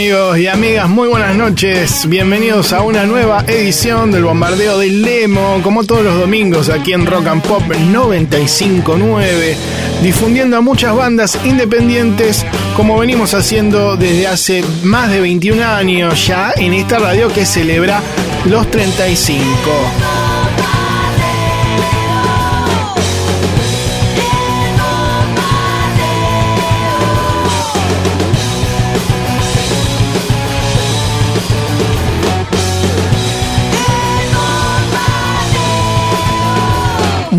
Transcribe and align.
Amigos 0.00 0.38
y 0.38 0.46
amigas, 0.46 0.88
muy 0.88 1.08
buenas 1.08 1.36
noches. 1.36 2.08
Bienvenidos 2.08 2.72
a 2.72 2.80
una 2.80 3.04
nueva 3.04 3.44
edición 3.46 4.10
del 4.10 4.24
Bombardeo 4.24 4.78
del 4.78 5.02
Lemo, 5.02 5.60
como 5.62 5.84
todos 5.84 6.02
los 6.02 6.18
domingos 6.18 6.70
aquí 6.70 6.94
en 6.94 7.04
Rock 7.04 7.26
and 7.26 7.42
Pop 7.42 7.62
959, 7.70 9.56
difundiendo 10.02 10.56
a 10.56 10.62
muchas 10.62 10.96
bandas 10.96 11.38
independientes 11.44 12.46
como 12.74 12.98
venimos 12.98 13.34
haciendo 13.34 13.98
desde 13.98 14.26
hace 14.26 14.64
más 14.84 15.10
de 15.10 15.20
21 15.20 15.62
años 15.62 16.26
ya 16.26 16.54
en 16.56 16.72
esta 16.72 16.98
radio 16.98 17.28
que 17.30 17.44
celebra 17.44 18.00
los 18.46 18.70
35. 18.70 19.50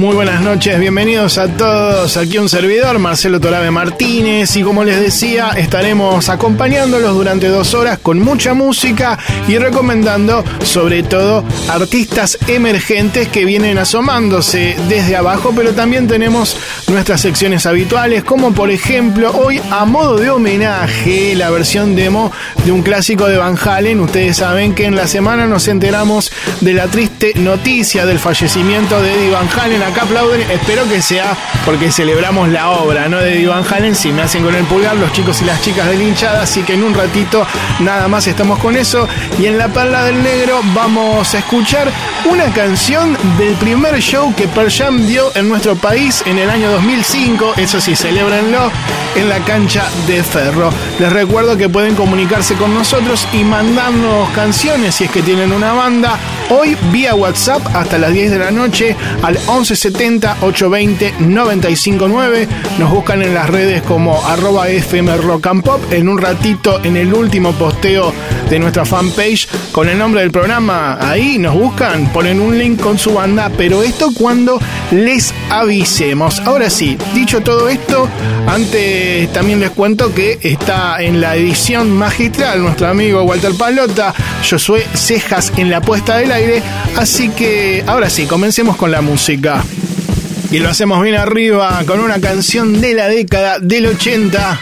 Muy 0.01 0.15
buenas 0.15 0.41
noches, 0.41 0.79
bienvenidos 0.79 1.37
a 1.37 1.47
todos. 1.47 2.17
Aquí 2.17 2.39
un 2.39 2.49
servidor, 2.49 2.97
Marcelo 2.97 3.39
Torabe 3.39 3.69
Martínez, 3.69 4.55
y 4.55 4.63
como 4.63 4.83
les 4.83 4.99
decía, 4.99 5.51
estaremos 5.55 6.27
acompañándolos 6.27 7.13
durante 7.13 7.49
dos 7.49 7.75
horas 7.75 7.99
con 7.99 8.17
mucha 8.17 8.55
música 8.55 9.19
y 9.47 9.59
recomendando 9.59 10.43
sobre 10.63 11.03
todo 11.03 11.43
artistas 11.69 12.39
emergentes 12.47 13.27
que 13.27 13.45
vienen 13.45 13.77
asomándose 13.77 14.75
desde 14.89 15.15
abajo, 15.15 15.53
pero 15.55 15.73
también 15.73 16.07
tenemos 16.07 16.57
nuestras 16.87 17.21
secciones 17.21 17.67
habituales, 17.67 18.23
como 18.23 18.53
por 18.53 18.71
ejemplo 18.71 19.31
hoy 19.37 19.61
a 19.69 19.85
modo 19.85 20.17
de 20.17 20.31
homenaje 20.31 21.35
la 21.35 21.51
versión 21.51 21.95
demo 21.95 22.31
de 22.65 22.71
un 22.71 22.81
clásico 22.81 23.27
de 23.27 23.37
Van 23.37 23.55
Halen. 23.55 23.99
Ustedes 23.99 24.37
saben 24.37 24.73
que 24.73 24.85
en 24.85 24.95
la 24.95 25.05
semana 25.05 25.45
nos 25.45 25.67
enteramos 25.67 26.31
de 26.59 26.73
la 26.73 26.87
triste 26.87 27.33
noticia 27.35 28.07
del 28.07 28.17
fallecimiento 28.17 28.99
de 28.99 29.13
Eddie 29.13 29.29
Van 29.29 29.47
Halen 29.47 29.90
acá 29.91 30.03
aplauden, 30.03 30.49
espero 30.49 30.87
que 30.87 31.01
sea 31.01 31.35
porque 31.65 31.91
celebramos 31.91 32.49
la 32.49 32.71
obra, 32.71 33.09
¿no? 33.09 33.17
De 33.17 33.41
Iván 33.41 33.63
Halen, 33.69 33.93
si 33.93 34.11
me 34.11 34.21
hacen 34.21 34.43
con 34.43 34.55
el 34.55 34.63
pulgar 34.65 34.95
los 34.95 35.11
chicos 35.11 35.41
y 35.41 35.45
las 35.45 35.61
chicas 35.61 35.87
de 35.87 36.01
hinchada, 36.01 36.43
así 36.43 36.63
que 36.63 36.73
en 36.73 36.83
un 36.83 36.93
ratito 36.93 37.45
nada 37.79 38.07
más 38.07 38.25
estamos 38.27 38.57
con 38.59 38.77
eso. 38.77 39.07
Y 39.39 39.45
en 39.45 39.57
la 39.57 39.67
perla 39.67 40.05
del 40.05 40.23
negro 40.23 40.61
vamos 40.73 41.33
a 41.33 41.39
escuchar 41.39 41.91
una 42.25 42.45
canción 42.53 43.17
del 43.37 43.53
primer 43.55 43.99
show 43.99 44.33
que 44.35 44.47
Pearl 44.47 44.71
Jam 44.71 45.05
dio 45.07 45.35
en 45.35 45.49
nuestro 45.49 45.75
país 45.75 46.23
en 46.25 46.39
el 46.39 46.49
año 46.49 46.71
2005, 46.71 47.55
eso 47.57 47.81
sí, 47.81 47.95
celebrenlo 47.95 48.71
en 49.15 49.29
la 49.29 49.39
cancha 49.39 49.83
de 50.07 50.23
Ferro. 50.23 50.71
Les 50.99 51.11
recuerdo 51.11 51.57
que 51.57 51.67
pueden 51.67 51.95
comunicarse 51.95 52.55
con 52.55 52.73
nosotros 52.73 53.27
y 53.33 53.43
mandarnos 53.43 54.29
canciones 54.29 54.95
si 54.95 55.05
es 55.05 55.11
que 55.11 55.21
tienen 55.21 55.51
una 55.51 55.73
banda 55.73 56.17
hoy 56.51 56.77
vía 56.91 57.15
WhatsApp 57.15 57.61
hasta 57.73 57.97
las 57.97 58.13
10 58.13 58.31
de 58.31 58.39
la 58.39 58.51
noche 58.51 58.95
al 59.23 59.33
1170 59.33 60.37
820 60.41 61.13
959. 61.19 62.47
Nos 62.77 62.91
buscan 62.91 63.21
en 63.21 63.33
las 63.33 63.49
redes 63.49 63.81
como 63.81 64.23
arroba 64.25 64.69
FM 64.69 65.17
Rock 65.17 65.47
and 65.47 65.63
Pop. 65.63 65.81
En 65.91 66.09
un 66.09 66.17
ratito, 66.17 66.83
en 66.83 66.97
el 66.97 67.13
último 67.13 67.53
posteo 67.53 68.13
de 68.49 68.59
nuestra 68.59 68.85
fanpage 68.85 69.47
con 69.71 69.87
el 69.87 69.97
nombre 69.97 70.21
del 70.21 70.31
programa, 70.31 70.97
ahí 70.99 71.37
nos 71.37 71.55
buscan, 71.55 72.11
ponen 72.11 72.41
un 72.41 72.57
link 72.57 72.81
con 72.81 72.97
su 72.97 73.13
banda, 73.13 73.49
pero 73.57 73.81
esto 73.81 74.09
cuando 74.13 74.59
les 74.91 75.33
avisemos. 75.49 76.41
Ahora 76.41 76.69
sí, 76.69 76.97
dicho 77.13 77.41
todo 77.41 77.69
esto, 77.69 78.09
antes 78.47 79.31
también 79.31 79.61
les 79.61 79.69
cuento 79.69 80.13
que 80.13 80.37
está 80.41 81.01
en 81.01 81.21
la 81.21 81.35
edición 81.35 81.91
magistral 81.97 82.61
nuestro 82.61 82.87
amigo 82.87 83.23
Walter 83.23 83.53
Palota, 83.57 84.13
soy 84.43 84.81
Cejas 84.93 85.53
en 85.57 85.69
la 85.69 85.81
puesta 85.81 86.17
del 86.17 86.31
aire, 86.31 86.40
así 86.97 87.29
que 87.29 87.83
ahora 87.87 88.09
sí, 88.09 88.25
comencemos 88.25 88.75
con 88.77 88.91
la 88.91 89.01
música. 89.01 89.63
Y 90.51 90.59
lo 90.59 90.69
hacemos 90.69 91.01
bien 91.01 91.15
arriba 91.15 91.81
con 91.85 91.99
una 91.99 92.19
canción 92.19 92.81
de 92.81 92.93
la 92.93 93.07
década 93.07 93.59
del 93.59 93.87
80, 93.87 94.59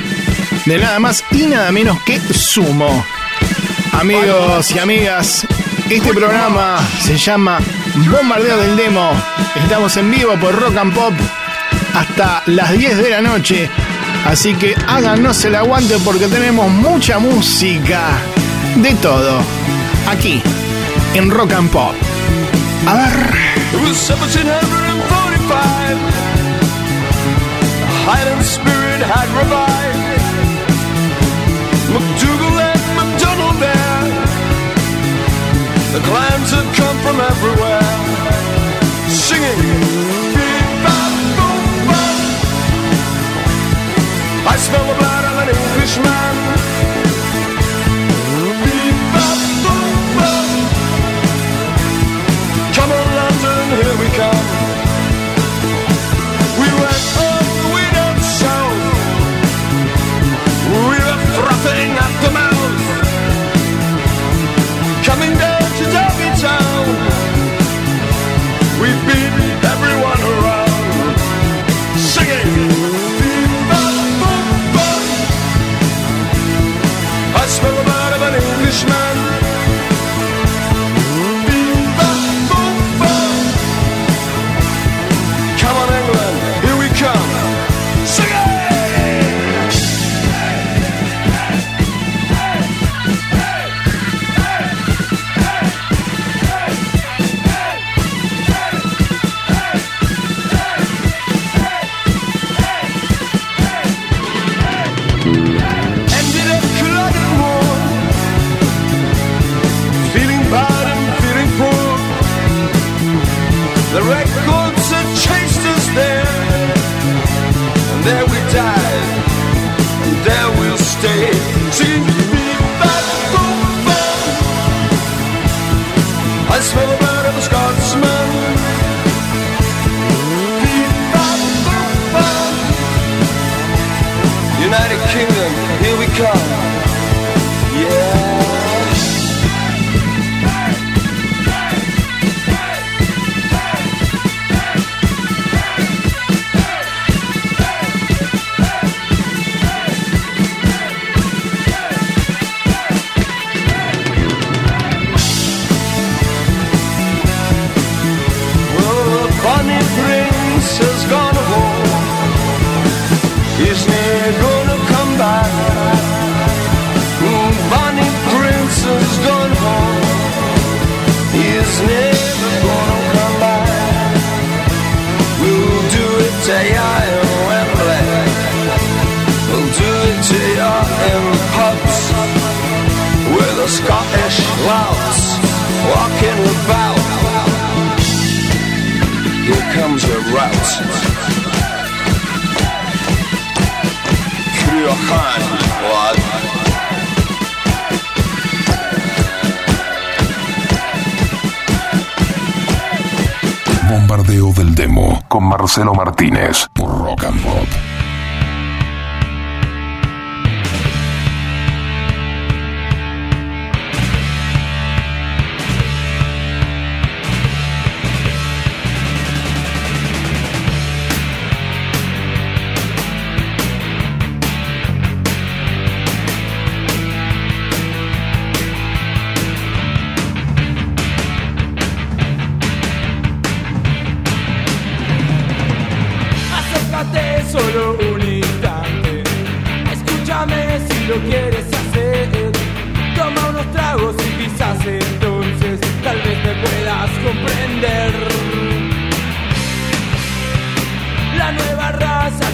de 0.66 0.78
nada 0.78 1.00
más 1.00 1.23
y 1.31 1.47
nada 1.47 1.72
menos 1.72 2.01
que 2.03 2.19
Sumo. 2.19 3.03
Amigos 3.94 4.72
y 4.72 4.79
amigas, 4.79 5.47
este 5.89 6.13
programa 6.13 6.78
se 7.01 7.18
llama 7.18 7.59
Bombardeo 8.12 8.57
del 8.57 8.75
Demo. 8.75 9.12
Estamos 9.56 9.97
en 9.97 10.12
vivo 10.12 10.35
por 10.39 10.53
Rock 10.53 10.78
and 10.78 10.94
Pop 10.94 11.13
hasta 11.95 12.44
las 12.45 12.78
10 12.78 12.97
de 12.97 13.09
la 13.09 13.22
noche. 13.22 13.69
Así 14.25 14.53
que 14.53 14.75
háganos 14.88 15.44
el 15.45 15.56
aguante 15.56 15.95
porque 16.06 16.28
tenemos 16.28 16.69
mucha 16.69 17.18
música 17.18 18.01
de 18.75 18.94
todo 18.95 19.41
aquí 20.07 20.41
en 21.14 21.30
Rock 21.31 21.52
and 21.53 21.72
Pop. 21.72 21.96
A 22.88 22.94
ver. 22.96 23.40
Highland 28.06 28.46
spirit 28.46 29.02
had 29.02 29.28
revived. 29.42 30.00
McDougal 31.94 32.58
and 32.72 32.86
McDonald 32.98 33.58
there. 33.59 34.03
The 35.94 36.02
clams 36.09 36.50
had 36.52 36.68
come 36.75 36.98
from 37.06 37.18
everywhere, 37.31 37.81
singing. 39.09 40.09
I 44.52 44.56
smell 44.58 44.86
the 44.88 44.98
blood 44.98 45.25
of 45.25 45.36
an 45.44 45.50
Englishman. 45.50 46.59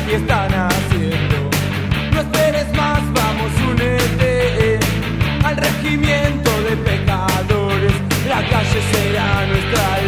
Que 0.07 0.15
están 0.15 0.53
haciendo. 0.53 1.49
No 2.13 2.19
esperes 2.21 2.67
más, 2.75 3.01
vamos, 3.13 3.51
únete 3.71 4.79
al 5.43 5.57
regimiento 5.57 6.51
de 6.61 6.77
pecadores. 6.77 7.93
La 8.27 8.41
calle 8.47 8.79
será 8.91 9.45
nuestra 9.47 10.01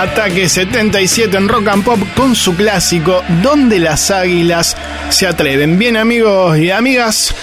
Ataque 0.06 0.48
77 0.48 1.36
en 1.36 1.48
Rock 1.48 1.66
and 1.68 1.84
Pop 1.84 1.98
con 2.14 2.36
su 2.36 2.54
clásico 2.54 3.25
Donde 3.42 3.80
las 3.80 4.12
águilas 4.12 4.76
se 5.10 5.26
atreven. 5.26 5.78
Bien 5.78 5.96
amigos 5.96 6.56
y 6.58 6.70
amigas, 6.70 7.34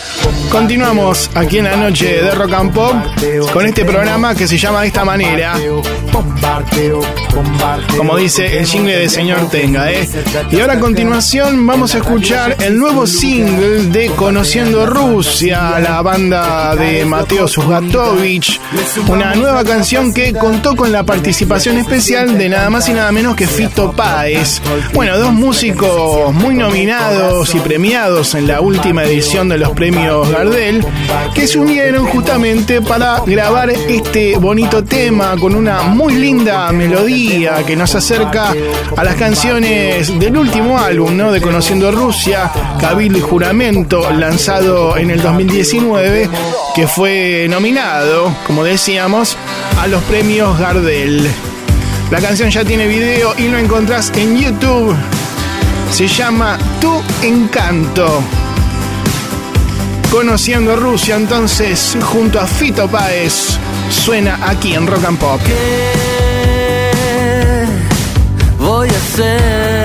continuamos 0.49 1.29
aquí 1.35 1.57
en 1.57 1.65
la 1.65 1.75
noche 1.75 2.21
de 2.21 2.31
Rock 2.31 2.53
and 2.53 2.73
Pop 2.73 2.95
con 3.51 3.65
este 3.65 3.83
programa 3.83 4.33
que 4.33 4.47
se 4.47 4.57
llama 4.57 4.81
de 4.81 4.87
esta 4.87 5.03
manera. 5.03 5.55
Como 7.97 8.17
dice 8.17 8.59
el 8.59 8.65
jingle 8.65 8.97
de 8.97 9.09
Señor 9.09 9.49
Tenga, 9.49 9.91
¿eh? 9.91 10.07
Y 10.51 10.59
ahora 10.59 10.73
a 10.73 10.79
continuación 10.79 11.65
vamos 11.65 11.95
a 11.95 11.99
escuchar 11.99 12.55
el 12.61 12.77
nuevo 12.77 13.07
single 13.07 13.85
de 13.87 14.07
Conociendo 14.11 14.85
Rusia, 14.85 15.79
la 15.79 16.01
banda 16.01 16.75
de 16.75 17.05
Mateo 17.05 17.47
Susgatovich. 17.47 18.59
Una 19.07 19.33
nueva 19.35 19.63
canción 19.63 20.13
que 20.13 20.33
contó 20.33 20.75
con 20.75 20.91
la 20.91 21.03
participación 21.03 21.77
especial 21.77 22.37
de 22.37 22.49
nada 22.49 22.69
más 22.69 22.87
y 22.89 22.93
nada 22.93 23.11
menos 23.11 23.35
que 23.35 23.47
Fito 23.47 23.91
Páez. 23.91 24.61
Bueno, 24.93 25.17
dos 25.17 25.33
músicos 25.33 26.33
muy 26.33 26.55
nominados 26.55 27.55
y 27.55 27.59
premiados 27.59 28.35
en 28.35 28.47
la 28.47 28.61
última 28.61 29.03
edición 29.03 29.49
de 29.49 29.57
los 29.57 29.71
premios 29.71 30.29
Gardel, 30.29 30.85
que 31.33 31.47
se 31.47 31.57
unieron 31.57 32.05
justamente 32.05 32.81
para 32.81 33.21
grabar 33.25 33.69
este 33.69 34.37
bonito 34.37 34.83
tema 34.83 35.35
con 35.39 35.55
una 35.55 35.81
muy 36.03 36.15
linda 36.15 36.69
melodía 36.73 37.63
que 37.65 37.77
nos 37.77 37.95
acerca 37.95 38.53
a 38.97 39.03
las 39.05 39.15
canciones 39.15 40.19
del 40.19 40.35
último 40.35 40.77
álbum, 40.77 41.15
¿no? 41.15 41.31
De 41.31 41.39
Conociendo 41.39 41.93
Rusia, 41.93 42.51
Cabildo 42.77 43.19
y 43.19 43.21
Juramento, 43.21 44.11
lanzado 44.11 44.97
en 44.97 45.11
el 45.11 45.21
2019, 45.21 46.29
que 46.75 46.87
fue 46.87 47.47
nominado, 47.49 48.35
como 48.45 48.65
decíamos, 48.65 49.37
a 49.79 49.87
los 49.87 50.03
premios 50.03 50.59
Gardel. 50.59 51.25
La 52.11 52.19
canción 52.19 52.49
ya 52.49 52.65
tiene 52.65 52.85
video 52.85 53.33
y 53.37 53.47
lo 53.47 53.57
encontrás 53.57 54.11
en 54.17 54.37
YouTube. 54.37 54.93
Se 55.89 56.05
llama 56.05 56.57
Tu 56.81 57.01
Encanto. 57.21 58.21
Conociendo 60.11 60.75
Rusia, 60.75 61.15
entonces, 61.15 61.97
junto 62.01 62.41
a 62.41 62.45
Fito 62.45 62.89
Páez, 62.89 63.57
suena 63.93 64.39
aquí 64.49 64.73
en 64.73 64.87
Rock 64.87 65.05
and 65.05 65.17
Pop. 65.17 65.39
¿Qué 65.45 65.93
voy 68.59 68.89
a 68.89 68.91
hacer 68.91 69.82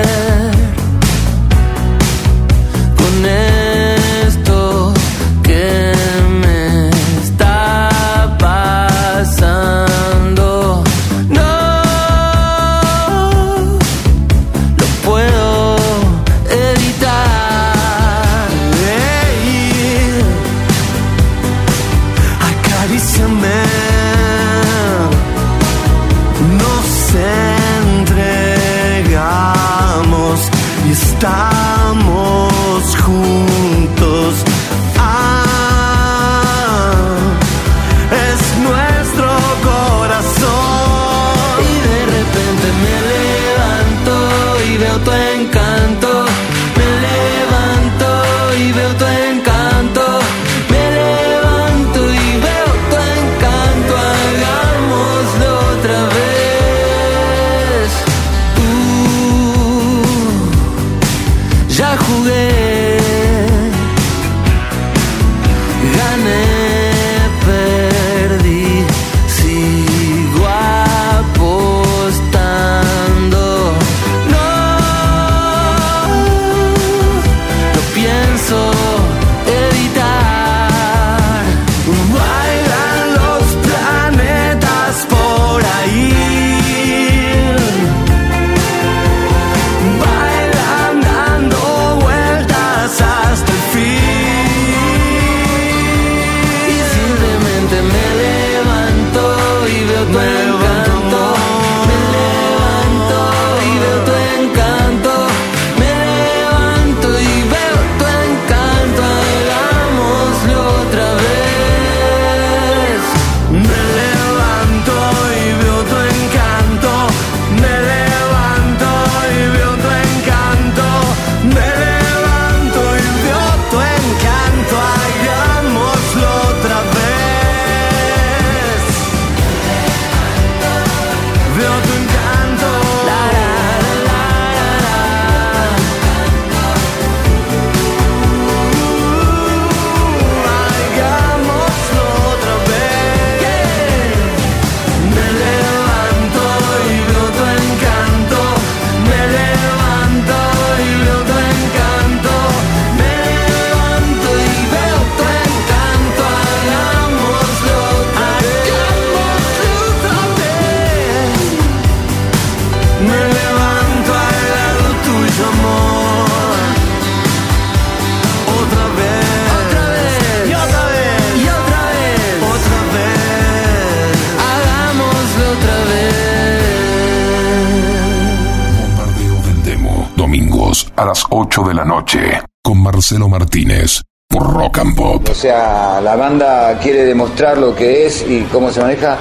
8 181.49 181.63
de 181.63 181.73
la 181.73 181.83
noche. 181.83 182.19
Con 182.61 182.83
Marcelo 182.83 183.27
Martínez. 183.27 184.03
Por 184.29 184.53
Rock 184.53 184.77
and 184.77 184.95
Pop. 184.95 185.27
O 185.31 185.33
sea, 185.33 185.99
la 185.99 186.15
banda 186.15 186.77
quiere 186.79 187.03
demostrar 187.05 187.57
lo 187.57 187.75
que 187.75 188.05
es 188.05 188.23
y 188.29 188.41
cómo 188.51 188.69
se 188.69 188.79
maneja 188.81 189.17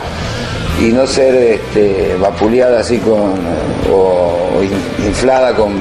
y 0.78 0.92
no 0.92 1.06
ser 1.06 1.34
este, 1.34 2.14
vapuleada 2.20 2.80
así 2.80 2.98
con 2.98 3.32
o, 3.90 4.58
o 4.58 4.62
in- 4.62 5.06
inflada 5.06 5.54
con, 5.54 5.72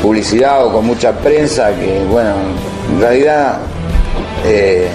publicidad 0.00 0.64
o 0.64 0.72
con 0.72 0.86
mucha 0.86 1.12
prensa 1.18 1.74
que 1.74 2.04
bueno, 2.08 2.34
en 2.92 3.00
realidad 3.00 3.58
eh, 4.44 4.86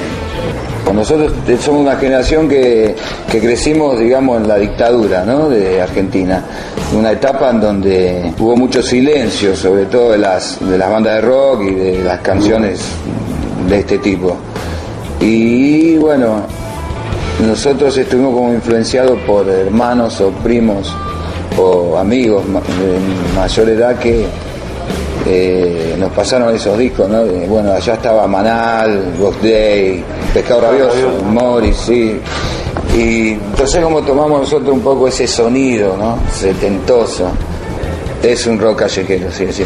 nosotros 0.93 1.31
somos 1.61 1.81
una 1.81 1.95
generación 1.95 2.49
que, 2.49 2.95
que 3.31 3.39
crecimos, 3.39 3.99
digamos, 3.99 4.41
en 4.41 4.47
la 4.47 4.57
dictadura 4.57 5.23
de 5.23 5.81
Argentina. 5.81 6.43
Una 6.97 7.11
etapa 7.11 7.49
en 7.49 7.61
donde 7.61 8.33
hubo 8.37 8.57
mucho 8.57 8.83
silencio, 8.83 9.55
sobre 9.55 9.85
todo 9.85 10.11
de 10.11 10.17
las, 10.17 10.57
de 10.67 10.77
las 10.77 10.89
bandas 10.91 11.15
de 11.15 11.21
rock 11.21 11.61
y 11.63 11.75
de 11.75 12.03
las 12.03 12.19
canciones 12.19 12.81
de 13.69 13.79
este 13.79 13.99
tipo. 13.99 14.35
Y 15.21 15.97
bueno, 15.97 16.41
nosotros 17.47 17.97
estuvimos 17.97 18.33
como 18.33 18.53
influenciados 18.53 19.19
por 19.21 19.47
hermanos 19.47 20.19
o 20.19 20.31
primos 20.31 20.93
o 21.57 21.97
amigos 21.97 22.43
de 22.45 23.35
mayor 23.35 23.69
edad 23.69 23.97
que 23.99 24.25
eh, 25.25 25.95
nos 25.99 26.11
pasaron 26.11 26.53
esos 26.55 26.77
discos, 26.77 27.09
¿no? 27.09 27.23
Bueno, 27.23 27.71
allá 27.71 27.93
estaba 27.93 28.27
Manal, 28.27 29.13
Ghost 29.19 29.41
Day, 29.41 30.03
Pescado 30.33 30.61
Rabioso, 30.61 31.23
Morris, 31.25 31.77
sí. 31.77 32.19
Y 32.97 33.29
entonces 33.31 33.83
como 33.83 34.01
tomamos 34.01 34.41
nosotros 34.41 34.73
un 34.73 34.81
poco 34.81 35.07
ese 35.07 35.27
sonido, 35.27 35.95
¿no? 35.97 36.17
Setentoso. 36.31 37.29
Es 38.21 38.45
un 38.45 38.59
rock 38.59 38.79
callejero, 38.79 39.31
sí, 39.31 39.47
sí. 39.51 39.63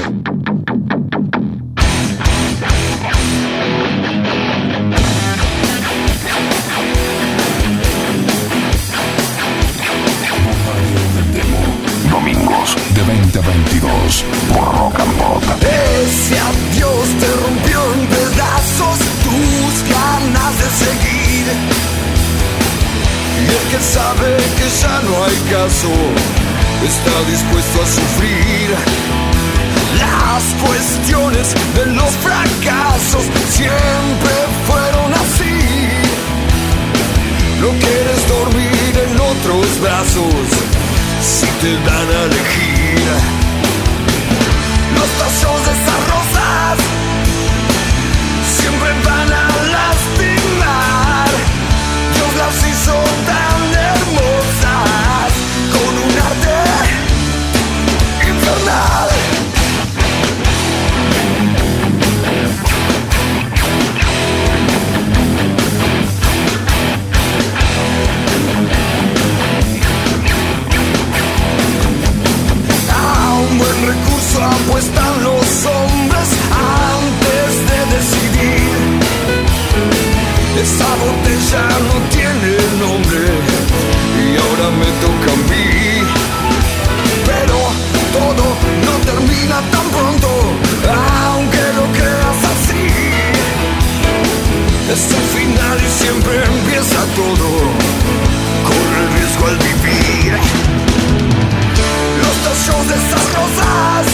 Rosas 103.46 104.08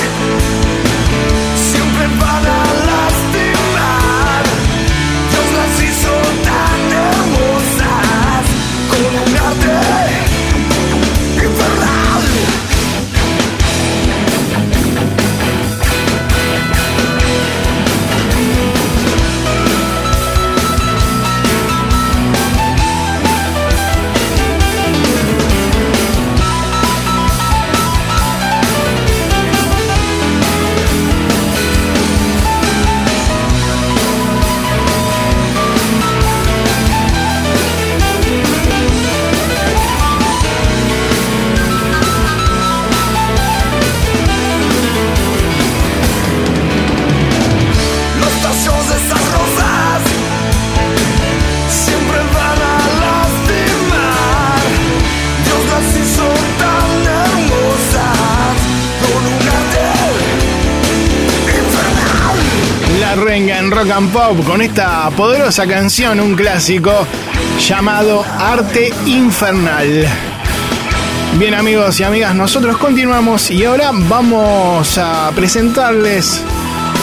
siempre 1.55 2.07
van 2.19 2.45
a 2.45 2.60
pop 63.99 64.45
con 64.45 64.61
esta 64.61 65.09
poderosa 65.09 65.67
canción, 65.67 66.21
un 66.21 66.33
clásico 66.33 67.05
llamado 67.59 68.23
Arte 68.39 68.93
Infernal. 69.05 70.07
Bien 71.37 71.53
amigos 71.53 71.99
y 71.99 72.03
amigas, 72.03 72.33
nosotros 72.33 72.77
continuamos 72.77 73.51
y 73.51 73.65
ahora 73.65 73.91
vamos 73.93 74.97
a 74.97 75.29
presentarles 75.35 76.41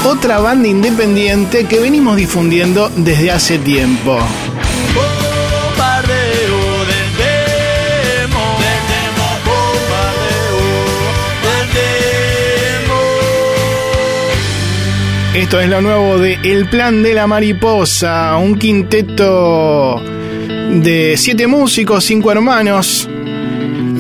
otra 0.07 0.38
banda 0.38 0.66
independiente 0.66 1.66
que 1.66 1.79
venimos 1.79 2.16
difundiendo 2.16 2.90
desde 2.96 3.33
hace 3.33 3.59
tiempo. 3.59 4.18
Esto 15.38 15.61
es 15.61 15.68
lo 15.68 15.81
nuevo 15.81 16.18
de 16.18 16.37
El 16.42 16.68
Plan 16.68 17.01
de 17.01 17.14
la 17.14 17.29
Mariposa, 17.29 18.37
un 18.38 18.59
quinteto 18.59 20.03
de 20.03 21.14
siete 21.16 21.46
músicos, 21.46 22.05
cinco 22.05 22.33
hermanos 22.33 23.09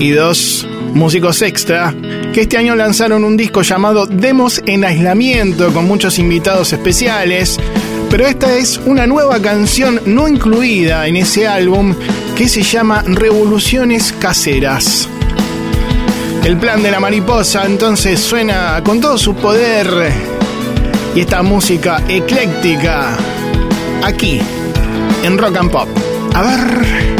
y 0.00 0.10
dos 0.10 0.66
músicos 0.92 1.40
extra, 1.42 1.94
que 2.32 2.40
este 2.40 2.58
año 2.58 2.74
lanzaron 2.74 3.22
un 3.22 3.36
disco 3.36 3.62
llamado 3.62 4.06
Demos 4.06 4.60
en 4.66 4.84
Aislamiento, 4.84 5.72
con 5.72 5.86
muchos 5.86 6.18
invitados 6.18 6.72
especiales, 6.72 7.60
pero 8.10 8.26
esta 8.26 8.56
es 8.56 8.80
una 8.84 9.06
nueva 9.06 9.40
canción 9.40 10.00
no 10.06 10.26
incluida 10.26 11.06
en 11.06 11.16
ese 11.16 11.46
álbum 11.46 11.94
que 12.36 12.48
se 12.48 12.62
llama 12.62 13.04
Revoluciones 13.06 14.12
Caseras. 14.12 15.08
El 16.44 16.56
plan 16.56 16.82
de 16.82 16.90
la 16.90 16.98
mariposa 16.98 17.64
entonces 17.64 18.18
suena 18.18 18.82
con 18.84 19.00
todo 19.00 19.16
su 19.16 19.36
poder 19.36 20.37
y 21.14 21.20
esta 21.20 21.42
música 21.42 22.02
ecléctica 22.08 23.16
aquí 24.04 24.40
en 25.22 25.38
Rock 25.38 25.56
and 25.56 25.70
Pop. 25.70 25.88
A 26.34 26.42
ver. 26.42 27.17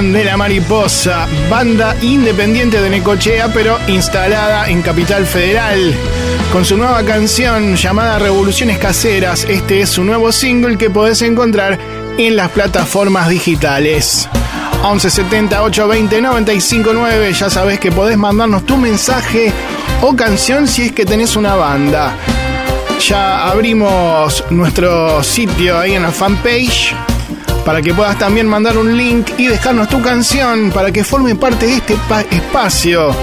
Era 0.00 0.06
el 0.06 0.12
plan 0.12 0.12
de 0.12 0.24
la 0.24 0.36
mariposa, 0.36 1.26
banda 1.50 1.94
independiente 2.00 2.80
de 2.80 2.90
Necochea, 2.90 3.52
pero 3.52 3.78
instalada 3.86 4.68
en 4.68 4.82
Capital 4.82 5.26
Federal. 5.26 5.94
Con 6.52 6.64
su 6.64 6.76
nueva 6.76 7.02
canción 7.04 7.76
llamada 7.76 8.18
Revoluciones 8.18 8.78
Caseras, 8.78 9.44
este 9.44 9.82
es 9.82 9.90
su 9.90 10.04
nuevo 10.04 10.32
single 10.32 10.78
que 10.78 10.90
podés 10.90 11.22
encontrar 11.22 11.78
en 12.16 12.36
las 12.36 12.50
plataformas 12.50 13.28
digitales. 13.28 14.28
1170 14.82 15.62
820 15.62 16.20
959, 16.22 17.32
ya 17.32 17.50
sabés 17.50 17.78
que 17.78 17.92
podés 17.92 18.16
mandarnos 18.16 18.64
tu 18.64 18.76
mensaje 18.76 19.52
o 20.00 20.16
canción 20.16 20.66
si 20.66 20.82
es 20.82 20.92
que 20.92 21.04
tenés 21.04 21.36
una 21.36 21.54
banda. 21.56 22.16
Ya 23.06 23.48
abrimos 23.48 24.44
nuestro 24.50 25.22
sitio 25.22 25.78
ahí 25.78 25.94
en 25.94 26.02
la 26.02 26.10
fanpage 26.10 26.94
para 27.64 27.82
que 27.82 27.94
puedas 27.94 28.18
también 28.18 28.46
mandar 28.46 28.78
un 28.78 28.96
link 28.96 29.30
y 29.38 29.46
dejarnos 29.46 29.88
tu 29.88 30.00
canción 30.02 30.70
para 30.70 30.90
que 30.90 31.04
forme 31.04 31.34
parte 31.34 31.66
de 31.66 31.74
este 31.76 31.96
espacio 32.30 33.14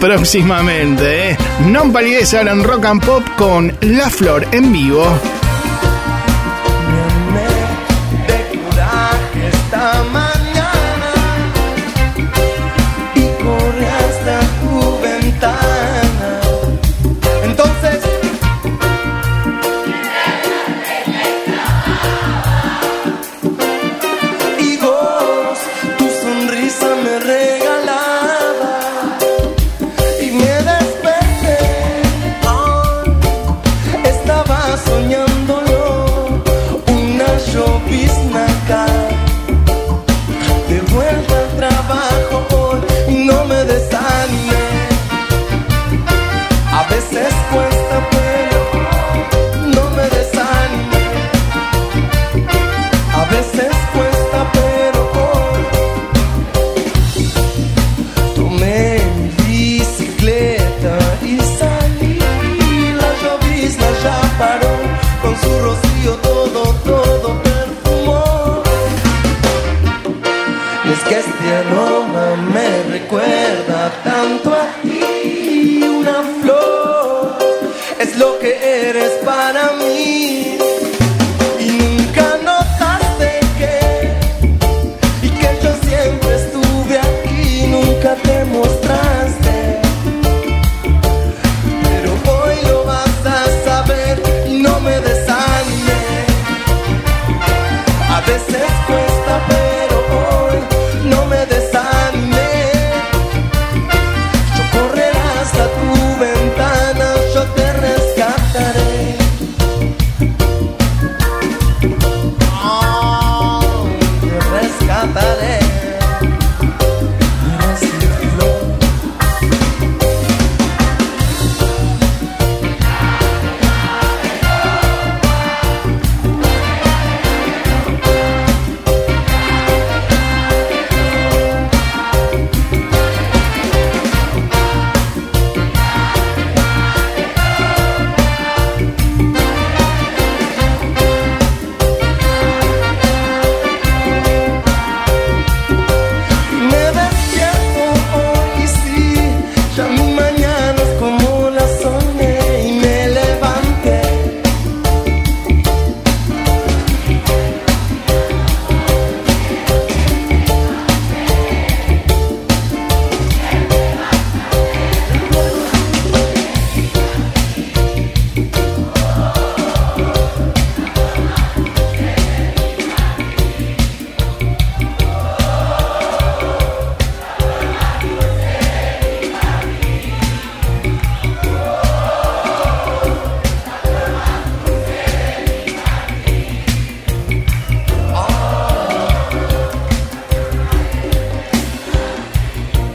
próximamente. 0.00 1.30
¿eh? 1.30 1.36
Non 1.70 1.92
palidez 1.92 2.34
en 2.34 2.64
Rock 2.64 2.84
and 2.84 3.04
Pop 3.04 3.24
con 3.36 3.72
La 3.80 4.10
Flor 4.10 4.46
en 4.52 4.72
vivo. 4.72 5.04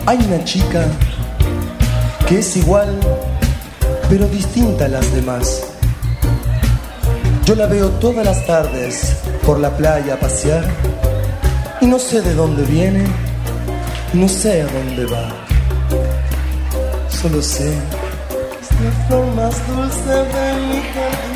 Hay 0.10 0.18
una 0.26 0.44
chica 0.44 0.88
que 2.28 2.40
es 2.40 2.58
igual, 2.58 3.00
pero 4.10 4.28
distinta 4.28 4.86
a 4.86 4.88
las 4.88 5.14
demás. 5.14 5.62
Yo 7.46 7.54
la 7.54 7.68
veo 7.68 7.90
todas 8.02 8.26
las 8.26 8.44
tardes 8.48 9.18
por 9.46 9.60
la 9.60 9.70
playa 9.78 10.16
a 10.16 10.20
pasear 10.20 10.66
y 11.80 11.86
no 11.86 12.00
sé 12.00 12.22
de 12.22 12.34
dónde 12.34 12.64
viene, 12.64 13.06
no 14.14 14.28
sé 14.28 14.64
a 14.64 14.66
dónde 14.66 15.06
va. 15.06 15.30
Solo 17.10 17.40
sé, 17.44 17.70
es 17.70 18.82
la 18.82 18.92
flor 19.06 19.28
más 19.36 19.68
dulce 19.68 20.10
de 20.10 20.54
mi 20.70 20.82
jardín. 20.92 21.29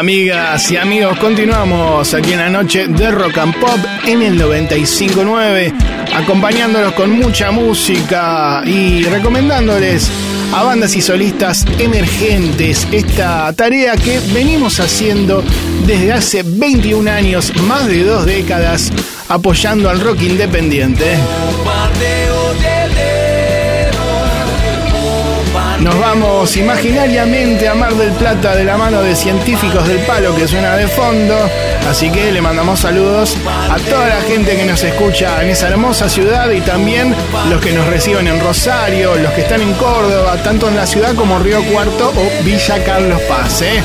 Amigas 0.00 0.70
y 0.70 0.78
amigos, 0.78 1.18
continuamos 1.18 2.14
aquí 2.14 2.32
en 2.32 2.38
la 2.38 2.48
noche 2.48 2.88
de 2.88 3.10
Rock 3.10 3.36
and 3.36 3.54
Pop 3.60 3.78
en 4.06 4.22
el 4.22 4.38
959, 4.38 5.74
acompañándolos 6.14 6.94
con 6.94 7.10
mucha 7.10 7.50
música 7.50 8.62
y 8.64 9.02
recomendándoles 9.02 10.10
a 10.54 10.62
bandas 10.62 10.96
y 10.96 11.02
solistas 11.02 11.66
emergentes 11.78 12.88
esta 12.90 13.52
tarea 13.52 13.94
que 13.98 14.20
venimos 14.32 14.80
haciendo 14.80 15.44
desde 15.86 16.14
hace 16.14 16.44
21 16.44 17.10
años, 17.10 17.52
más 17.64 17.86
de 17.86 18.02
dos 18.02 18.24
décadas, 18.24 18.90
apoyando 19.28 19.90
al 19.90 20.00
rock 20.00 20.22
independiente. 20.22 21.18
Nos 25.80 25.98
vamos 25.98 26.56
imaginariamente 26.58 27.66
a 27.66 27.74
Mar 27.74 27.94
del 27.94 28.12
Plata 28.12 28.54
de 28.54 28.64
la 28.64 28.76
mano 28.76 29.00
de 29.00 29.16
científicos 29.16 29.88
del 29.88 30.00
palo 30.00 30.34
que 30.36 30.46
suena 30.46 30.76
de 30.76 30.86
fondo. 30.86 31.34
Así 31.88 32.10
que 32.10 32.30
le 32.30 32.42
mandamos 32.42 32.80
saludos 32.80 33.38
a 33.46 33.78
toda 33.88 34.06
la 34.08 34.20
gente 34.20 34.56
que 34.56 34.66
nos 34.66 34.82
escucha 34.84 35.42
en 35.42 35.48
esa 35.48 35.68
hermosa 35.68 36.10
ciudad 36.10 36.50
y 36.50 36.60
también 36.60 37.14
los 37.48 37.62
que 37.62 37.72
nos 37.72 37.86
reciben 37.86 38.28
en 38.28 38.40
Rosario, 38.40 39.14
los 39.16 39.32
que 39.32 39.40
están 39.40 39.62
en 39.62 39.72
Córdoba, 39.74 40.36
tanto 40.44 40.68
en 40.68 40.76
la 40.76 40.86
ciudad 40.86 41.14
como 41.14 41.38
Río 41.38 41.62
Cuarto 41.72 42.10
o 42.10 42.44
Villa 42.44 42.84
Carlos 42.84 43.20
Paz. 43.22 43.62
¿eh? 43.62 43.82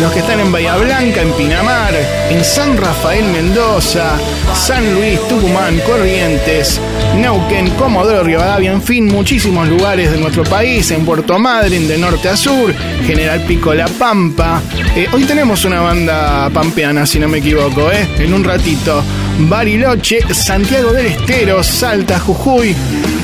Los 0.00 0.12
que 0.12 0.18
están 0.18 0.40
en 0.40 0.50
Bahía 0.50 0.76
Blanca, 0.76 1.22
en 1.22 1.32
Pinamar, 1.32 1.94
en 2.30 2.44
San 2.44 2.76
Rafael 2.76 3.24
Mendoza, 3.26 4.18
San 4.54 4.94
Luis, 4.94 5.20
Tucumán, 5.28 5.78
Corrientes, 5.80 6.80
Neuquén, 7.16 7.70
Comodoro 7.70 8.24
Rivadavia, 8.24 8.72
en 8.72 8.82
fin, 8.82 9.06
muchísimos 9.06 9.68
lugares 9.68 10.10
de 10.10 10.18
nuestro 10.18 10.42
país, 10.44 10.90
en 10.90 11.04
Puerto 11.04 11.38
Madryn, 11.38 11.86
de 11.86 11.98
norte 11.98 12.28
a 12.28 12.36
sur, 12.36 12.74
General 13.06 13.40
Pico 13.42 13.72
La 13.72 13.86
Pampa. 13.86 14.60
Eh, 14.96 15.06
hoy 15.12 15.24
tenemos 15.24 15.64
una 15.64 15.80
banda 15.80 16.50
pampeana, 16.50 17.06
si 17.06 17.18
no 17.18 17.28
me 17.28 17.38
equivoco, 17.38 17.90
¿eh? 17.92 18.08
en 18.18 18.34
un 18.34 18.42
ratito. 18.42 19.02
Bariloche, 19.38 20.20
Santiago 20.32 20.92
del 20.92 21.06
Estero, 21.06 21.62
Salta, 21.62 22.18
Jujuy, 22.18 22.74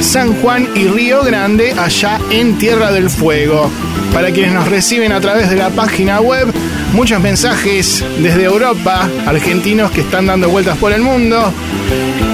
San 0.00 0.40
Juan 0.40 0.68
y 0.74 0.86
Río 0.86 1.22
Grande, 1.22 1.72
allá 1.72 2.20
en 2.30 2.58
Tierra 2.58 2.92
del 2.92 3.10
Fuego. 3.10 3.70
Para 4.12 4.32
quienes 4.32 4.52
nos 4.52 4.68
reciben 4.68 5.12
a 5.12 5.20
través 5.20 5.48
de 5.50 5.56
la 5.56 5.70
página 5.70 6.20
web, 6.20 6.52
muchos 6.92 7.20
mensajes 7.20 8.04
desde 8.18 8.44
Europa, 8.44 9.08
argentinos 9.26 9.90
que 9.92 10.00
están 10.00 10.26
dando 10.26 10.48
vueltas 10.48 10.76
por 10.78 10.92
el 10.92 11.00
mundo, 11.00 11.52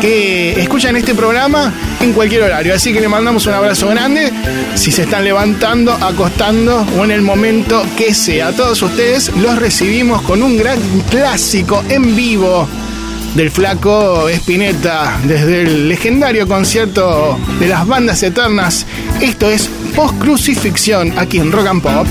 que 0.00 0.60
escuchan 0.60 0.96
este 0.96 1.14
programa 1.14 1.72
en 2.00 2.12
cualquier 2.12 2.42
horario. 2.42 2.74
Así 2.74 2.92
que 2.92 3.00
le 3.00 3.08
mandamos 3.08 3.46
un 3.46 3.54
abrazo 3.54 3.88
grande 3.88 4.32
si 4.74 4.90
se 4.90 5.02
están 5.02 5.24
levantando, 5.24 5.92
acostando 5.92 6.86
o 6.98 7.04
en 7.04 7.10
el 7.10 7.22
momento 7.22 7.84
que 7.96 8.14
sea. 8.14 8.48
A 8.48 8.52
todos 8.52 8.80
ustedes 8.82 9.30
los 9.36 9.58
recibimos 9.58 10.22
con 10.22 10.42
un 10.42 10.56
gran 10.56 10.80
clásico 11.10 11.84
en 11.88 12.16
vivo 12.16 12.66
del 13.36 13.50
flaco 13.50 14.30
Espineta 14.30 15.18
desde 15.24 15.62
el 15.62 15.88
legendario 15.90 16.48
concierto 16.48 17.38
de 17.60 17.68
las 17.68 17.86
bandas 17.86 18.22
eternas. 18.22 18.86
Esto 19.20 19.50
es 19.50 19.68
Post 19.94 20.18
Crucifixión 20.18 21.12
aquí 21.18 21.38
en 21.38 21.52
Rock 21.52 21.66
and 21.66 21.82
Pop. 21.82 22.06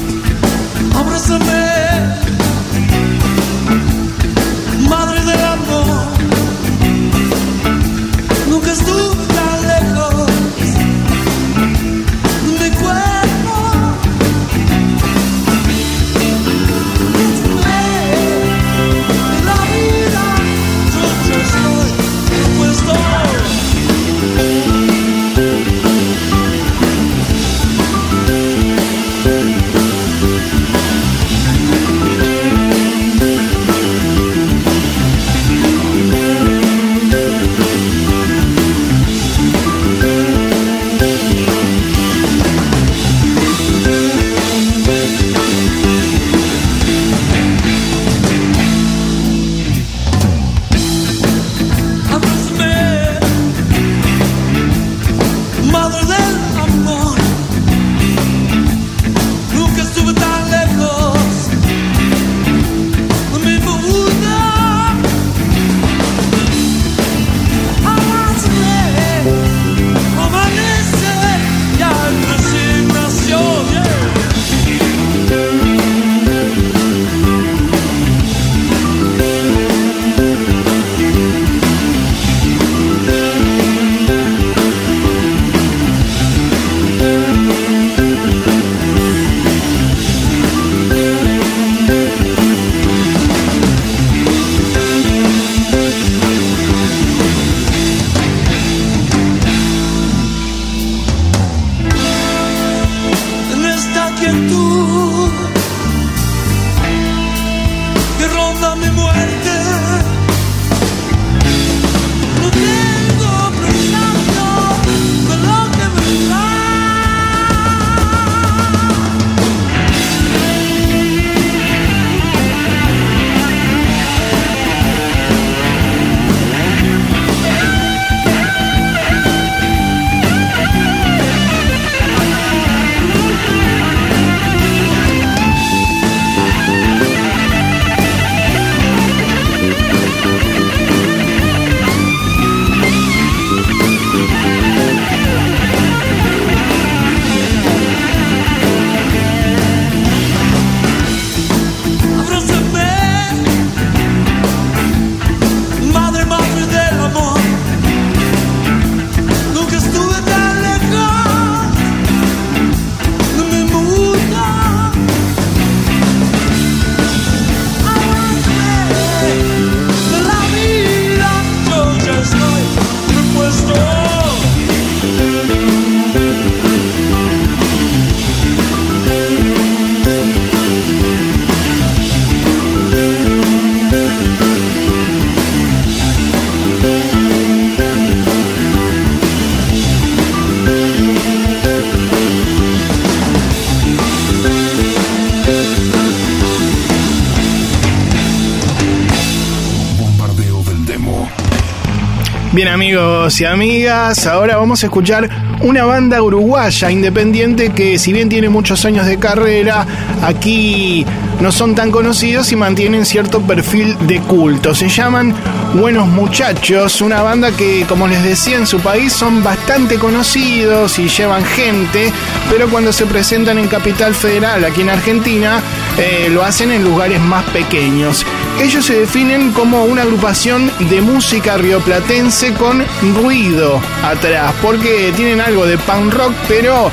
Y 203.26 203.44
amigas, 203.46 204.28
ahora 204.28 204.56
vamos 204.56 204.84
a 204.84 204.86
escuchar 204.86 205.28
una 205.64 205.84
banda 205.84 206.22
uruguaya 206.22 206.92
independiente 206.92 207.72
que 207.72 207.98
si 207.98 208.14
bien 208.14 208.30
tiene 208.30 208.50
muchos 208.50 208.86
años 208.86 209.08
de 209.08 209.18
carrera, 209.18 209.84
aquí 210.22 211.04
no 211.40 211.52
son 211.52 211.76
tan 211.76 211.92
conocidos 211.92 212.52
y 212.52 212.56
mantienen 212.56 213.06
cierto 213.06 213.42
perfil 213.42 213.96
de 214.08 214.20
culto. 214.22 214.74
Se 214.74 214.90
llaman 214.90 215.36
Buenos 215.74 216.08
Muchachos, 216.08 217.02
una 217.02 217.22
banda 217.22 217.52
que 217.52 217.86
como 217.88 218.08
les 218.08 218.24
decía 218.24 218.58
en 218.58 218.68
su 218.68 218.80
país 218.80 219.14
son 219.14 219.44
bastante 219.44 219.98
conocidos 219.98 220.98
y 221.00 221.10
llevan 221.10 221.44
gente, 221.44 222.12
pero 222.50 222.70
cuando 222.70 222.94
se 222.94 223.06
presentan 223.06 223.58
en 223.58 223.68
Capital 223.68 224.16
Federal, 224.16 224.64
aquí 224.64 224.82
en 224.82 224.90
Argentina, 224.90 225.62
eh, 225.98 226.30
lo 226.32 226.44
hacen 226.44 226.72
en 226.72 226.84
lugares 226.84 227.20
más 227.22 227.44
pequeños. 227.46 228.26
Ellos 228.62 228.86
se 228.86 229.00
definen 229.00 229.52
como 229.52 229.84
una 229.84 230.04
agrupación 230.04 230.72
de 230.90 231.02
música 231.02 231.58
rioplatense 231.58 232.54
con 232.54 232.84
ruido 233.22 233.82
atrás, 234.04 234.54
porque 234.62 235.12
tienen 235.16 235.42
algo 235.42 235.66
de 235.66 235.78
punk 235.78 236.14
rock, 236.14 236.34
pero 236.48 236.90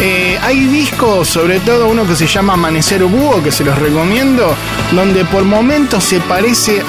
eh, 0.00 0.38
hay 0.42 0.66
discos, 0.66 1.28
sobre 1.28 1.60
todo 1.60 1.88
uno 1.88 2.06
que 2.06 2.16
se 2.16 2.26
llama 2.26 2.54
Amanecer 2.54 3.04
Búho, 3.04 3.42
que 3.42 3.52
se 3.52 3.64
los 3.64 3.78
recomiendo, 3.78 4.54
donde 4.92 5.24
por 5.24 5.44
momentos 5.44 6.04
se 6.04 6.20
parece 6.20 6.82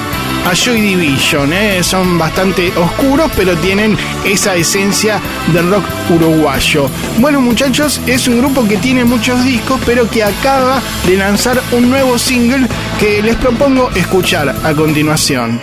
a 0.49 0.53
Joy 0.53 0.81
Division. 0.81 1.53
eh, 1.53 1.83
Son 1.83 2.17
bastante 2.17 2.71
oscuros, 2.75 3.31
pero 3.35 3.55
tienen 3.57 3.97
esa 4.25 4.55
esencia 4.55 5.19
del 5.53 5.69
rock 5.69 5.83
uruguayo. 6.09 6.89
Bueno, 7.19 7.39
muchachos, 7.39 8.01
es 8.07 8.27
un 8.27 8.39
grupo 8.39 8.67
que 8.67 8.77
tiene 8.77 9.05
muchos 9.05 9.43
discos, 9.45 9.79
pero 9.85 10.09
que 10.09 10.23
acaba 10.23 10.81
de 11.05 11.15
lanzar 11.17 11.61
un 11.71 11.89
nuevo 11.89 12.17
single 12.17 12.67
que 12.99 13.21
les 13.21 13.35
propongo 13.35 13.89
escuchar 13.95 14.55
a 14.63 14.73
continuación. 14.73 15.61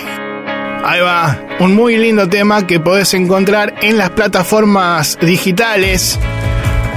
Ahí 0.82 1.01
va, 1.01 1.38
un 1.61 1.74
muy 1.74 1.99
lindo 1.99 2.26
tema 2.26 2.66
que 2.66 2.80
podés 2.80 3.12
encontrar 3.12 3.74
en 3.82 3.99
las 3.99 4.11
plataformas 4.11 5.18
digitales. 5.20 6.18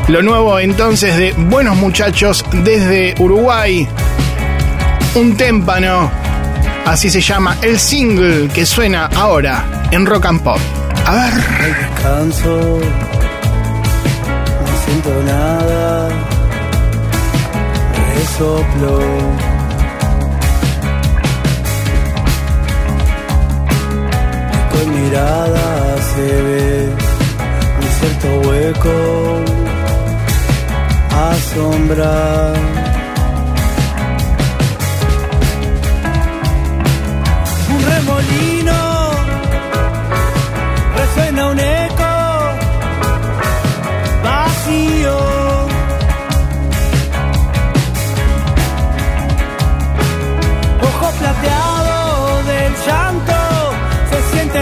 Lo 0.07 0.21
nuevo 0.21 0.59
entonces 0.59 1.15
de 1.17 1.31
Buenos 1.33 1.77
Muchachos 1.77 2.43
desde 2.51 3.15
Uruguay. 3.19 3.87
Un 5.15 5.37
témpano. 5.37 6.11
Así 6.85 7.09
se 7.09 7.21
llama 7.21 7.57
el 7.61 7.79
single 7.79 8.49
que 8.49 8.65
suena 8.65 9.05
ahora 9.15 9.63
en 9.91 10.05
Rock 10.05 10.25
and 10.25 10.41
Pop. 10.43 10.59
A 11.05 11.13
ver. 11.15 11.33
descanso, 11.33 12.79
no 14.59 14.85
siento 14.85 15.23
nada, 15.25 16.09
resoplo. 18.15 18.99
Con 24.71 25.03
mirada 25.03 25.97
se 26.13 26.41
ve 26.41 26.89
un 27.79 27.87
cierto 27.99 28.49
hueco, 28.49 29.62
asombra. 31.13 32.53
Un 37.73 37.81
remolino 37.91 38.79
resuena 40.97 41.47
un 41.47 41.59
eco 41.59 42.13
vacío. 44.23 45.17
Ojo 50.81 51.11
plateado 51.19 52.43
del 52.51 52.73
llanto 52.85 53.39
se 54.09 54.17
siente 54.31 54.59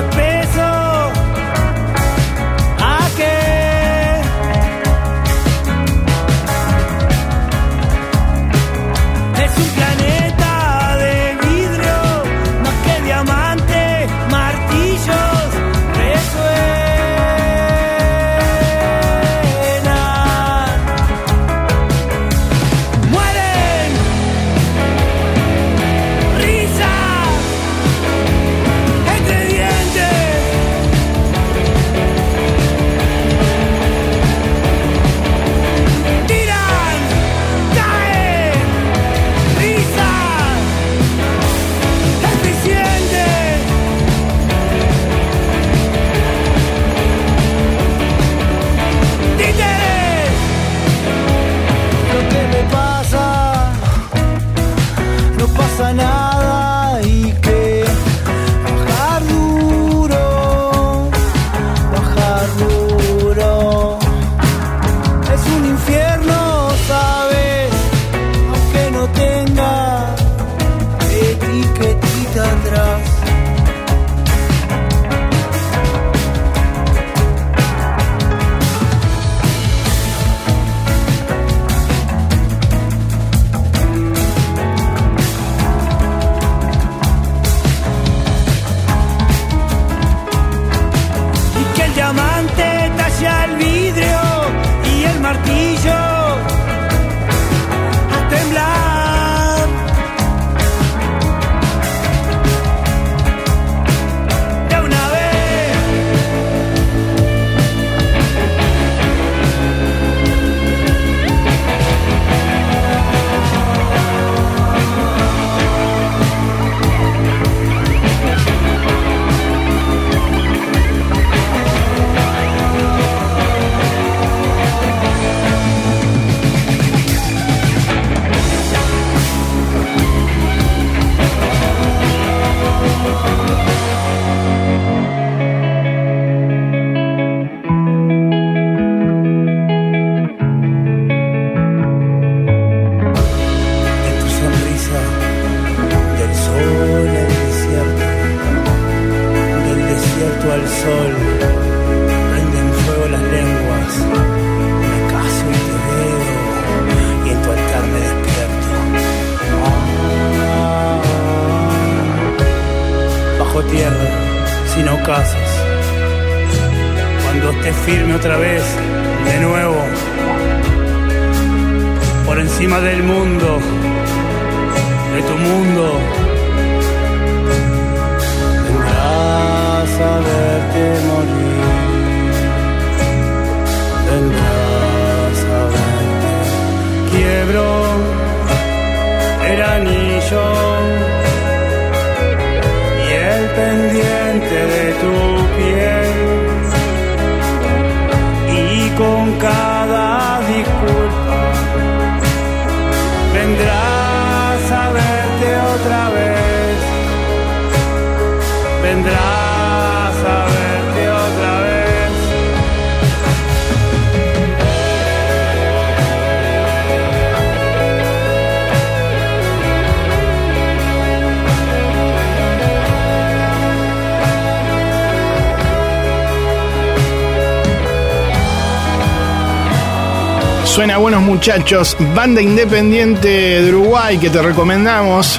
Suena 230.72 230.96
Buenos 230.96 231.22
Muchachos, 231.24 231.98
banda 232.16 232.42
independiente 232.42 233.28
de 233.62 233.70
Uruguay 233.74 234.18
que 234.18 234.30
te 234.30 234.42
recomendamos 234.42 235.38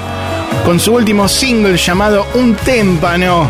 con 0.62 0.78
su 0.78 0.92
último 0.92 1.26
single 1.26 1.78
llamado 1.78 2.26
Un 2.34 2.54
Témpano. 2.54 3.48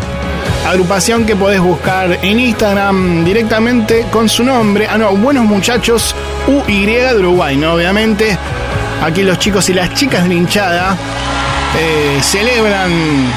Agrupación 0.65 1.25
que 1.25 1.35
podés 1.35 1.59
buscar 1.59 2.19
en 2.21 2.39
Instagram 2.39 3.25
directamente 3.25 4.05
con 4.09 4.29
su 4.29 4.45
nombre. 4.45 4.87
Ah, 4.89 4.97
no, 4.97 5.11
Buenos 5.17 5.43
Muchachos 5.43 6.15
UY 6.47 6.85
de 6.85 7.19
Uruguay, 7.19 7.57
¿no? 7.57 7.73
Obviamente. 7.73 8.37
Aquí 9.03 9.21
los 9.21 9.37
chicos 9.37 9.67
y 9.67 9.73
las 9.73 9.93
chicas 9.93 10.25
de 10.29 10.35
hinchada 10.35 10.95
eh, 11.77 12.17
celebran 12.21 13.29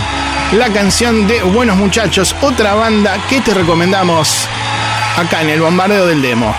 la 0.53 0.68
canción 0.68 1.26
de 1.26 1.42
Buenos 1.42 1.76
Muchachos, 1.76 2.32
otra 2.40 2.74
banda 2.74 3.18
que 3.28 3.40
te 3.40 3.53
recomendamos 3.53 4.47
acá 5.16 5.42
en 5.42 5.51
el 5.51 5.61
bombardeo 5.61 6.07
del 6.07 6.22
demo. 6.22 6.55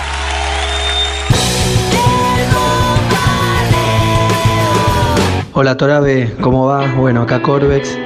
Hola 5.59 5.75
Torabe, 5.75 6.35
¿cómo 6.39 6.67
va? 6.67 6.85
Bueno, 6.93 7.23
acá 7.23 7.41
Corvex, 7.41 7.97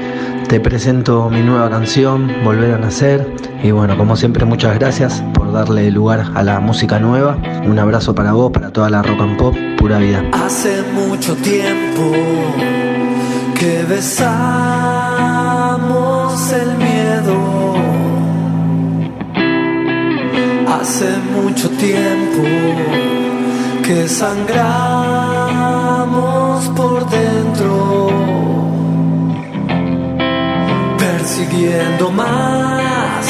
te 0.47 0.62
presento 0.62 1.30
mi 1.30 1.41
nueva 1.41 1.70
canción, 1.70 2.32
Volver 2.45 2.76
a 2.76 2.78
Nacer. 2.78 3.30
Y 3.62 3.72
bueno, 3.72 3.97
como 3.97 4.16
siempre, 4.16 4.45
muchas 4.45 4.80
gracias 4.80 5.22
por 5.34 5.52
darle 5.52 5.91
lugar 5.91 6.32
a 6.34 6.43
la 6.43 6.62
música 6.62 6.97
nueva. 6.97 7.38
Un 7.66 7.78
abrazo 7.78 8.16
para 8.16 8.32
vos, 8.32 8.54
para 8.54 8.72
toda 8.72 8.89
la 8.89 9.02
rock 9.02 9.20
and 9.20 9.38
pop, 9.38 9.54
pura 9.78 9.97
vida. 9.97 10.24
Hace 10.32 10.82
mucho 10.93 11.36
tiempo 11.36 12.14
que 13.60 13.84
besamos 13.84 14.24
el 16.54 16.78
miedo. 16.78 17.36
Hace 20.70 21.18
mucho 21.34 21.70
tiempo 21.72 22.43
que 23.84 24.08
sangramos 24.08 25.30
por 26.76 27.09
dentro, 27.09 28.09
persiguiendo 30.97 32.11
más 32.11 33.26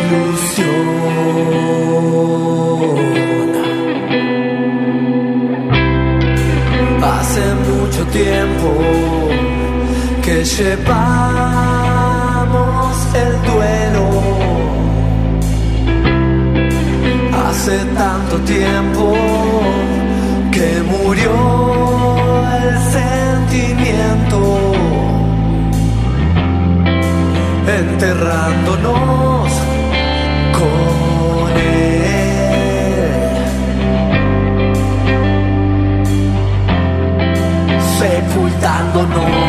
ilusión. 0.00 0.72
Hace 7.02 7.44
mucho 7.68 8.02
tiempo 8.06 8.68
que 10.22 10.36
llevamos 10.44 10.92
el 13.24 13.32
duelo. 13.50 14.06
Hace 17.44 17.76
tanto 17.96 18.34
tiempo 18.38 19.04
que 20.62 20.80
murió 20.82 21.34
el 22.56 22.78
sentimiento, 22.96 24.40
enterrándonos 27.80 29.50
con 30.58 31.50
él. 31.58 31.82
sepultándonos 37.98 39.41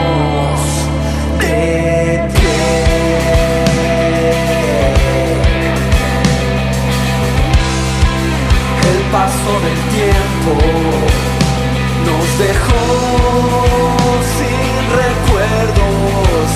nos 12.06 12.26
dejó 12.40 12.84
sin 14.38 14.74
recuerdos. 15.02 16.48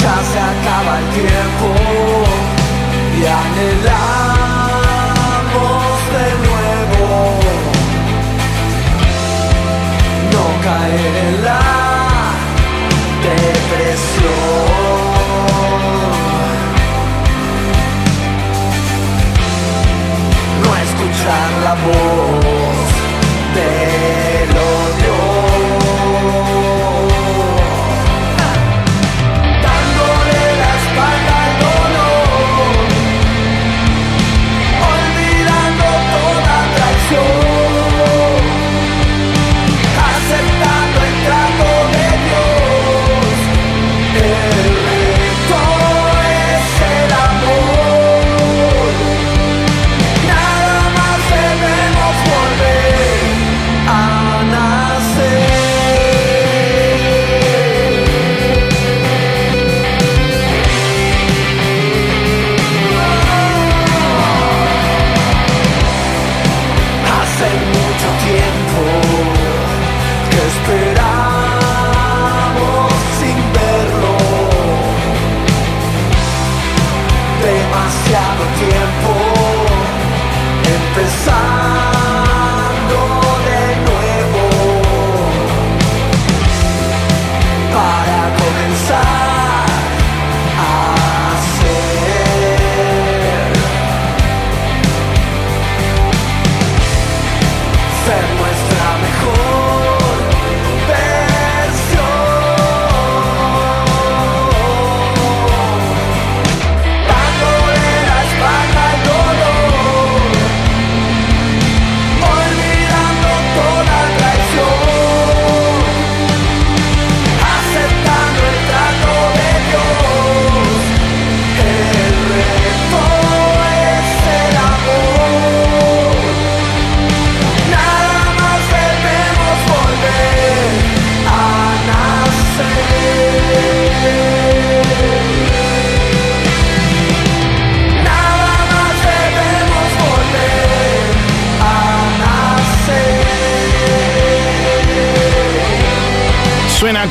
Ya 0.00 0.16
se 0.30 0.38
acaba 0.52 0.92
el 0.98 1.06
tiempo 1.20 1.66
y 3.18 3.20
anhelamos 3.42 4.28
de 6.16 6.28
nuevo 6.46 7.06
no 10.32 10.44
caer 10.64 11.14
en 11.26 11.34
la 11.44 11.67
No 21.28 21.34
escuchar 21.34 22.67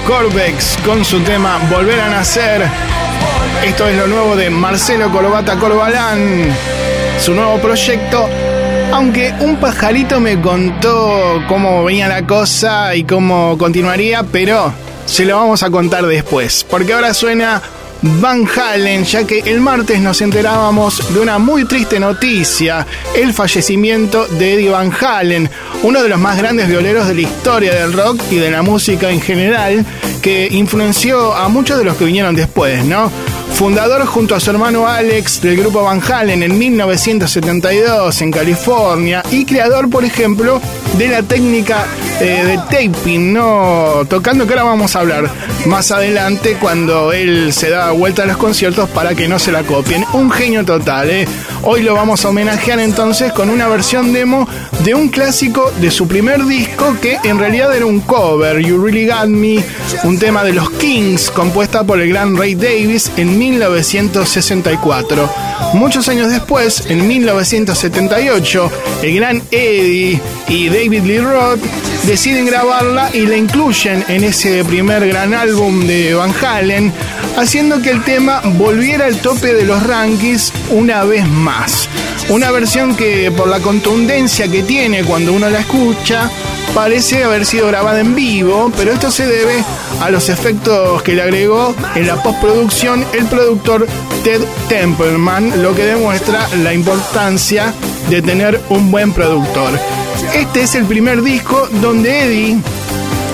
Corvex 0.06 0.78
con 0.86 1.04
su 1.04 1.20
tema 1.22 1.60
Volver 1.70 2.00
a 2.00 2.10
Nacer. 2.10 2.68
Esto 3.66 3.88
es 3.88 3.98
lo 3.98 4.08
nuevo 4.08 4.36
de 4.36 4.50
Marcelo 4.50 5.10
Corbata 5.12 5.58
Corbalán, 5.58 6.54
su 7.20 7.34
nuevo 7.34 7.58
proyecto. 7.60 8.28
Aunque 8.92 9.34
un 9.40 9.58
pajarito 9.58 10.20
me 10.20 10.40
contó 10.42 11.42
cómo 11.48 11.84
venía 11.84 12.08
la 12.08 12.26
cosa 12.26 12.96
y 12.96 13.04
cómo 13.04 13.58
continuaría, 13.58 14.24
pero 14.24 14.74
se 15.06 15.26
lo 15.26 15.38
vamos 15.38 15.64
a 15.64 15.70
contar 15.70 16.06
después. 16.06 16.66
Porque 16.70 16.94
ahora 16.94 17.14
suena 17.14 17.62
Van 18.02 18.46
Halen, 18.48 19.04
ya 19.04 19.26
que 19.26 19.40
el 19.40 19.60
martes 19.60 20.00
nos 20.00 20.22
enterábamos 20.22 21.14
de 21.14 21.20
una 21.20 21.40
muy 21.40 21.66
triste 21.66 22.00
noticia, 22.00 22.86
el 23.16 23.34
fallecimiento 23.34 24.28
de 24.28 24.54
Eddie 24.54 24.70
Van 24.70 24.92
Halen, 24.92 25.50
uno 25.84 26.04
de 26.04 26.10
los 26.10 26.20
más 26.20 26.38
grandes 26.38 26.68
violeros 26.68 27.08
de 27.08 27.16
la 27.16 27.22
historia 27.22 27.74
del 27.74 27.94
rock 27.94 28.22
y 28.32 28.36
de 28.36 28.52
la 28.52 28.62
música 28.62 29.10
en 29.10 29.22
general, 29.22 29.86
que 30.22 30.48
influenció 30.52 31.34
a 31.34 31.48
muchos 31.48 31.78
de 31.78 31.86
los 31.86 31.98
que 31.98 32.06
vinieron 32.06 32.36
después, 32.36 32.86
¿no? 32.86 33.12
Fundador 33.58 34.06
junto 34.06 34.36
a 34.36 34.40
su 34.40 34.52
hermano 34.52 34.88
Alex 34.88 35.42
del 35.42 35.58
grupo 35.58 35.82
Van 35.82 36.00
Halen 36.00 36.44
en 36.44 36.60
1972 36.60 38.22
en 38.22 38.32
California 38.32 39.24
y 39.32 39.46
creador, 39.46 39.90
por 39.90 40.06
ejemplo, 40.06 40.62
de 40.96 41.08
la 41.08 41.24
técnica 41.24 41.88
eh, 42.22 42.44
de 42.46 42.58
taping, 42.58 43.34
¿no? 43.34 44.06
Tocando 44.08 44.46
que 44.46 44.54
ahora 44.54 44.64
vamos 44.64 44.96
a 44.96 45.00
hablar 45.00 45.32
más 45.66 45.92
adelante 45.92 46.56
cuando 46.62 47.12
él 47.12 47.52
se 47.52 47.72
da 47.72 47.92
vuelta 47.92 48.24
a 48.24 48.26
los 48.28 48.38
conciertos 48.38 48.90
para 48.90 49.16
que 49.16 49.28
no 49.28 49.40
se 49.40 49.52
la 49.52 49.64
copien. 49.64 50.06
Un 50.14 50.30
genio 50.30 50.64
total, 50.64 51.10
¿eh? 51.10 51.28
Hoy 51.64 51.82
lo 51.82 51.96
vamos 51.96 52.24
a 52.24 52.30
homenajear 52.30 52.80
entonces 52.80 53.34
con 53.34 53.50
una 53.50 53.68
versión 53.68 54.14
demo 54.14 54.48
de 54.84 54.94
un 54.94 55.10
clásico 55.10 55.72
de 55.82 55.90
su 55.92 56.08
primer 56.08 56.46
disco 56.46 56.96
que 57.02 57.18
en 57.24 57.40
realidad 57.40 57.76
era 57.76 57.86
un 57.86 58.02
cover, 58.02 58.60
You 58.60 58.82
Really 58.82 59.08
Got 59.08 59.28
Me, 59.28 59.64
un 60.04 60.20
tema 60.20 60.44
de 60.44 60.54
los 60.54 60.70
Kings 60.72 61.32
compuesta 61.32 61.84
por 61.84 62.00
el 62.00 62.10
gran 62.10 62.38
Ray 62.38 62.56
Davis 62.56 63.12
en 63.18 63.38
1964. 63.52 65.30
Muchos 65.74 66.08
años 66.10 66.30
después, 66.30 66.84
en 66.90 67.08
1978, 67.08 68.72
el 69.04 69.16
gran 69.16 69.42
Eddie 69.52 70.22
y 70.48 70.70
David 70.70 71.04
Lee 71.04 71.20
Roth 71.20 71.60
deciden 72.04 72.46
grabarla 72.46 73.10
y 73.14 73.22
la 73.22 73.38
incluyen 73.38 74.04
en 74.08 74.24
ese 74.24 74.64
primer 74.66 75.08
gran 75.08 75.34
álbum 75.34 75.88
de 75.88 76.14
Van 76.14 76.34
Halen, 76.42 76.94
haciendo 77.38 77.82
que 77.82 77.92
el 77.92 78.04
tema 78.04 78.42
volviera 78.58 79.06
al 79.06 79.18
tope 79.18 79.54
de 79.54 79.64
los 79.64 79.82
rankings 79.84 80.52
una 80.72 81.04
vez 81.04 81.28
más. 81.28 81.90
Una 82.30 82.52
versión 82.52 82.96
que 82.96 83.32
por 83.32 83.48
la 83.48 83.60
contundencia 83.60 84.48
que 84.50 84.64
tiene 84.64 85.04
cuando 85.04 85.34
uno 85.34 85.50
la 85.50 85.60
escucha, 85.60 86.30
parece 86.74 87.24
haber 87.24 87.46
sido 87.46 87.68
grabada 87.68 88.00
en 88.00 88.16
vivo, 88.16 88.72
pero 88.78 88.94
esto 88.94 89.12
se 89.12 89.26
debe 89.26 89.64
a 90.02 90.10
los 90.10 90.30
efectos 90.30 91.02
que 91.02 91.14
le 91.14 91.22
agregó 91.22 91.76
en 91.96 92.08
la 92.08 92.22
postproducción 92.22 93.06
el 93.14 93.26
productor 93.26 93.88
Ted 94.24 94.42
Templeman, 94.70 95.62
lo 95.62 95.76
que 95.76 95.86
demuestra 95.86 96.48
la 96.64 96.74
importancia 96.74 97.74
de 98.10 98.22
tener 98.22 98.62
un 98.70 98.92
buen 98.92 99.14
productor. 99.14 99.80
Este 100.34 100.62
es 100.62 100.76
el 100.76 100.86
primer 100.86 101.22
disco 101.22 101.68
donde 101.82 102.26
Eddie 102.26 102.62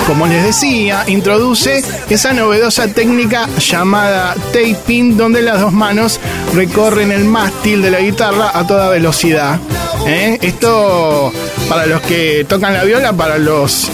como 0.07 0.27
les 0.27 0.43
decía, 0.43 1.05
introduce 1.07 1.81
esa 2.09 2.33
novedosa 2.33 2.87
técnica 2.89 3.47
llamada 3.57 4.35
taping, 4.51 5.15
donde 5.15 5.41
las 5.41 5.61
dos 5.61 5.71
manos 5.71 6.19
recorren 6.53 7.11
el 7.11 7.23
mástil 7.23 7.81
de 7.81 7.91
la 7.91 7.99
guitarra 7.99 8.51
a 8.53 8.67
toda 8.67 8.89
velocidad. 8.89 9.59
¿Eh? 10.07 10.39
Esto, 10.41 11.31
para 11.69 11.85
los 11.85 12.01
que 12.01 12.45
tocan 12.47 12.73
la 12.73 12.83
viola, 12.83 13.13
para 13.13 13.37
los 13.37 13.89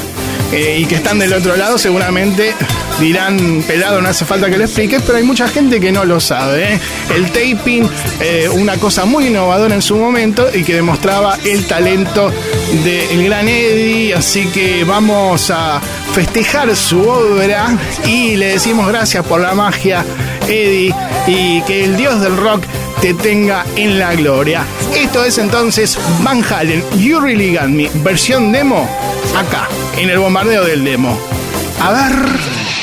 eh, 0.51 0.79
y 0.81 0.85
que 0.85 0.95
están 0.95 1.19
del 1.19 1.33
otro 1.33 1.55
lado, 1.55 1.77
seguramente 1.77 2.55
dirán, 2.99 3.63
pelado, 3.65 4.01
no 4.01 4.09
hace 4.09 4.25
falta 4.25 4.49
que 4.49 4.57
lo 4.57 4.65
expliques, 4.65 5.01
pero 5.05 5.17
hay 5.17 5.23
mucha 5.23 5.47
gente 5.47 5.79
que 5.79 5.91
no 5.91 6.05
lo 6.05 6.19
sabe. 6.19 6.73
¿eh? 6.73 6.79
El 7.15 7.31
taping, 7.31 7.87
eh, 8.19 8.49
una 8.51 8.77
cosa 8.77 9.05
muy 9.05 9.27
innovadora 9.27 9.73
en 9.73 9.81
su 9.81 9.95
momento 9.95 10.47
y 10.53 10.63
que 10.63 10.75
demostraba 10.75 11.37
el 11.45 11.65
talento 11.65 12.31
del 12.83 13.23
gran 13.25 13.47
Eddie, 13.47 14.13
así 14.13 14.47
que 14.47 14.83
vamos 14.83 15.49
a 15.49 15.81
festejar 16.13 16.75
su 16.75 17.01
obra 17.01 17.77
y 18.05 18.35
le 18.35 18.53
decimos 18.53 18.87
gracias 18.87 19.25
por 19.25 19.39
la 19.41 19.53
magia, 19.53 20.03
Eddie, 20.47 20.93
y 21.27 21.61
que 21.61 21.85
el 21.85 21.95
dios 21.95 22.19
del 22.21 22.35
rock 22.35 22.63
te 23.01 23.13
tenga 23.13 23.65
en 23.75 23.97
la 23.97 24.13
gloria. 24.15 24.65
Esto 24.95 25.23
es 25.23 25.37
entonces 25.37 25.97
Van 26.21 26.43
Halen, 26.43 26.83
You 26.97 27.19
Really 27.21 27.55
Got 27.55 27.69
Me, 27.69 27.89
versión 28.03 28.51
demo, 28.51 28.89
acá, 29.37 29.67
en 29.97 30.09
el 30.09 30.19
bombardeo 30.19 30.63
del 30.65 30.83
demo. 30.83 31.17
A 31.81 31.91
ver. 31.91 32.78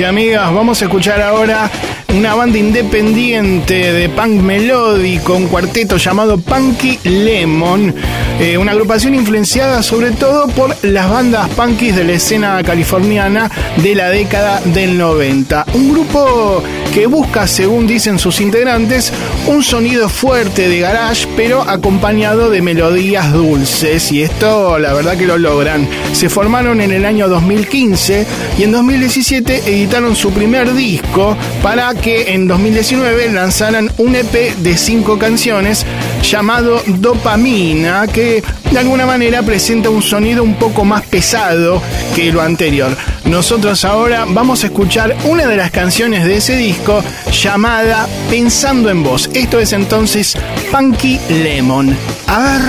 Y 0.00 0.04
amigas. 0.04 0.52
Vamos 0.52 0.82
a 0.82 0.86
escuchar 0.86 1.22
ahora 1.22 1.70
una 2.08 2.34
banda 2.34 2.58
independiente 2.58 3.92
de 3.92 4.08
punk 4.08 4.42
melódico, 4.42 5.34
un 5.34 5.46
cuarteto 5.46 5.96
llamado 5.96 6.38
Punky 6.38 6.98
Lemon, 7.04 7.94
eh, 8.38 8.58
una 8.58 8.72
agrupación 8.72 9.14
influenciada 9.14 9.82
sobre 9.82 10.10
todo 10.10 10.46
por 10.48 10.76
las 10.84 11.08
bandas 11.08 11.48
punkis 11.50 11.96
de 11.96 12.04
la 12.04 12.12
escena 12.12 12.62
californiana 12.62 13.50
de 13.82 13.94
la 13.94 14.10
década 14.10 14.60
del 14.60 14.98
90. 14.98 15.64
Un 15.72 15.92
grupo 15.92 16.62
que 16.92 17.06
busca, 17.06 17.46
según 17.46 17.86
dicen 17.86 18.18
sus 18.18 18.40
integrantes, 18.40 19.12
un 19.46 19.62
sonido 19.62 20.08
fuerte 20.08 20.68
de 20.68 20.80
garage, 20.80 21.26
pero 21.36 21.62
acompañado 21.62 22.50
de 22.50 22.62
melodías 22.62 23.32
dulces, 23.32 24.12
y 24.12 24.22
esto 24.22 24.78
la 24.78 24.92
verdad 24.92 25.16
que 25.16 25.26
lo 25.26 25.38
logran. 25.38 25.88
Se 26.12 26.28
formaron 26.28 26.80
en 26.80 26.92
el 26.92 27.04
año 27.04 27.28
2015 27.28 28.26
y 28.58 28.62
en 28.62 28.72
2017 28.72 29.62
editaron 29.66 30.14
su 30.16 30.30
primer 30.32 30.74
disco 30.74 31.36
para 31.62 31.94
que 31.94 32.34
en 32.34 32.48
2019 32.48 33.32
lanzaran 33.32 33.90
un 33.98 34.14
EP 34.14 34.56
de 34.56 34.76
cinco 34.76 35.18
canciones 35.18 35.86
llamado 36.30 36.82
Dopamina, 36.86 38.06
que 38.08 38.42
de 38.70 38.78
alguna 38.78 39.06
manera 39.06 39.42
presenta 39.42 39.90
un 39.90 40.02
sonido 40.02 40.42
un 40.42 40.56
poco 40.56 40.84
más 40.84 41.02
pesado 41.02 41.80
que 42.14 42.32
lo 42.32 42.42
anterior. 42.42 42.96
Nosotros 43.24 43.84
ahora 43.84 44.24
vamos 44.28 44.64
a 44.64 44.66
escuchar 44.66 45.16
una 45.24 45.46
de 45.46 45.56
las 45.56 45.70
canciones 45.70 46.24
de 46.24 46.36
ese 46.36 46.56
disco 46.56 47.02
llamada 47.30 48.08
Pensando 48.28 48.90
en 48.90 49.02
vos. 49.04 49.30
Esto 49.34 49.60
es 49.60 49.72
entonces 49.72 50.36
Punky 50.72 51.20
Lemon. 51.28 51.96
A 52.26 52.40
ver. 52.40 52.62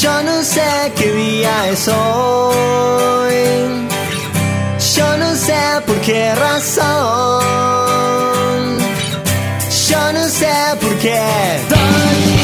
Yo 0.00 0.22
no 0.22 0.42
sé 0.42 0.92
qué 0.96 1.12
día 1.12 1.68
es 1.70 1.88
hoy. 1.88 3.34
Yo 4.96 5.16
no 5.18 5.34
sé 5.34 5.54
por 5.86 5.96
qué 6.00 6.34
razón. 6.34 7.44
Yo 9.88 10.12
no 10.12 10.28
sé 10.28 10.48
por 10.80 10.94
qué. 10.98 12.35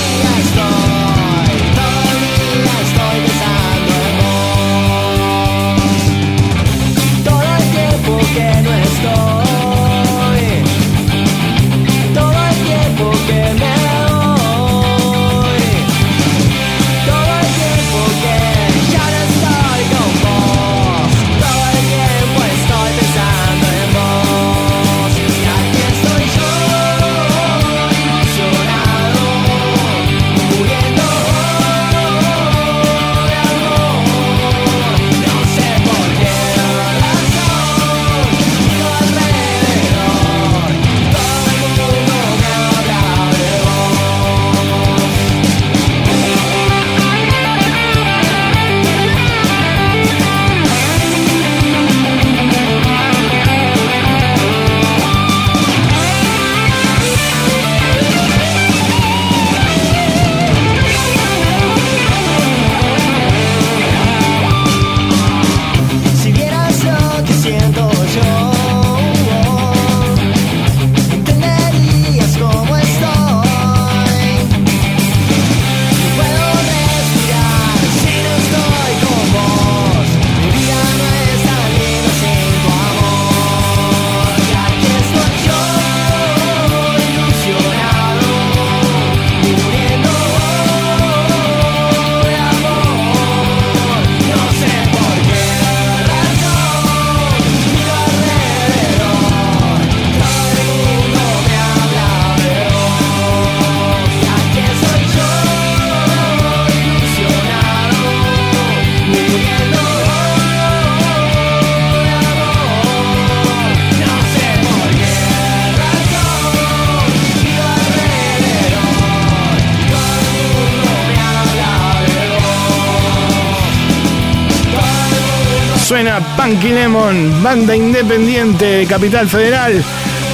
Suena 126.13 126.37
Punky 126.37 126.69
Lemon, 126.69 127.43
banda 127.43 127.75
independiente 127.75 128.67
de 128.67 128.87
Capital 128.87 129.27
Federal, 129.27 129.83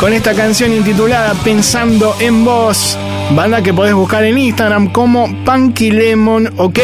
con 0.00 0.12
esta 0.12 0.34
canción 0.34 0.72
intitulada 0.72 1.34
Pensando 1.44 2.16
en 2.18 2.44
Vos. 2.44 2.98
Banda 3.30 3.62
que 3.62 3.72
podés 3.72 3.94
buscar 3.94 4.24
en 4.24 4.38
Instagram 4.38 4.90
como 4.90 5.32
Punky 5.44 5.92
Lemon 5.92 6.52
OK. 6.56 6.80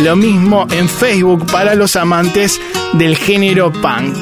Lo 0.00 0.16
mismo 0.16 0.66
en 0.70 0.86
Facebook 0.86 1.50
para 1.50 1.74
los 1.74 1.96
amantes 1.96 2.60
del 2.92 3.16
género 3.16 3.72
punk. 3.72 4.16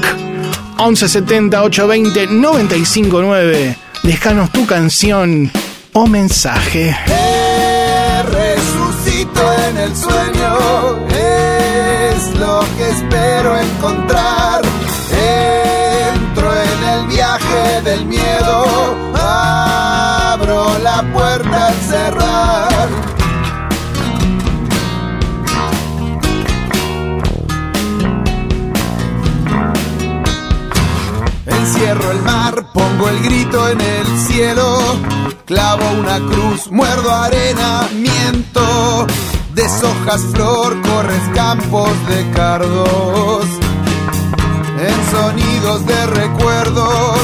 1170 0.79 1.61
820 1.61 2.27
959. 2.29 3.77
Déjanos 4.05 4.53
tu 4.53 4.65
canción 4.65 5.51
o 5.93 6.07
mensaje. 6.07 6.97
Te 7.05 8.23
resucito 8.23 9.53
en 9.69 9.77
el 9.77 9.97
sueño, 9.97 11.18
lo 12.39 12.61
que 12.77 12.89
espero 12.89 13.59
encontrar. 13.59 14.63
Entro 16.13 16.53
en 16.53 16.85
el 16.95 17.07
viaje 17.07 17.83
del 17.83 18.07
miedo, 18.07 18.95
abro 19.15 20.79
la 20.79 21.03
puerta 21.13 21.67
al 21.69 21.75
cerrar. 21.75 22.89
Encierro 31.47 32.13
el 32.13 32.23
mar, 32.23 32.65
pongo 32.73 33.09
el 33.09 33.23
grito 33.23 33.69
en 33.69 33.81
el 33.81 34.19
cielo, 34.27 34.79
clavo 35.45 35.85
una 36.01 36.19
cruz, 36.19 36.71
muerdo 36.71 37.13
arena, 37.13 37.89
miento, 37.93 39.07
deshojas 39.59 40.23
flor, 40.33 40.81
corres 40.83 41.23
campos 41.35 41.91
de 42.09 42.31
cardos, 42.31 43.45
en 44.79 45.11
sonidos 45.11 45.85
de 45.85 46.07
recuerdos, 46.07 47.19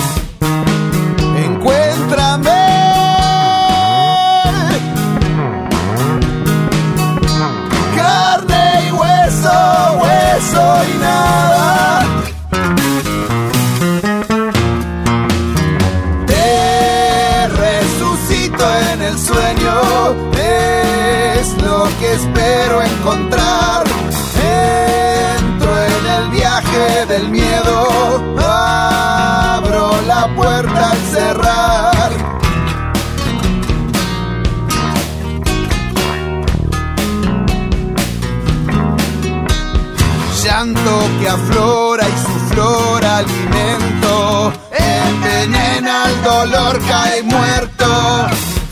cae 46.88 47.22
muerto. 47.22 47.86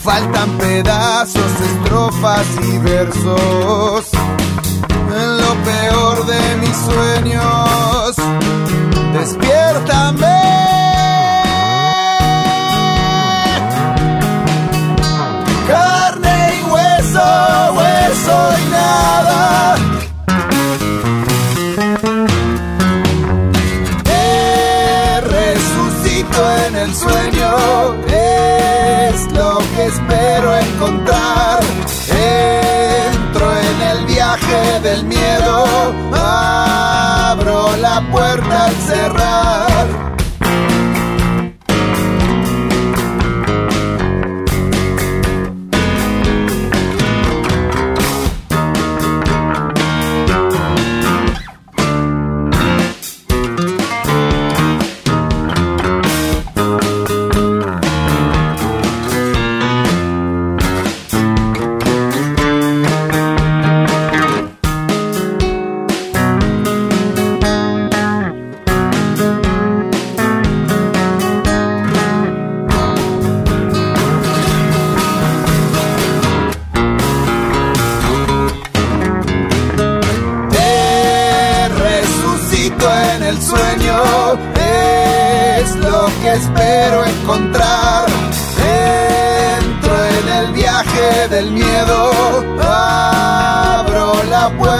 Faltan 0.02 0.58
pedazos, 0.58 1.52
estrofas 1.60 2.46
y 2.62 2.78
versos. 2.78 4.08
En 4.90 5.36
lo 5.38 5.54
peor 5.64 6.26
de 6.26 6.56
mis 6.56 6.76
sueños, 6.76 8.16
despiértame. 9.12 10.41
Del 34.92 35.04
miedo, 35.04 35.64
abro 36.12 37.76
la 37.78 38.02
puerta 38.10 38.66
al 38.66 38.74
cerrar. 38.74 40.21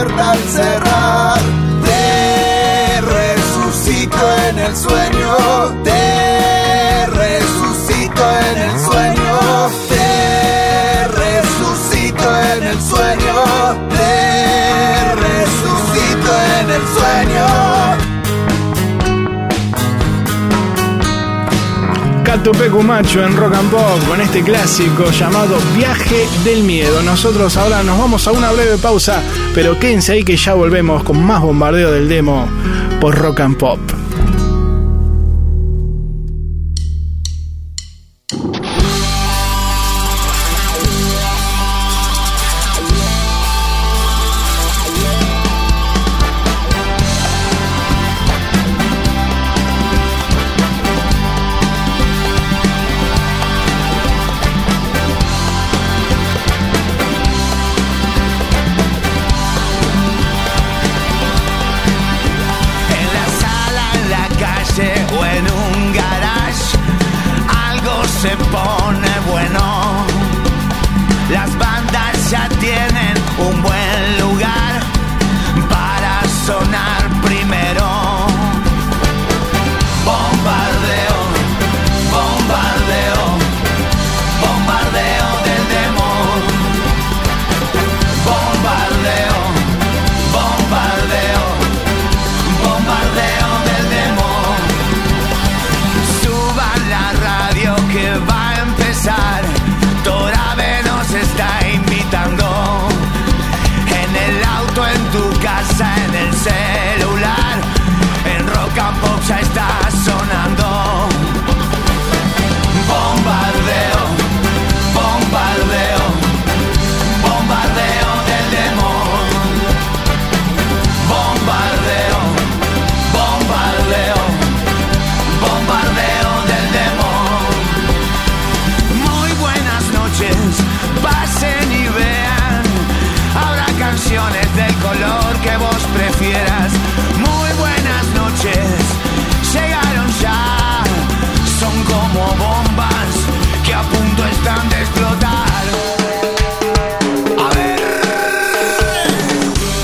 Puerta 0.03 0.31
al 0.33 0.39
cerrar. 0.39 0.92
Catupecu 22.43 22.83
Macho 22.83 23.25
en 23.25 23.37
Rock 23.37 23.55
and 23.55 23.71
Pop 23.71 24.09
con 24.09 24.21
este 24.21 24.43
clásico 24.43 25.13
llamado 25.13 25.59
Viaje 25.77 26.27
del 26.43 26.65
Miedo. 26.65 27.01
Nosotros 27.01 27.57
ahora 27.57 27.85
nos 27.85 27.97
vamos 27.97 28.27
a 28.27 28.33
una 28.33 28.51
breve 28.51 28.79
pausa, 28.79 29.23
pero 29.55 29.79
quédense 29.79 30.15
ahí 30.15 30.25
que 30.25 30.37
ya 30.37 30.55
volvemos 30.55 31.05
con 31.05 31.23
más 31.25 31.41
bombardeo 31.41 31.93
del 31.93 32.09
demo 32.09 32.49
por 33.01 33.15
Rock 33.15 33.41
and 33.43 33.57
Pop. 33.57 34.02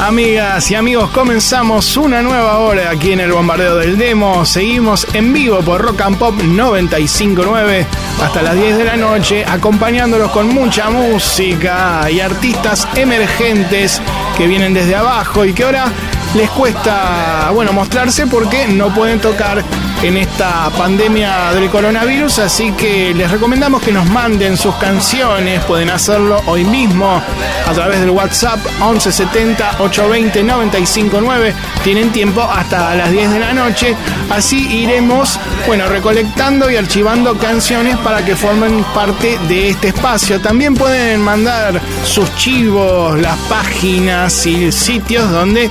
Amigas 0.08 0.70
y 0.70 0.74
amigos, 0.74 1.10
comenzamos 1.10 1.98
una 1.98 2.22
nueva 2.22 2.60
hora 2.60 2.88
aquí 2.88 3.12
en 3.12 3.20
el 3.20 3.30
bombardeo 3.30 3.76
del 3.76 3.98
demo. 3.98 4.46
Seguimos 4.46 5.06
en 5.12 5.34
vivo 5.34 5.60
por 5.60 5.82
Rock 5.82 6.00
and 6.00 6.16
Pop 6.16 6.34
959 6.34 7.86
hasta 8.22 8.40
las 8.40 8.56
10 8.56 8.78
de 8.78 8.84
la 8.84 8.96
noche, 8.96 9.44
acompañándolos 9.44 10.30
con 10.30 10.48
mucha 10.48 10.88
música 10.88 12.10
y 12.10 12.20
artistas 12.20 12.88
emergentes 12.94 14.00
que 14.38 14.46
vienen 14.46 14.72
desde 14.72 14.96
abajo 14.96 15.44
y 15.44 15.52
que 15.52 15.64
ahora 15.64 15.92
les 16.34 16.48
cuesta, 16.52 17.50
bueno, 17.52 17.74
mostrarse 17.74 18.26
porque 18.26 18.66
no 18.66 18.94
pueden 18.94 19.20
tocar 19.20 19.62
en 20.02 20.16
esta 20.16 20.70
pandemia 20.70 21.52
del 21.52 21.68
coronavirus, 21.70 22.40
así 22.40 22.72
que 22.72 23.12
les 23.14 23.30
recomendamos 23.30 23.82
que 23.82 23.90
nos 23.90 24.08
manden 24.08 24.56
sus 24.56 24.74
canciones, 24.76 25.64
pueden 25.64 25.90
hacerlo 25.90 26.40
hoy 26.46 26.64
mismo 26.64 27.20
a 27.66 27.72
través 27.72 28.00
del 28.00 28.10
WhatsApp 28.10 28.58
1170 28.80 29.76
820 29.80 30.42
959, 30.42 31.54
tienen 31.82 32.10
tiempo 32.12 32.42
hasta 32.42 32.94
las 32.94 33.10
10 33.10 33.32
de 33.32 33.38
la 33.40 33.52
noche, 33.52 33.96
así 34.30 34.82
iremos, 34.82 35.38
bueno, 35.66 35.88
recolectando 35.88 36.70
y 36.70 36.76
archivando 36.76 37.36
canciones 37.36 37.96
para 37.98 38.24
que 38.24 38.36
formen 38.36 38.84
parte 38.94 39.38
de 39.48 39.70
este 39.70 39.88
espacio. 39.88 40.40
También 40.40 40.74
pueden 40.74 41.22
mandar 41.22 41.80
sus 42.04 42.34
chivos, 42.36 43.18
las 43.18 43.36
páginas 43.48 44.46
y 44.46 44.70
sitios 44.70 45.30
donde 45.30 45.70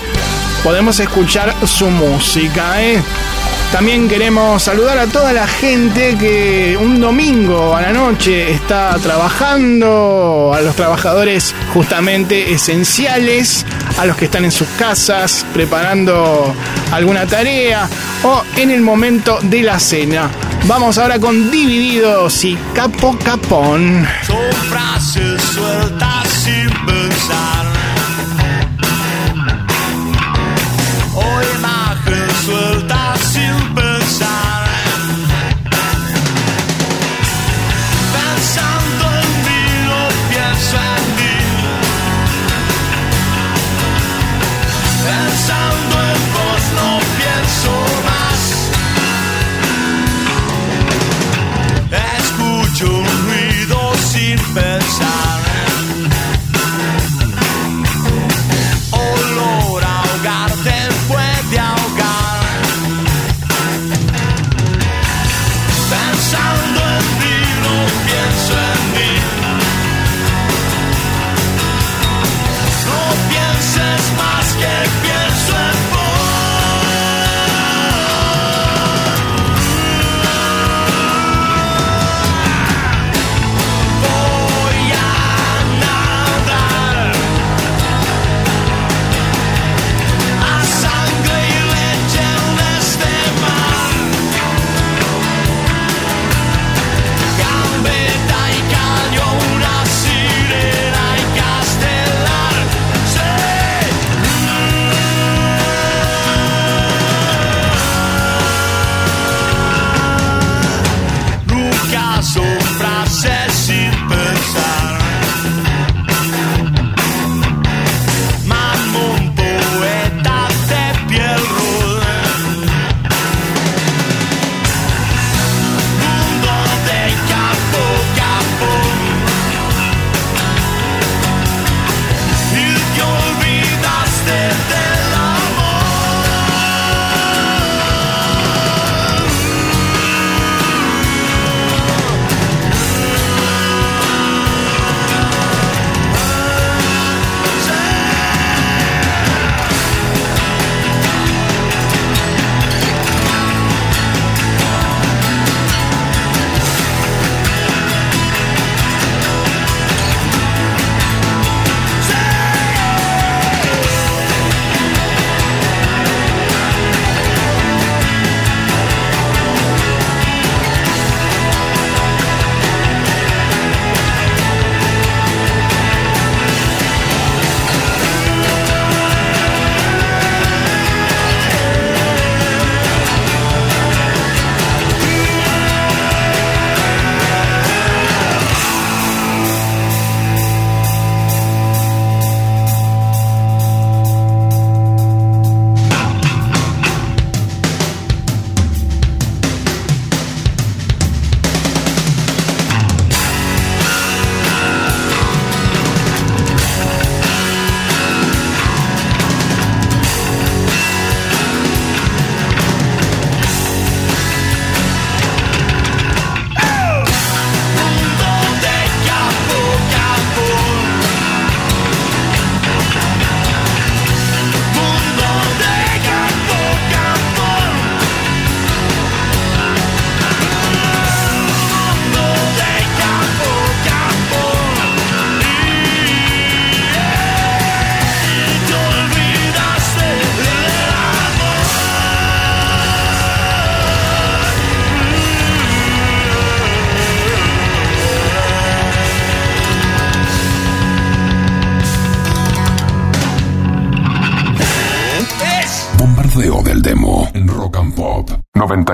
podemos 0.63 0.99
escuchar 0.99 1.55
su 1.65 1.89
música, 1.89 2.83
¿eh? 2.83 3.01
También 3.71 4.07
queremos 4.07 4.63
saludar 4.63 4.97
a 4.97 5.07
toda 5.07 5.33
la 5.33 5.45
gente 5.45 6.17
que 6.17 6.77
un 6.79 6.99
domingo 7.01 7.75
a 7.75 7.81
la 7.81 7.91
noche 7.91 8.51
está 8.51 8.97
trabajando, 9.01 10.53
a 10.55 10.61
los 10.61 10.75
trabajadores 10.75 11.53
justamente 11.73 12.53
esenciales, 12.53 13.65
a 13.99 14.05
los 14.05 14.15
que 14.15 14.25
están 14.25 14.45
en 14.45 14.51
sus 14.51 14.67
casas 14.79 15.45
preparando 15.53 16.55
alguna 16.91 17.25
tarea 17.25 17.89
o 18.23 18.41
en 18.55 18.71
el 18.71 18.81
momento 18.81 19.39
de 19.43 19.61
la 19.61 19.79
cena. 19.79 20.31
Vamos 20.63 20.97
ahora 20.97 21.19
con 21.19 21.51
Divididos 21.51 22.43
y 22.45 22.57
Capo 22.73 23.17
Capón. 23.23 24.07
Sin 26.29 26.69
pensar. 26.85 27.56
Pensar. 54.99 55.36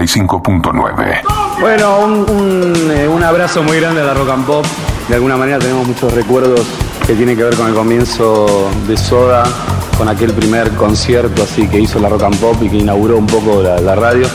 95.9. 0.05 1.21
Bueno, 1.59 1.99
un, 1.99 2.91
eh, 2.91 3.07
un 3.07 3.23
abrazo 3.23 3.63
muy 3.63 3.79
grande 3.79 4.01
a 4.01 4.05
la 4.05 4.13
Rock 4.13 4.29
and 4.29 4.45
Pop. 4.45 4.65
De 5.07 5.15
alguna 5.15 5.37
manera 5.37 5.59
tenemos 5.59 5.87
muchos 5.87 6.13
recuerdos 6.13 6.61
que 7.05 7.13
tienen 7.13 7.37
que 7.37 7.43
ver 7.43 7.55
con 7.55 7.67
el 7.67 7.73
comienzo 7.73 8.69
de 8.87 8.97
Soda, 8.97 9.43
con 9.97 10.07
aquel 10.09 10.33
primer 10.33 10.71
concierto 10.71 11.43
así 11.43 11.67
que 11.67 11.79
hizo 11.79 11.99
la 11.99 12.09
Rock 12.09 12.23
and 12.23 12.37
Pop 12.37 12.57
y 12.61 12.69
que 12.69 12.77
inauguró 12.77 13.17
un 13.17 13.27
poco 13.27 13.61
la, 13.61 13.95
radio. 13.95 14.27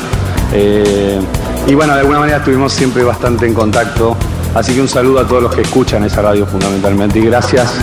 Eh, 0.53 1.21
y 1.67 1.75
bueno, 1.75 1.95
de 1.95 2.01
alguna 2.01 2.21
manera 2.21 2.39
estuvimos 2.39 2.73
siempre 2.73 3.05
bastante 3.05 3.47
en 3.47 3.55
contacto. 3.55 4.17
Así 4.55 4.75
que 4.75 4.81
un 4.81 4.89
saludo 4.89 5.21
a 5.21 5.27
todos 5.27 5.43
los 5.43 5.55
que 5.55 5.61
escuchan 5.63 6.05
esa 6.05 6.23
radio 6.23 6.47
fundamentalmente 6.47 7.19
y 7.19 7.27
gracias 7.27 7.75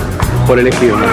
por 0.48 0.58
elegirme. 0.58 1.06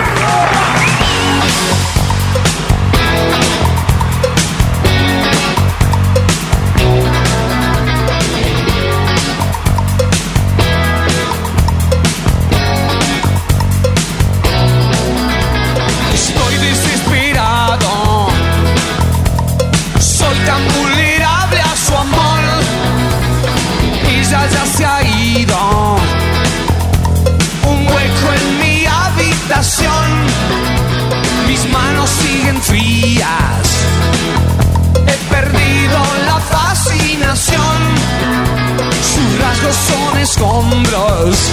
escombros 40.33 41.53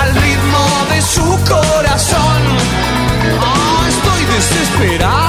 Al 0.00 0.14
ritmo 0.14 0.64
de 0.90 1.00
su 1.02 1.22
corazón, 1.48 2.42
oh, 3.40 3.86
estoy 3.86 4.24
desesperado. 4.34 5.25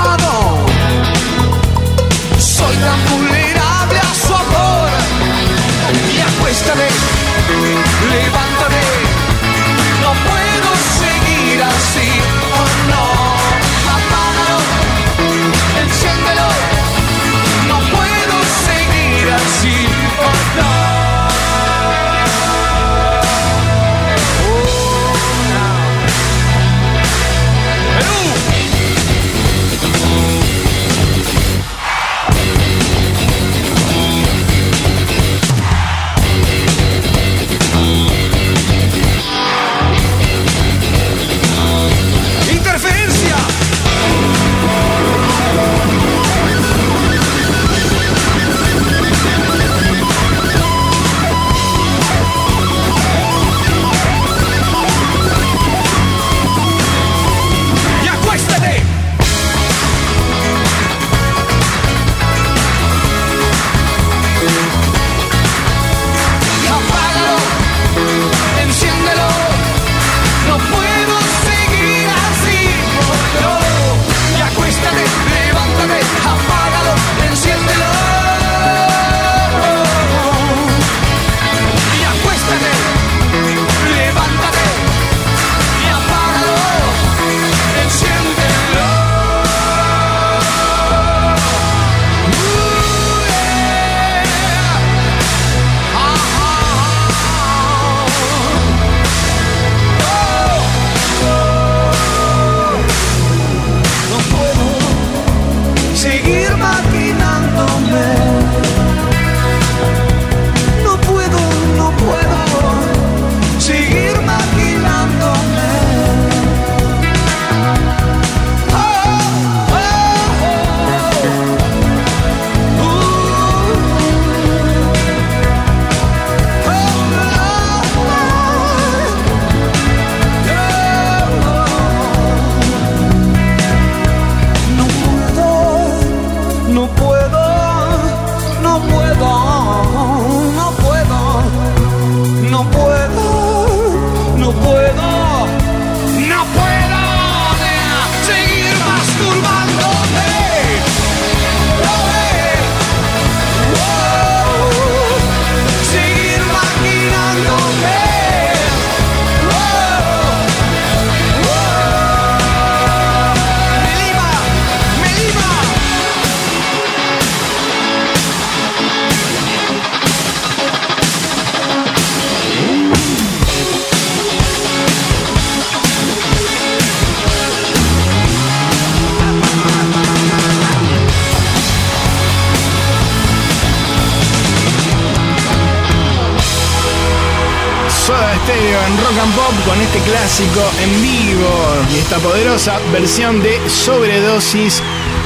versión 192.91 193.41
de 193.41 193.57
Sobredosis 193.69 194.81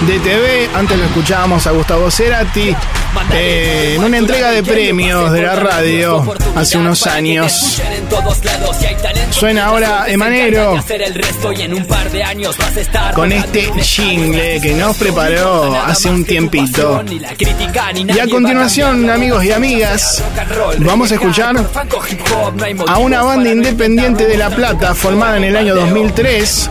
de 0.05 0.19
TV. 0.19 0.69
Antes 0.76 0.97
lo 0.97 1.05
escuchábamos 1.05 1.65
a 1.65 1.72
Gustavo 1.72 2.11
Cerati 2.11 2.76
eh, 3.34 3.95
en 3.95 4.03
una 4.03 4.18
entrega 4.18 4.51
de 4.51 4.63
premios 4.63 5.31
de 5.31 5.41
la 5.41 5.55
radio 5.55 6.34
hace 6.55 6.77
unos 6.77 7.07
años. 7.07 7.81
Suena 9.31 9.65
ahora 9.65 10.05
Emanero 10.07 10.76
con 13.15 13.31
este 13.31 13.72
jingle 13.81 14.61
que 14.61 14.73
nos 14.73 14.97
preparó 14.97 15.76
hace 15.76 16.09
un 16.09 16.26
tiempito. 16.26 17.03
Y 18.07 18.19
a 18.19 18.27
continuación, 18.27 19.09
amigos 19.09 19.43
y 19.45 19.51
amigas, 19.51 20.23
vamos 20.80 21.11
a 21.11 21.15
escuchar 21.15 21.55
a 22.88 22.97
una 22.97 23.23
banda 23.23 23.49
independiente 23.49 24.27
de 24.27 24.38
La 24.38 24.49
Plata 24.49 24.93
formada 24.93 25.38
en 25.38 25.45
el 25.45 25.55
año 25.55 25.76
2003 25.76 26.69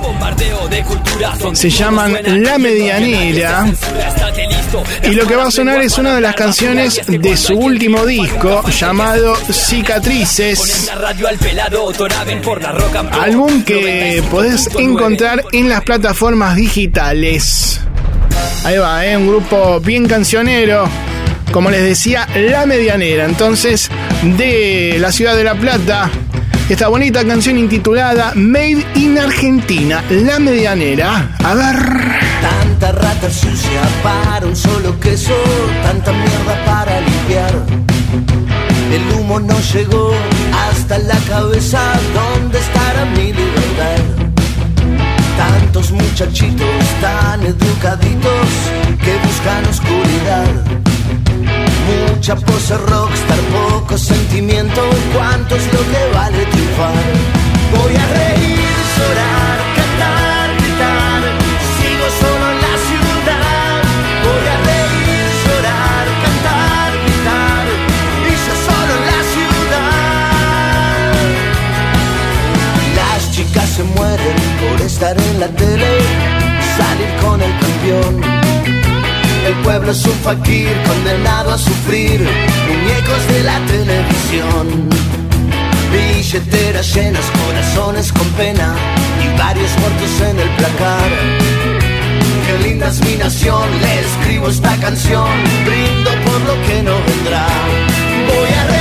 se 1.52 1.70
llaman 1.70 2.16
La 2.42 2.58
Medianera. 2.58 3.66
Y 5.04 5.10
lo 5.10 5.26
que 5.26 5.36
va 5.36 5.46
a 5.46 5.50
sonar 5.50 5.80
es 5.82 5.98
una 5.98 6.14
de 6.14 6.20
las 6.20 6.34
canciones 6.34 7.00
de 7.06 7.36
su 7.36 7.54
último 7.54 8.06
disco 8.06 8.62
llamado 8.70 9.36
Cicatrices. 9.50 10.90
Álbum 13.12 13.64
que 13.64 14.22
podés 14.30 14.68
encontrar 14.78 15.44
en 15.52 15.68
las 15.68 15.82
plataformas 15.82 16.56
digitales. 16.56 17.80
Ahí 18.64 18.78
va, 18.78 19.04
eh, 19.06 19.16
un 19.16 19.26
grupo 19.26 19.80
bien 19.80 20.06
cancionero. 20.06 20.88
Como 21.52 21.70
les 21.70 21.82
decía, 21.82 22.28
La 22.36 22.66
Medianera. 22.66 23.24
Entonces, 23.24 23.90
de 24.22 24.96
la 25.00 25.10
ciudad 25.10 25.34
de 25.34 25.44
La 25.44 25.54
Plata 25.54 26.10
esta 26.72 26.86
bonita 26.86 27.24
canción 27.24 27.58
intitulada 27.58 28.32
Made 28.36 28.86
in 28.94 29.18
Argentina, 29.18 30.04
La 30.08 30.38
Medianera. 30.38 31.34
A 31.42 31.54
ver. 31.54 31.76
Tanta 32.40 32.92
rata 32.92 33.28
sucia 33.28 33.82
para 34.04 34.46
un 34.46 34.54
solo 34.54 34.98
queso, 35.00 35.34
tanta 35.82 36.12
mierda 36.12 36.64
para 36.64 37.00
limpiar. 37.00 37.52
El 38.92 39.18
humo 39.18 39.40
no 39.40 39.58
llegó 39.72 40.12
hasta 40.52 40.98
la 40.98 41.16
cabeza, 41.28 41.80
¿dónde 42.14 42.60
estará 42.60 43.04
mi 43.16 43.32
libertad? 43.32 44.02
Tantos 45.36 45.90
muchachitos 45.90 46.84
tan 47.00 47.42
educaditos 47.46 48.48
que 49.02 49.26
buscan 49.26 49.66
oscuridad. 49.66 50.79
Mucha 52.08 52.36
pose 52.36 52.76
rockstar, 52.76 53.38
poco 53.52 53.98
sentimiento, 53.98 54.82
¿cuánto 55.14 55.56
es 55.56 55.66
lo 55.72 55.80
que 55.90 56.14
vale 56.14 56.44
triunfar? 56.46 57.04
Voy 57.74 57.96
a 57.96 58.06
reír, 58.18 58.76
llorar, 58.96 59.58
Pueblo 79.90 80.06
es 80.06 80.06
un 80.06 80.22
fakir 80.22 80.82
condenado 80.86 81.50
a 81.52 81.58
sufrir, 81.58 82.20
muñecos 82.20 83.26
de 83.28 83.42
la 83.42 83.58
televisión. 83.66 84.88
Billeteras 85.92 86.94
llenas, 86.94 87.24
corazones 87.44 88.12
con 88.12 88.28
pena 88.38 88.76
y 89.20 89.36
varios 89.36 89.70
muertos 89.78 90.20
en 90.20 90.38
el 90.38 90.48
placar. 90.50 91.10
Qué 92.46 92.68
linda 92.68 92.88
es 92.88 93.04
mi 93.04 93.16
nación, 93.16 93.68
le 93.80 94.00
escribo 94.00 94.48
esta 94.48 94.76
canción, 94.76 95.28
brindo 95.64 96.10
por 96.24 96.40
lo 96.42 96.54
que 96.68 96.82
no 96.84 96.94
vendrá. 97.08 97.48
Voy 98.28 98.48
a 98.48 98.79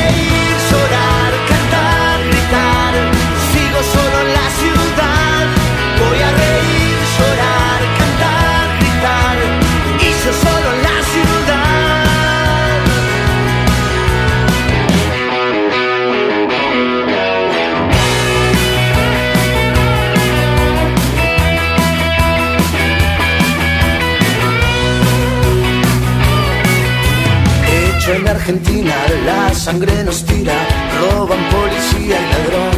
Argentina, 28.50 28.96
la 29.28 29.54
sangre 29.54 30.04
nos 30.04 30.26
tira, 30.26 30.58
roban 31.00 31.38
policía 31.50 32.18
y 32.20 32.26
ladrón. 32.34 32.78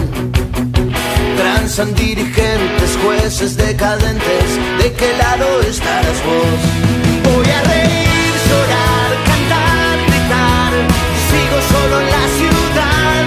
Transan 1.37 1.95
dirigentes, 1.95 2.99
jueces 3.01 3.55
decadentes, 3.55 4.59
¿de 4.83 4.91
qué 4.91 5.15
lado 5.17 5.61
estarás 5.61 6.21
vos? 6.25 6.59
Voy 7.23 7.49
a 7.49 7.61
reír, 7.71 8.33
llorar, 8.49 9.11
cantar, 9.29 9.97
gritar, 10.07 10.73
sigo 11.31 11.57
solo 11.71 11.95
en 12.01 12.07
la 12.17 12.25
ciudad. 12.37 13.21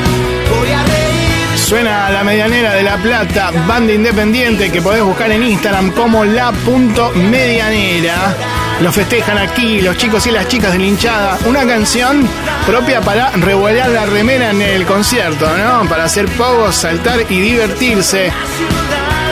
Voy 0.55 0.71
a 0.71 0.83
reír. 0.85 1.59
Suena 1.59 2.11
la 2.11 2.23
medianera 2.25 2.75
de 2.75 2.83
La 2.83 2.99
Plata, 2.99 3.53
banda 3.67 3.95
independiente 3.95 4.71
que 4.71 4.83
podés 4.83 5.03
buscar 5.03 5.31
en 5.31 5.45
Instagram 5.45 5.93
como 5.93 6.27
la.medianera. 6.27 8.54
Lo 8.81 8.93
festejan 8.93 9.39
aquí 9.39 9.81
los 9.81 9.97
chicos 9.97 10.27
y 10.27 10.31
las 10.31 10.49
chicas 10.49 10.73
de 10.73 10.79
la 10.79 10.85
hinchada. 10.85 11.39
Una 11.47 11.65
canción 11.65 12.29
propia 12.67 13.01
para 13.01 13.31
revolear 13.31 13.89
la 13.91 14.05
remera 14.05 14.51
en 14.51 14.61
el 14.61 14.85
concierto, 14.85 15.47
¿no? 15.57 15.89
Para 15.89 16.05
hacer 16.05 16.27
pogos, 16.27 16.75
saltar 16.75 17.21
y 17.31 17.41
divertirse. 17.41 18.33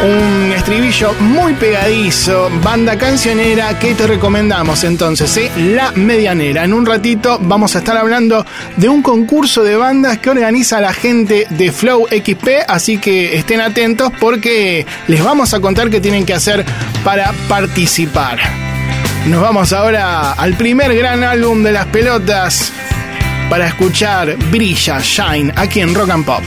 Un 0.02 0.52
estribillo 0.52 1.14
muy 1.20 1.54
pegadizo, 1.54 2.50
banda 2.62 2.96
cancionera 2.98 3.78
que 3.78 3.94
te 3.94 4.06
recomendamos 4.06 4.82
entonces, 4.84 5.36
¿eh? 5.36 5.50
La 5.56 5.92
Medianera. 5.92 6.64
En 6.64 6.72
un 6.72 6.86
ratito 6.86 7.38
vamos 7.40 7.76
a 7.76 7.78
estar 7.78 7.96
hablando 7.96 8.44
de 8.76 8.88
un 8.88 9.02
concurso 9.02 9.62
de 9.62 9.76
bandas 9.76 10.18
que 10.18 10.30
organiza 10.30 10.80
la 10.80 10.92
gente 10.92 11.46
de 11.50 11.70
Flow 11.70 12.06
XP, 12.08 12.64
así 12.66 12.98
que 12.98 13.36
estén 13.36 13.60
atentos 13.60 14.10
porque 14.18 14.86
les 15.06 15.22
vamos 15.22 15.52
a 15.54 15.60
contar 15.60 15.90
qué 15.90 16.00
tienen 16.00 16.26
que 16.26 16.34
hacer 16.34 16.64
para 17.04 17.32
participar. 17.48 18.61
Nos 19.26 19.40
vamos 19.40 19.72
ahora 19.72 20.32
al 20.32 20.54
primer 20.56 20.94
gran 20.96 21.22
álbum 21.22 21.62
de 21.62 21.70
las 21.72 21.86
pelotas 21.86 22.72
para 23.48 23.68
escuchar 23.68 24.36
Brilla, 24.50 24.98
Shine, 25.00 25.52
aquí 25.54 25.80
en 25.80 25.94
Rock 25.94 26.10
and 26.10 26.24
Pop. 26.24 26.42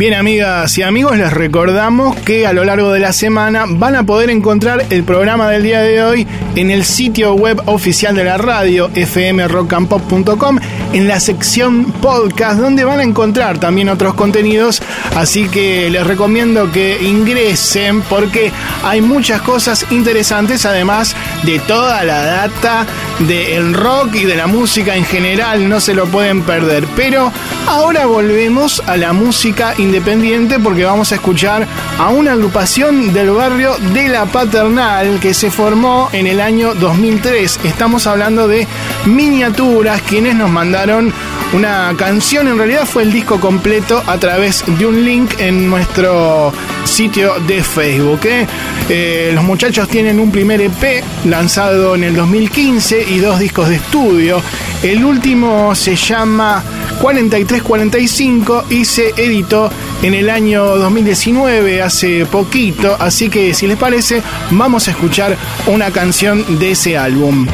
Bien 0.00 0.14
amigas 0.14 0.78
y 0.78 0.82
amigos, 0.82 1.18
les 1.18 1.30
recordamos 1.30 2.16
que 2.20 2.46
a 2.46 2.54
lo 2.54 2.64
largo 2.64 2.90
de 2.90 3.00
la 3.00 3.12
semana 3.12 3.66
van 3.68 3.96
a 3.96 4.04
poder 4.04 4.30
encontrar 4.30 4.86
el 4.88 5.04
programa 5.04 5.50
del 5.50 5.62
día 5.62 5.82
de 5.82 6.02
hoy 6.02 6.26
en 6.56 6.70
el 6.70 6.86
sitio 6.86 7.34
web 7.34 7.60
oficial 7.66 8.14
de 8.14 8.24
la 8.24 8.38
radio, 8.38 8.88
fmrockandpop.com, 8.94 10.58
en 10.94 11.06
la 11.06 11.20
sección 11.20 11.92
podcast, 11.92 12.58
donde 12.58 12.84
van 12.84 13.00
a 13.00 13.02
encontrar 13.02 13.58
también 13.58 13.90
otros 13.90 14.14
contenidos. 14.14 14.80
Así 15.16 15.46
que 15.50 15.90
les 15.90 16.06
recomiendo 16.06 16.72
que 16.72 17.02
ingresen 17.02 18.00
porque 18.00 18.50
hay 18.82 19.02
muchas 19.02 19.42
cosas 19.42 19.84
interesantes, 19.90 20.64
además 20.64 21.14
de 21.42 21.58
toda 21.58 22.02
la 22.04 22.24
data 22.24 22.86
del 23.20 23.74
rock 23.74 24.14
y 24.14 24.24
de 24.24 24.36
la 24.36 24.46
música 24.46 24.96
en 24.96 25.04
general, 25.04 25.68
no 25.68 25.80
se 25.80 25.94
lo 25.94 26.06
pueden 26.06 26.42
perder. 26.42 26.86
Pero 26.96 27.32
ahora 27.66 28.06
volvemos 28.06 28.82
a 28.86 28.96
la 28.96 29.12
música 29.12 29.74
independiente 29.78 30.58
porque 30.58 30.84
vamos 30.84 31.12
a 31.12 31.16
escuchar 31.16 31.66
a 31.98 32.08
una 32.08 32.32
agrupación 32.32 33.12
del 33.12 33.30
barrio 33.30 33.76
de 33.92 34.08
La 34.08 34.26
Paternal 34.26 35.20
que 35.20 35.34
se 35.34 35.50
formó 35.50 36.08
en 36.12 36.26
el 36.26 36.40
año 36.40 36.74
2003. 36.74 37.60
Estamos 37.64 38.06
hablando 38.06 38.48
de 38.48 38.66
Miniaturas, 39.06 40.02
quienes 40.02 40.34
nos 40.34 40.50
mandaron 40.50 41.12
una 41.52 41.92
canción, 41.96 42.46
en 42.46 42.58
realidad 42.58 42.86
fue 42.86 43.02
el 43.02 43.12
disco 43.12 43.40
completo 43.40 44.02
a 44.06 44.18
través 44.18 44.64
de 44.66 44.86
un 44.86 45.04
link 45.04 45.34
en 45.38 45.68
nuestro 45.68 46.52
sitio 46.84 47.34
de 47.46 47.62
Facebook. 47.62 48.20
¿eh? 48.24 48.46
Eh, 48.88 49.32
los 49.34 49.42
muchachos 49.42 49.88
tienen 49.88 50.20
un 50.20 50.30
primer 50.30 50.60
EP 50.60 51.02
lanzado 51.24 51.94
en 51.94 52.04
el 52.04 52.14
2015 52.14 53.02
y 53.02 53.18
dos 53.18 53.38
discos 53.40 53.68
de 53.68 53.76
estudio. 53.76 54.42
El 54.82 55.04
último 55.04 55.74
se 55.74 55.96
llama 55.96 56.62
4345 57.00 58.66
y 58.70 58.84
se 58.84 59.08
editó 59.16 59.70
en 60.02 60.14
el 60.14 60.30
año 60.30 60.64
2019, 60.76 61.82
hace 61.82 62.26
poquito. 62.26 62.96
Así 62.98 63.28
que 63.28 63.54
si 63.54 63.66
les 63.66 63.76
parece, 63.76 64.22
vamos 64.50 64.86
a 64.86 64.92
escuchar 64.92 65.36
una 65.66 65.90
canción 65.90 66.58
de 66.58 66.72
ese 66.72 66.96
álbum. 66.96 67.46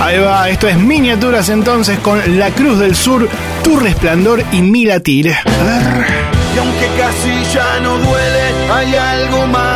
Ahí 0.00 0.18
va, 0.18 0.48
esto 0.48 0.68
es 0.68 0.76
miniaturas 0.76 1.48
entonces 1.48 1.98
con 1.98 2.38
La 2.38 2.50
Cruz 2.50 2.78
del 2.78 2.94
Sur, 2.94 3.28
Tu 3.64 3.76
Resplandor 3.80 4.44
y 4.52 4.62
Mi 4.62 4.84
Latir. 4.84 5.26
Y 5.26 6.58
aunque 6.58 6.86
casi 6.96 7.52
ya 7.52 7.80
no 7.80 7.98
duele, 7.98 8.42
hay 8.72 8.94
algo 8.94 9.46
más. 9.48 9.67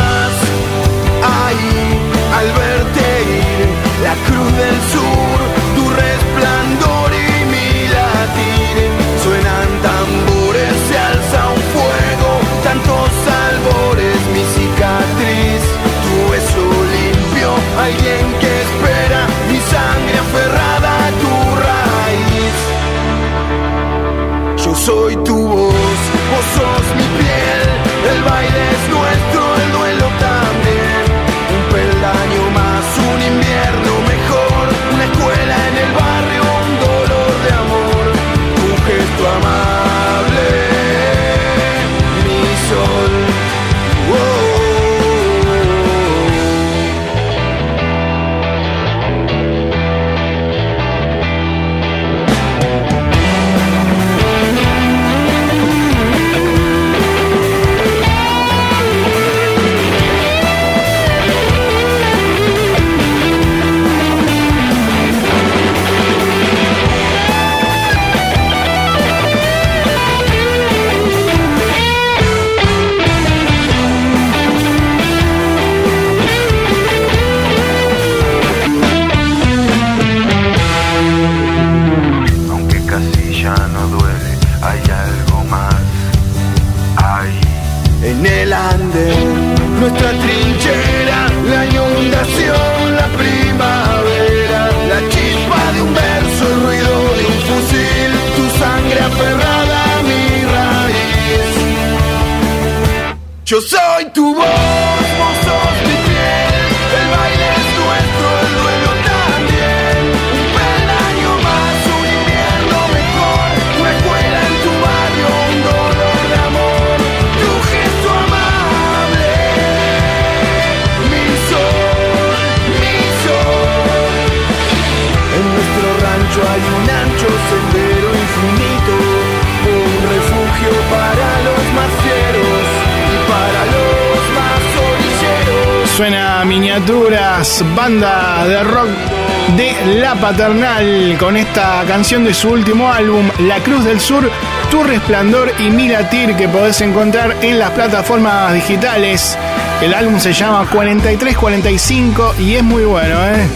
Esta 141.53 141.85
canción 141.87 142.25
de 142.25 142.33
su 142.33 142.49
último 142.49 142.91
álbum, 142.91 143.29
La 143.41 143.59
Cruz 143.59 143.85
del 143.85 144.01
Sur, 144.01 144.31
Tu 144.71 144.83
Resplandor 144.85 145.53
y 145.59 145.65
Mi 145.65 145.87
Latir 145.87 146.35
que 146.35 146.49
podés 146.49 146.81
encontrar 146.81 147.37
en 147.43 147.59
las 147.59 147.73
plataformas 147.73 148.55
digitales. 148.55 149.37
El 149.83 149.93
álbum 149.93 150.19
se 150.19 150.33
llama 150.33 150.67
4345 150.73 152.37
y 152.39 152.55
es 152.55 152.63
muy 152.63 152.85
bueno, 152.85 153.17
¿eh? 153.27 153.47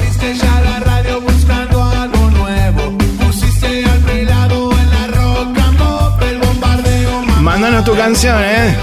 Mandanos 7.40 7.82
tu 7.82 7.96
canción, 7.96 8.42
¿eh? 8.44 8.76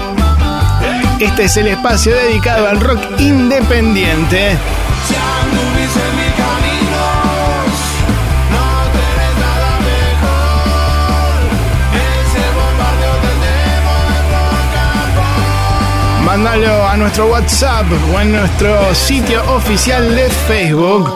Este 1.20 1.44
es 1.44 1.56
el 1.56 1.68
espacio 1.68 2.16
dedicado 2.16 2.66
al 2.66 2.80
rock 2.80 2.98
independiente. 3.20 4.56
Mándalo 16.36 16.88
a 16.88 16.96
nuestro 16.96 17.26
WhatsApp 17.26 17.86
o 18.12 18.20
en 18.20 18.32
nuestro 18.32 18.92
sitio 18.92 19.40
oficial 19.54 20.16
de 20.16 20.28
Facebook. 20.48 21.08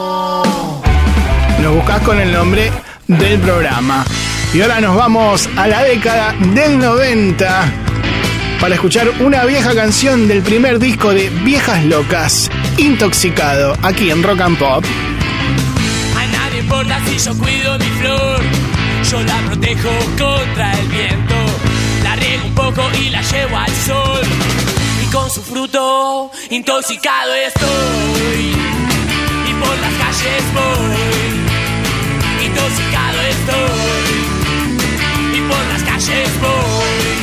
Nos 1.61 1.75
buscas 1.75 1.99
con 2.03 2.21
el 2.21 2.31
nombre 2.31 2.71
del 3.05 3.37
programa. 3.41 4.05
Y 4.53 4.61
ahora 4.61 4.79
nos 4.79 4.95
vamos 4.95 5.49
a 5.57 5.67
la 5.67 5.83
década 5.83 6.33
del 6.39 6.79
90 6.79 7.65
para 8.61 8.75
escuchar 8.75 9.09
una 9.19 9.43
vieja 9.43 9.75
canción 9.75 10.25
del 10.29 10.41
primer 10.41 10.79
disco 10.79 11.09
de 11.13 11.29
Viejas 11.29 11.83
Locas, 11.83 12.49
Intoxicado, 12.77 13.75
aquí 13.83 14.11
en 14.11 14.23
Rock 14.23 14.39
and 14.39 14.57
Pop. 14.57 14.85
A 16.15 16.27
nadie 16.27 16.61
importa 16.61 16.97
si 17.05 17.17
yo 17.17 17.37
cuido 17.37 17.77
mi 17.77 17.89
flor. 17.99 18.39
Yo 19.11 19.21
la 19.23 19.37
protejo 19.47 19.89
contra 20.17 20.71
el 20.79 20.87
viento. 20.87 21.35
La 22.05 22.15
riego 22.15 22.45
un 22.45 22.55
poco 22.55 22.83
y 22.97 23.09
la 23.09 23.21
llevo 23.21 23.57
al 23.57 23.71
sol. 23.85 24.78
Con 25.11 25.27
su 25.31 25.41
fruto 25.41 26.29
intoxicado 26.51 27.33
estoy. 27.33 28.53
Y 29.49 29.53
por 29.53 29.77
las 29.79 29.93
calles 29.93 30.43
voy. 30.53 32.45
Intoxicado 32.45 33.21
estoy. 33.21 34.17
Y 35.35 35.41
por 35.41 35.65
las 35.67 35.83
calles 35.83 36.41
voy. 36.41 37.19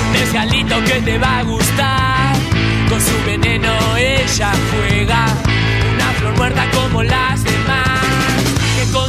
Un 0.00 0.12
mezcalito 0.12 0.84
que 0.84 1.00
te 1.02 1.18
va 1.18 1.38
a 1.38 1.42
gustar. 1.44 2.36
Con 2.88 3.00
su 3.00 3.24
veneno 3.24 3.96
ella 3.96 4.52
juega. 4.72 5.26
Una 5.94 6.10
flor 6.18 6.36
muerta 6.36 6.68
como 6.72 7.02
las 7.04 7.45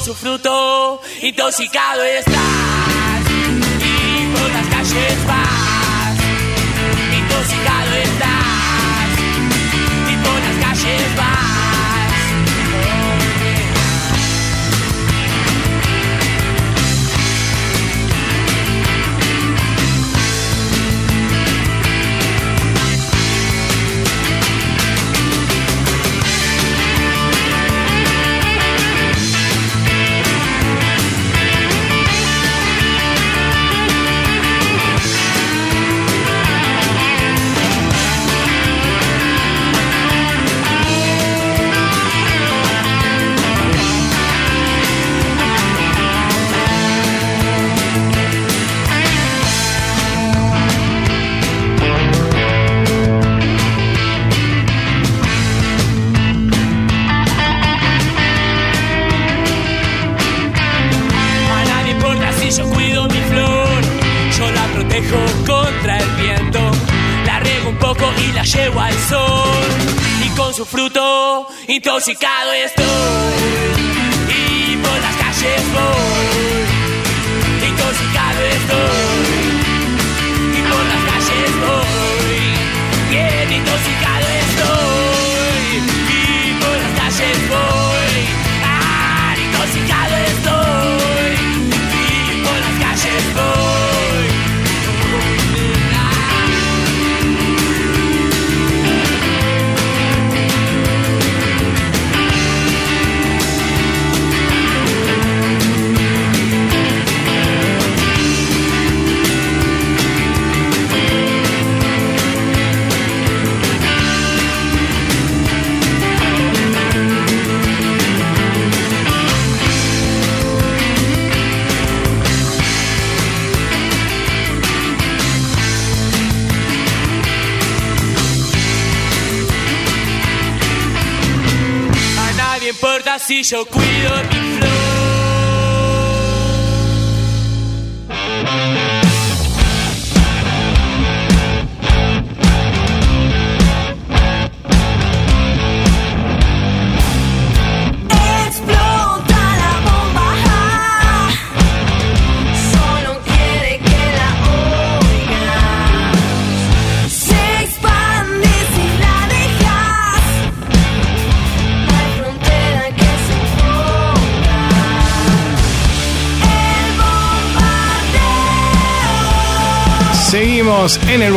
su 0.07 0.15
fruto 0.15 1.01
intoxicado 1.21 2.01
estás. 2.01 2.96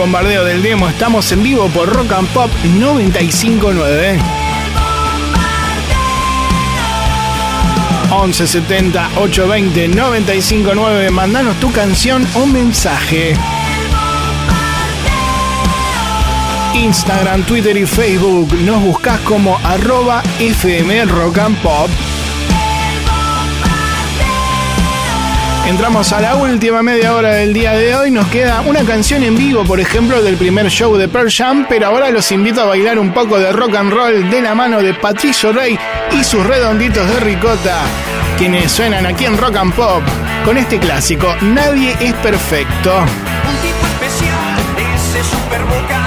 Bombardeo 0.01 0.47
del 0.47 0.63
demo. 0.63 0.89
Estamos 0.89 1.31
en 1.31 1.43
vivo 1.43 1.69
por 1.69 1.87
Rock 1.93 2.13
and 2.13 2.29
Pop 2.29 2.51
959. 2.65 4.19
1170 8.09 9.11
820 9.17 9.89
959. 9.89 11.11
Mandanos 11.11 11.61
tu 11.61 11.71
canción 11.71 12.27
o 12.35 12.47
mensaje. 12.47 13.35
Instagram, 16.73 17.43
Twitter 17.43 17.77
y 17.77 17.85
Facebook. 17.85 18.55
Nos 18.63 18.83
buscas 18.83 19.21
como 19.21 19.59
arroba 19.63 20.23
FM 20.39 21.05
Rock 21.05 21.39
and 21.39 21.59
Pop. 21.59 21.91
Entramos 25.71 26.13
a 26.13 26.21
la 26.21 26.35
última 26.35 26.83
media 26.83 27.15
hora 27.15 27.35
del 27.35 27.53
día 27.55 27.75
de 27.75 27.95
hoy. 27.95 28.11
Nos 28.11 28.27
queda 28.27 28.61
una 28.63 28.81
canción 28.81 29.23
en 29.23 29.39
vivo, 29.39 29.65
por 29.65 29.79
ejemplo, 29.79 30.21
del 30.21 30.35
primer 30.37 30.69
show 30.69 30.97
de 30.97 31.07
Pearl 31.07 31.31
Jam. 31.31 31.65
Pero 31.69 31.87
ahora 31.87 32.11
los 32.11 32.33
invito 32.33 32.61
a 32.61 32.65
bailar 32.65 32.99
un 32.99 33.15
poco 33.15 33.39
de 33.39 33.53
rock 33.53 33.77
and 33.77 33.93
roll 33.93 34.29
de 34.31 34.43
la 34.43 34.57
mano 34.57 34.83
de 34.83 34.95
Patricio 34.95 35.53
Rey 35.53 35.79
y 36.11 36.25
sus 36.25 36.45
redonditos 36.45 37.09
de 37.09 37.21
ricota, 37.21 37.83
quienes 38.37 38.73
suenan 38.73 39.07
aquí 39.07 39.27
en 39.27 39.39
Rock 39.39 39.57
and 39.59 39.73
Pop 39.73 40.03
con 40.45 40.59
este 40.59 40.81
clásico: 40.81 41.33
Nadie 41.41 41.97
es 42.01 42.15
perfecto. 42.15 42.93
Un 42.99 43.57
tipo 43.63 43.87
especial, 43.87 44.59
ese 44.97 45.23
super 45.23 45.63
boca, 45.67 46.05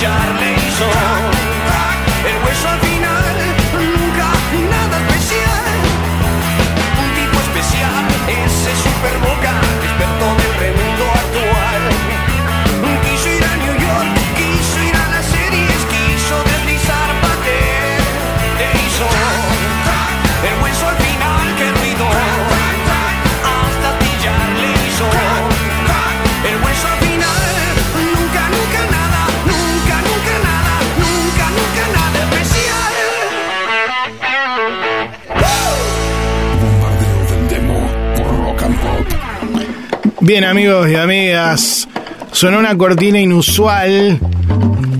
Charleston. 0.00 1.19
Bien 40.30 40.44
amigos 40.44 40.88
y 40.88 40.94
amigas, 40.94 41.88
suena 42.30 42.60
una 42.60 42.78
cortina 42.78 43.18
inusual, 43.18 44.20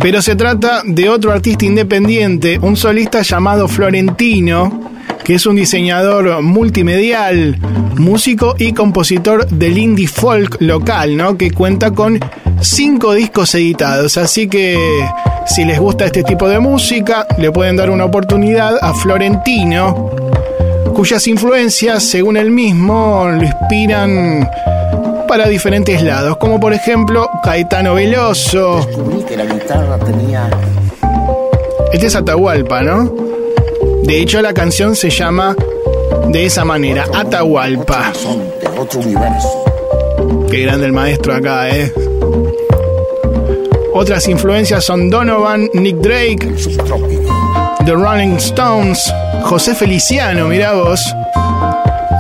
pero 0.01 0.21
se 0.23 0.35
trata 0.35 0.83
de 0.85 1.09
otro 1.09 1.31
artista 1.31 1.65
independiente, 1.65 2.59
un 2.59 2.77
solista 2.77 3.23
llamado 3.23 3.69
Florentino, 3.69 4.91
que 5.23 5.37
es 5.37 5.47
un 5.47 5.55
diseñador 5.55 6.43
multimedial, 6.43 7.57
músico 7.97 8.57
y 8.59 8.73
compositor 8.73 9.47
del 9.47 9.79
indie 9.79 10.09
folk 10.09 10.57
local, 10.59 11.17
¿no? 11.17 11.39
Que 11.39 11.53
cuenta 11.53 11.93
con 11.93 12.19
cinco 12.61 13.15
discos 13.15 13.55
editados, 13.55 14.17
así 14.17 14.49
que 14.49 14.77
si 15.47 15.65
les 15.65 15.79
gusta 15.79 16.07
este 16.07 16.25
tipo 16.25 16.49
de 16.49 16.59
música, 16.59 17.29
le 17.39 17.53
pueden 17.53 17.77
dar 17.77 17.91
una 17.91 18.05
oportunidad 18.07 18.79
a 18.83 18.95
Florentino, 18.95 20.11
cuyas 20.93 21.25
influencias, 21.29 22.03
según 22.03 22.37
él 22.37 22.51
mismo, 22.51 23.29
lo 23.29 23.45
inspiran 23.45 24.51
para 25.31 25.47
diferentes 25.47 26.03
lados, 26.03 26.39
como 26.39 26.59
por 26.59 26.73
ejemplo 26.73 27.31
Caetano 27.45 27.95
Veloso. 27.95 28.85
Descubrí 28.85 29.23
que 29.23 29.37
la 29.37 29.45
guitarra 29.45 29.97
tenía 30.01 30.51
Este 31.93 32.09
es 32.09 32.17
Atahualpa, 32.17 32.83
¿no? 32.83 33.15
De 34.03 34.21
hecho, 34.21 34.43
la 34.43 34.53
canción 34.53 34.97
se 34.97 35.09
llama 35.09 35.55
de 36.31 36.47
esa 36.47 36.65
manera, 36.65 37.05
Atahualpa. 37.15 38.13
otro 38.77 38.99
universo. 38.99 39.65
Qué 40.51 40.63
grande 40.63 40.87
el 40.87 40.93
maestro 40.93 41.33
acá, 41.33 41.71
¿eh? 41.71 41.93
Otras 43.95 44.27
influencias 44.27 44.85
son 44.85 45.11
Donovan, 45.11 45.71
Nick 45.75 45.99
Drake, 45.99 46.53
The 47.85 47.93
Rolling 47.93 48.35
Stones, 48.39 49.15
José 49.45 49.77
Feliciano, 49.77 50.49
mirá 50.49 50.73
vos. 50.73 51.01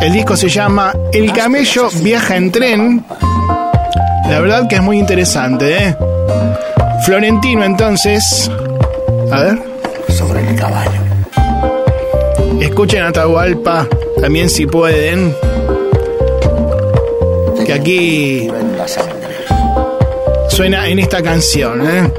El 0.00 0.14
disco 0.14 0.34
se 0.34 0.48
llama 0.48 0.94
El 1.12 1.30
camello 1.32 1.90
viaja 2.02 2.36
en 2.36 2.50
tren. 2.50 3.04
La 4.28 4.40
verdad 4.40 4.66
que 4.66 4.76
es 4.76 4.82
muy 4.82 4.98
interesante, 4.98 5.88
¿eh? 5.88 5.96
Florentino 7.04 7.64
entonces. 7.64 8.50
A 9.30 9.42
ver. 9.42 9.58
Sobre 10.08 10.48
el 10.48 10.56
caballo. 10.56 11.00
Escuchen 12.60 13.02
Atahualpa, 13.02 13.86
también 14.20 14.48
si 14.48 14.66
pueden. 14.66 15.34
Que 17.66 17.72
aquí 17.72 18.50
suena 20.48 20.88
en 20.88 20.98
esta 20.98 21.22
canción, 21.22 21.86
¿eh? 21.86 22.10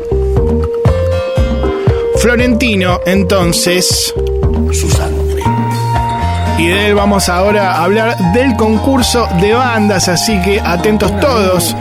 Florentino, 2.18 3.02
entonces. 3.06 4.14
Su 4.72 4.90
sangre. 4.90 5.11
Y 6.62 6.68
de 6.68 6.86
él 6.86 6.94
vamos 6.94 7.28
ahora 7.28 7.72
a 7.72 7.84
hablar 7.86 8.16
del 8.34 8.56
concurso 8.56 9.28
de 9.42 9.52
bandas, 9.52 10.08
así 10.08 10.40
que 10.44 10.62
atentos 10.64 11.12
todos. 11.20 11.76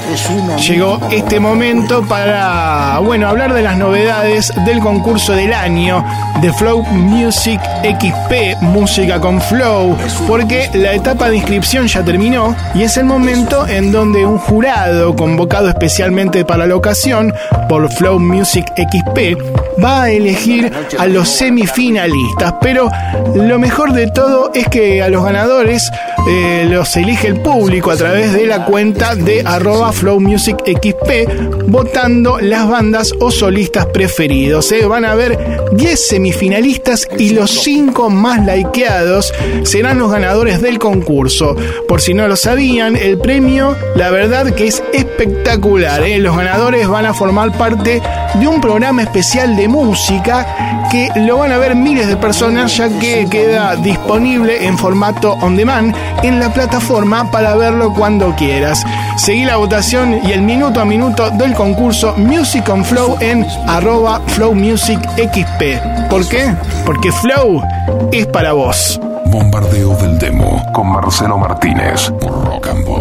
Llegó 0.66 0.98
este 1.10 1.38
momento 1.38 2.02
para, 2.08 2.98
bueno, 3.00 3.28
hablar 3.28 3.52
de 3.52 3.60
las 3.60 3.76
novedades 3.76 4.50
del 4.64 4.80
concurso 4.80 5.34
del 5.34 5.52
año 5.52 6.02
de 6.40 6.50
Flow 6.50 6.82
Music 6.92 7.60
XP, 7.82 8.62
música 8.62 9.20
con 9.20 9.42
Flow, 9.42 9.98
porque 10.26 10.70
la 10.72 10.94
etapa 10.94 11.28
de 11.28 11.36
inscripción 11.36 11.86
ya 11.86 12.02
terminó 12.02 12.56
y 12.74 12.82
es 12.82 12.96
el 12.96 13.04
momento 13.04 13.68
en 13.68 13.92
donde 13.92 14.24
un 14.24 14.38
jurado 14.38 15.14
convocado 15.14 15.68
especialmente 15.68 16.46
para 16.46 16.66
la 16.66 16.74
ocasión 16.74 17.34
por 17.70 17.88
Flow 17.88 18.18
Music 18.18 18.66
XP 18.76 19.38
va 19.80 20.02
a 20.02 20.10
elegir 20.10 20.72
a 20.98 21.06
los 21.06 21.28
semifinalistas, 21.28 22.54
pero 22.60 22.90
lo 23.36 23.60
mejor 23.60 23.92
de 23.92 24.08
todo 24.08 24.50
es 24.52 24.66
que 24.66 25.00
a 25.00 25.08
los 25.08 25.22
ganadores 25.22 25.88
eh, 26.28 26.66
los 26.68 26.96
elige 26.96 27.26
el 27.28 27.40
público 27.40 27.90
a 27.90 27.96
través 27.96 28.32
de 28.32 28.46
la 28.46 28.64
cuenta 28.66 29.14
de 29.14 29.42
arroba 29.44 29.92
Flow 29.92 30.20
Music 30.20 30.56
XP, 30.66 31.66
votando 31.68 32.38
las 32.40 32.68
bandas 32.68 33.12
o 33.20 33.30
solistas 33.30 33.86
preferidos. 33.86 34.70
eh. 34.72 34.84
Van 34.86 35.04
a 35.04 35.12
haber 35.12 35.70
10 35.72 36.06
semifinalistas 36.08 37.08
y 37.18 37.30
los 37.30 37.50
5 37.50 38.10
más 38.10 38.44
likeados 38.44 39.32
serán 39.64 39.98
los 39.98 40.10
ganadores 40.12 40.60
del 40.62 40.78
concurso. 40.78 41.56
Por 41.88 42.00
si 42.00 42.14
no 42.14 42.28
lo 42.28 42.36
sabían, 42.36 42.96
el 42.96 43.18
premio, 43.18 43.76
la 43.96 44.10
verdad 44.10 44.54
que 44.54 44.66
es 44.66 44.82
espectacular. 44.92 46.02
eh. 46.02 46.18
Los 46.18 46.36
ganadores 46.36 46.86
van 46.88 47.06
a 47.06 47.14
formar 47.14 47.56
parte 47.56 48.00
de 48.34 48.46
un 48.46 48.60
programa 48.60 49.02
especial 49.02 49.56
de 49.56 49.68
música 49.68 50.69
que 50.90 51.08
lo 51.14 51.38
van 51.38 51.52
a 51.52 51.58
ver 51.58 51.76
miles 51.76 52.08
de 52.08 52.16
personas 52.16 52.76
ya 52.76 52.88
que 52.98 53.26
queda 53.30 53.76
disponible 53.76 54.66
en 54.66 54.76
formato 54.76 55.34
on 55.40 55.56
demand 55.56 55.94
en 56.22 56.40
la 56.40 56.52
plataforma 56.52 57.30
para 57.30 57.54
verlo 57.54 57.94
cuando 57.94 58.34
quieras. 58.34 58.84
Seguí 59.16 59.44
la 59.44 59.56
votación 59.56 60.20
y 60.26 60.32
el 60.32 60.42
minuto 60.42 60.80
a 60.80 60.84
minuto 60.84 61.30
del 61.30 61.54
concurso 61.54 62.14
Music 62.16 62.68
on 62.68 62.84
Flow 62.84 63.16
en 63.20 63.46
arroba 63.68 64.20
Flow 64.26 64.52
Music 64.54 65.00
XP. 65.16 66.08
¿Por 66.10 66.28
qué? 66.28 66.54
Porque 66.84 67.12
Flow 67.12 67.62
es 68.10 68.26
para 68.26 68.52
vos. 68.52 69.00
Bombardeo 69.26 69.96
del 69.96 70.18
demo 70.18 70.60
con 70.72 70.90
Marcelo 70.90 71.38
Martínez 71.38 72.10
por 72.20 72.44
Rock 72.46 72.66
and 72.68 72.84
Pop. 72.84 72.99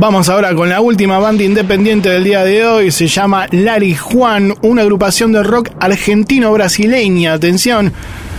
Vamos 0.00 0.30
ahora 0.30 0.54
con 0.54 0.70
la 0.70 0.80
última 0.80 1.18
banda 1.18 1.42
independiente 1.42 2.08
del 2.08 2.24
día 2.24 2.42
de 2.42 2.64
hoy. 2.64 2.90
Se 2.90 3.06
llama 3.06 3.46
Lari 3.50 3.94
Juan, 3.94 4.54
una 4.62 4.80
agrupación 4.80 5.30
de 5.30 5.42
rock 5.42 5.68
argentino-brasileña. 5.78 7.34
Atención, 7.34 7.92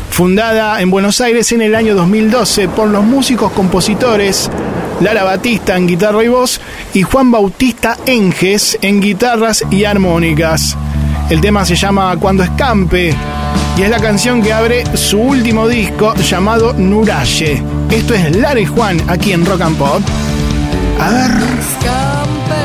fundada 0.09 0.81
en 0.81 0.89
Buenos 0.89 1.21
Aires 1.21 1.51
en 1.51 1.61
el 1.61 1.75
año 1.75 1.93
2012 1.93 2.67
por 2.69 2.89
los 2.89 3.03
músicos 3.03 3.51
compositores 3.51 4.49
Lara 5.01 5.23
Batista 5.23 5.77
en 5.77 5.85
guitarra 5.85 6.23
y 6.23 6.29
voz 6.29 6.59
y 6.95 7.03
Juan 7.03 7.29
Bautista 7.29 7.95
Enges 8.07 8.79
en 8.81 8.99
guitarras 8.99 9.63
y 9.69 9.83
armónicas. 9.83 10.75
El 11.29 11.41
tema 11.41 11.63
se 11.63 11.75
llama 11.75 12.17
Cuando 12.17 12.41
Escampe 12.41 13.13
y 13.77 13.81
es 13.83 13.89
la 13.91 13.99
canción 13.99 14.41
que 14.41 14.51
abre 14.51 14.83
su 14.97 15.19
último 15.19 15.67
disco 15.67 16.15
llamado 16.15 16.73
Nuraye. 16.73 17.61
Esto 17.91 18.15
es 18.15 18.35
Lara 18.35 18.59
y 18.59 18.65
Juan 18.65 18.99
aquí 19.07 19.31
en 19.31 19.45
Rock 19.45 19.61
and 19.61 19.77
Pop. 19.77 20.01
A 20.99 21.09
ver. 21.11 21.31
Escampe, 21.59 22.63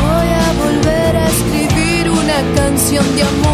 voy 0.00 0.28
a 0.28 0.52
volver 0.64 1.16
a 1.16 1.26
escribir 1.28 2.10
una 2.10 2.38
canción 2.56 3.04
de 3.16 3.22
amor. 3.22 3.51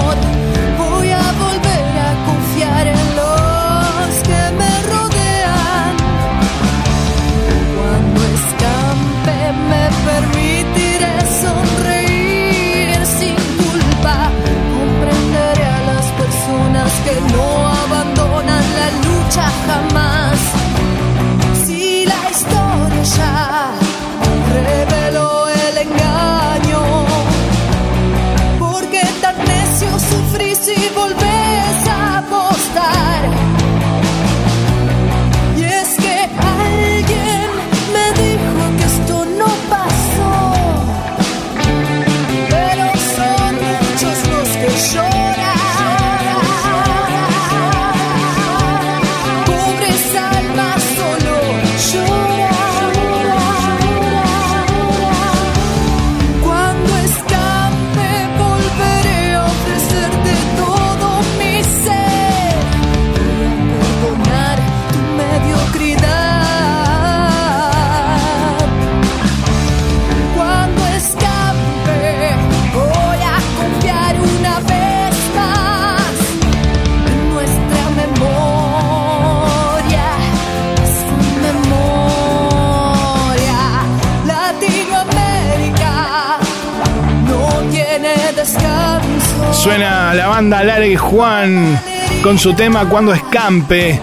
Juan 91.09 91.81
con 92.23 92.39
su 92.39 92.53
tema 92.53 92.87
Cuando 92.87 93.15
Escampe. 93.15 93.99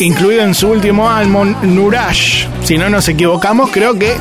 incluido 0.00 0.42
en 0.42 0.54
su 0.54 0.68
último 0.68 1.08
álbum, 1.08 1.54
Nurash. 1.62 2.46
Si 2.62 2.76
no 2.76 2.90
nos 2.90 3.08
equivocamos, 3.08 3.70
creo 3.70 3.98
que 3.98 4.14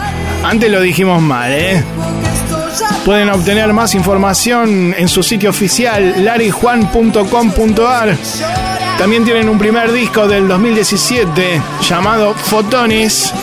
antes 0.44 0.72
lo 0.72 0.80
dijimos 0.80 1.22
mal, 1.22 1.52
¿eh? 1.52 1.84
Pueden 3.04 3.30
obtener 3.30 3.74
más 3.74 3.94
información 3.94 4.96
en 4.98 5.08
su 5.10 5.22
sitio 5.22 5.50
oficial 5.50 6.24
larijuan.com.ar. 6.24 8.18
También 8.98 9.26
tienen 9.26 9.50
un 9.50 9.58
primer 9.58 9.92
disco 9.92 10.28
del 10.28 10.48
2017 10.48 11.62
llamado 11.90 12.34
Fotones, 12.36 13.34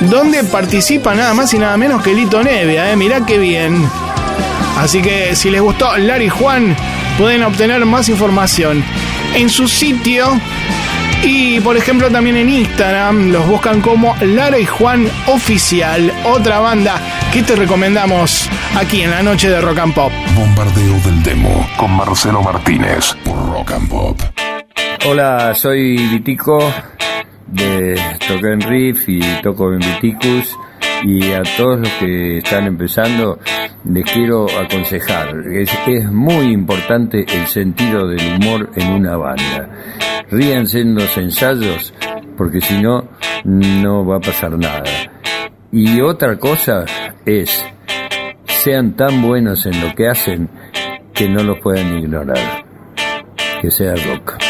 donde 0.00 0.44
participa 0.44 1.14
nada 1.14 1.32
más 1.32 1.54
y 1.54 1.58
nada 1.58 1.76
menos 1.78 2.02
que 2.02 2.12
Lito 2.12 2.42
Nevia, 2.42 2.92
¿eh? 2.92 2.96
mirá 2.96 3.24
qué 3.24 3.38
bien. 3.38 3.88
Así 4.78 5.00
que 5.00 5.34
si 5.34 5.48
les 5.50 5.62
gustó 5.62 5.96
Lari 5.96 6.28
Juan, 6.28 6.76
pueden 7.18 7.42
obtener 7.42 7.84
más 7.86 8.08
información 8.08 8.84
en 9.34 9.48
su 9.48 9.68
sitio 9.68 10.38
y 11.22 11.60
por 11.60 11.76
ejemplo 11.76 12.10
también 12.10 12.36
en 12.36 12.48
Instagram 12.48 13.32
los 13.32 13.46
buscan 13.46 13.80
como 13.80 14.14
Lara 14.20 14.58
y 14.58 14.66
Juan 14.66 15.08
Oficial, 15.26 16.12
otra 16.24 16.58
banda 16.58 17.00
que 17.32 17.42
te 17.42 17.56
recomendamos 17.56 18.48
aquí 18.76 19.02
en 19.02 19.10
la 19.10 19.22
noche 19.22 19.48
de 19.48 19.60
Rock 19.60 19.78
and 19.78 19.94
Pop. 19.94 20.12
Bombardeo 20.34 21.00
del 21.00 21.22
demo 21.22 21.68
con 21.76 21.96
Marcelo 21.96 22.42
Martínez 22.42 23.14
por 23.24 23.36
Rock 23.50 23.72
and 23.72 23.88
Pop. 23.88 24.20
Hola, 25.06 25.54
soy 25.54 25.96
Vitico 26.08 26.72
de 27.46 28.00
Tocar 28.26 28.52
en 28.52 28.60
Riff 28.60 29.08
y 29.08 29.20
toco 29.42 29.72
en 29.72 29.78
Viticus 29.78 30.56
y 31.02 31.32
a 31.32 31.42
todos 31.56 31.80
los 31.80 31.90
que 31.92 32.38
están 32.38 32.66
empezando 32.66 33.38
les 33.88 34.04
quiero 34.04 34.46
aconsejar, 34.58 35.46
es, 35.52 35.70
es 35.86 36.10
muy 36.10 36.52
importante 36.52 37.24
el 37.28 37.46
sentido 37.46 38.08
del 38.08 38.36
humor 38.36 38.70
en 38.74 38.92
una 38.92 39.16
banda. 39.16 39.68
Ríanse 40.30 40.80
en 40.80 40.94
los 40.94 41.16
ensayos 41.16 41.94
porque 42.36 42.60
si 42.60 42.80
no, 42.80 43.08
no 43.44 44.04
va 44.04 44.16
a 44.16 44.20
pasar 44.20 44.58
nada. 44.58 44.84
Y 45.72 46.00
otra 46.00 46.38
cosa 46.38 46.84
es, 47.24 47.64
sean 48.46 48.94
tan 48.96 49.22
buenos 49.22 49.66
en 49.66 49.80
lo 49.80 49.94
que 49.94 50.08
hacen 50.08 50.48
que 51.12 51.28
no 51.28 51.42
los 51.42 51.58
puedan 51.60 51.98
ignorar. 51.98 52.64
Que 53.60 53.70
sea 53.70 53.94
rock. 53.94 54.45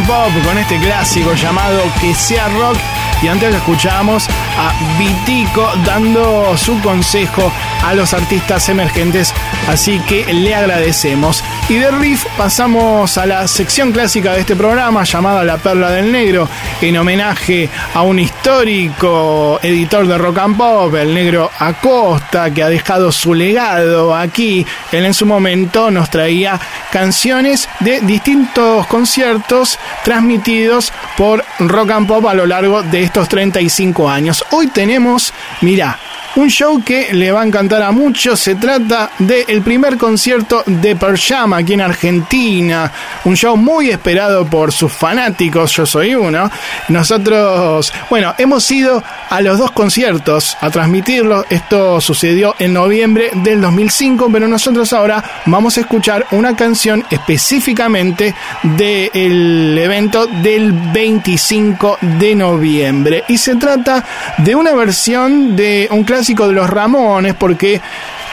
Pop 0.00 0.30
con 0.44 0.56
este 0.56 0.78
clásico 0.78 1.34
llamado 1.34 1.82
Que 2.00 2.14
sea 2.14 2.48
rock. 2.48 2.78
Y 3.22 3.28
antes 3.28 3.54
escuchábamos 3.54 4.26
a 4.28 4.72
Vitico 4.98 5.70
dando 5.84 6.56
su 6.56 6.80
consejo 6.80 7.52
a 7.84 7.94
los 7.94 8.14
artistas 8.14 8.68
emergentes. 8.68 9.32
Así 9.68 10.00
que 10.00 10.32
le 10.32 10.54
agradecemos. 10.54 11.44
Y 11.68 11.74
de 11.74 11.90
Riff 11.92 12.24
pasamos 12.36 13.16
a 13.18 13.26
la 13.26 13.46
sección 13.46 13.92
clásica 13.92 14.32
de 14.32 14.40
este 14.40 14.56
programa 14.56 15.04
llamada 15.04 15.44
La 15.44 15.58
Perla 15.58 15.90
del 15.90 16.10
Negro, 16.10 16.48
en 16.80 16.96
homenaje 16.96 17.68
a 17.94 18.02
un 18.02 18.18
histórico 18.18 19.60
editor 19.62 20.06
de 20.06 20.18
rock 20.18 20.38
and 20.38 20.56
pop, 20.56 20.94
el 20.94 21.14
negro 21.14 21.50
Acosta, 21.58 22.50
que 22.52 22.62
ha 22.62 22.68
dejado 22.68 23.12
su 23.12 23.34
legado 23.34 24.16
aquí. 24.16 24.66
Él 24.90 25.04
en 25.04 25.14
su 25.14 25.26
momento 25.26 25.90
nos 25.92 26.10
traía 26.10 26.58
canciones 26.92 27.68
de 27.80 28.00
distintos 28.02 28.86
conciertos 28.86 29.78
transmitidos 30.04 30.92
por 31.16 31.44
rock 31.58 31.90
and 31.90 32.06
pop 32.06 32.26
a 32.26 32.34
lo 32.34 32.46
largo 32.46 32.82
de 32.82 33.02
estos 33.02 33.28
35 33.28 34.08
años. 34.08 34.44
Hoy 34.50 34.68
tenemos, 34.68 35.32
mira, 35.62 35.98
un 36.36 36.48
show 36.48 36.82
que 36.82 37.12
le 37.12 37.30
va 37.30 37.42
a 37.42 37.46
encantar 37.46 37.82
a 37.82 37.92
muchos. 37.92 38.40
Se 38.40 38.54
trata 38.54 39.10
del 39.18 39.62
primer 39.62 39.98
concierto 39.98 40.62
de 40.66 40.96
Pearl 40.96 41.18
Jam 41.18 41.52
aquí 41.52 41.74
en 41.74 41.82
Argentina. 41.82 42.90
Un 43.24 43.36
show 43.36 43.56
muy 43.56 43.90
esperado 43.90 44.46
por 44.46 44.72
sus 44.72 44.92
fanáticos. 44.92 45.72
Yo 45.72 45.84
soy 45.84 46.14
uno. 46.14 46.50
Nosotros, 46.88 47.92
bueno, 48.08 48.34
hemos 48.38 48.70
ido 48.70 49.02
a 49.28 49.40
los 49.40 49.58
dos 49.58 49.72
conciertos 49.72 50.56
a 50.60 50.70
transmitirlo. 50.70 51.44
Esto 51.50 52.00
sucedió 52.00 52.54
en 52.58 52.72
noviembre 52.72 53.30
del 53.34 53.60
2005, 53.60 54.30
pero 54.32 54.48
nosotros 54.48 54.92
ahora 54.92 55.22
vamos 55.46 55.76
a 55.76 55.80
escuchar 55.80 56.26
una 56.30 56.56
canción 56.56 57.04
específicamente 57.10 58.34
del 58.62 59.76
evento 59.76 60.26
del 60.26 60.72
25 60.72 61.98
de 62.00 62.34
noviembre. 62.34 63.24
Y 63.28 63.36
se 63.36 63.56
trata 63.56 64.04
de 64.38 64.54
una 64.54 64.72
versión 64.72 65.54
de 65.56 65.88
un 65.90 66.04
clásico 66.04 66.21
de 66.22 66.52
los 66.52 66.70
Ramones 66.70 67.34
porque 67.34 67.80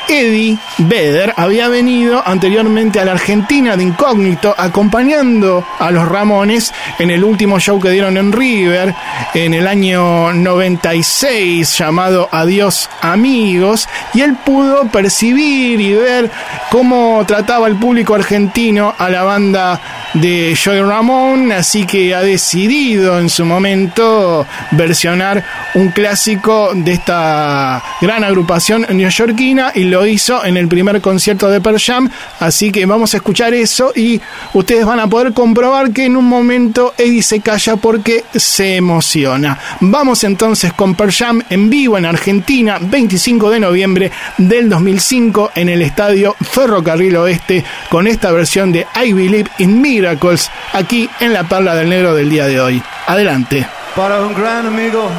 Eddie 0.08 0.58
Vedder 0.78 1.34
había 1.36 1.70
venido 1.70 2.22
anteriormente 2.24 3.00
a 3.00 3.06
la 3.06 3.14
Argentina 3.14 3.76
de 3.76 3.84
incógnito 3.84 4.54
acompañando 4.56 5.66
a 5.80 5.90
los 5.90 6.08
Ramones 6.08 6.72
en 7.00 7.10
el 7.10 7.24
último 7.24 7.60
show 7.60 7.80
que 7.80 7.90
dieron 7.90 8.16
en 8.18 8.32
River 8.32 8.94
en 9.34 9.56
el 9.56 9.68
año 9.68 10.32
96 10.34 11.78
llamado 11.78 12.30
Adiós 12.32 12.90
amigos 13.02 13.90
y 14.14 14.22
él 14.22 14.36
pudo 14.36 14.88
percibir 14.88 15.82
y 15.82 15.94
ver 15.94 16.32
cómo 16.70 17.24
trataba 17.26 17.68
el 17.68 17.76
público 17.76 18.14
argentino 18.14 18.94
a 18.98 19.10
la 19.10 19.24
banda 19.24 19.82
de 20.14 20.56
Joy 20.56 20.82
Ramón 20.82 21.52
así 21.52 21.86
que 21.86 22.16
ha 22.16 22.22
decidido 22.22 23.20
en 23.20 23.30
su 23.30 23.46
momento 23.46 24.46
versionar 24.72 25.44
un 25.76 25.90
clásico 25.90 26.72
de 26.74 26.94
esta 26.94 27.84
gran 28.02 28.24
agrupación 28.24 28.86
neoyorquina 28.90 29.72
y 29.76 29.84
lo 29.84 30.06
hizo 30.06 30.44
en 30.46 30.58
el 30.58 30.68
primer 30.68 31.02
concierto 31.02 31.50
de 31.50 31.62
Pearl 31.62 31.80
Jam, 31.80 32.10
así 32.40 32.72
que 32.72 32.86
vamos 32.86 33.14
a 33.14 33.18
escuchar 33.18 33.54
eso 33.54 33.92
y 33.96 34.20
ustedes 34.54 34.86
van 34.86 35.00
a 35.00 35.08
poder 35.08 35.34
comprobar 35.34 35.92
que 35.92 36.06
en 36.06 36.18
un 36.18 36.26
momento 36.26 36.94
Eddie 36.98 37.24
se 37.24 37.42
calla 37.42 37.76
porque 37.76 38.24
se 38.36 38.76
emociona. 38.76 39.58
Vamos 39.80 40.24
entonces 40.24 40.74
con 40.74 40.96
Pearl 40.96 41.12
Jam 41.12 41.42
en 41.50 41.70
vivo 41.70 41.98
en 41.98 42.06
Argentina, 42.06 42.78
25 42.82 43.50
de 43.50 43.60
noviembre 43.60 44.12
del 44.38 44.70
2005 44.70 45.52
en 45.56 45.70
el 45.70 45.82
estadio 45.82 46.36
Ferrocarril 46.40 47.16
Oeste 47.18 47.64
con 47.90 48.08
esta 48.08 48.32
versión 48.32 48.72
de 48.72 48.86
I 49.04 49.14
Believe 49.14 49.50
in 49.60 49.82
Miracles 50.00 50.50
aquí 50.72 51.10
en 51.20 51.34
la 51.34 51.44
Perla 51.44 51.76
del 51.76 51.90
Negro 51.90 52.14
del 52.16 52.30
día 52.30 52.46
de 52.48 52.62
hoy. 52.62 52.82
Adelante. 53.06 53.68
Para 53.96 54.22
un 54.22 54.34
gran 54.34 54.66
amigo 54.66 55.10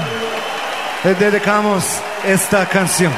le 1.04 1.14
dedicamos 1.14 1.84
esta 2.26 2.66
canción. 2.66 3.12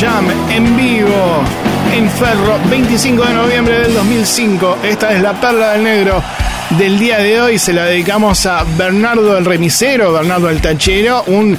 Jam 0.00 0.26
en 0.50 0.76
vivo 0.76 1.44
en 1.94 2.10
Ferro, 2.10 2.58
25 2.68 3.24
de 3.24 3.34
noviembre 3.34 3.78
del 3.78 3.94
2005. 3.94 4.78
Esta 4.82 5.12
es 5.12 5.22
la 5.22 5.40
perla 5.40 5.72
del 5.72 5.84
negro 5.84 6.20
del 6.70 6.98
día 6.98 7.18
de 7.18 7.40
hoy. 7.40 7.58
Se 7.58 7.72
la 7.72 7.84
dedicamos 7.84 8.44
a 8.46 8.64
Bernardo 8.76 9.38
el 9.38 9.44
remisero, 9.44 10.12
Bernardo 10.12 10.50
el 10.50 10.60
tachero, 10.60 11.22
un 11.28 11.56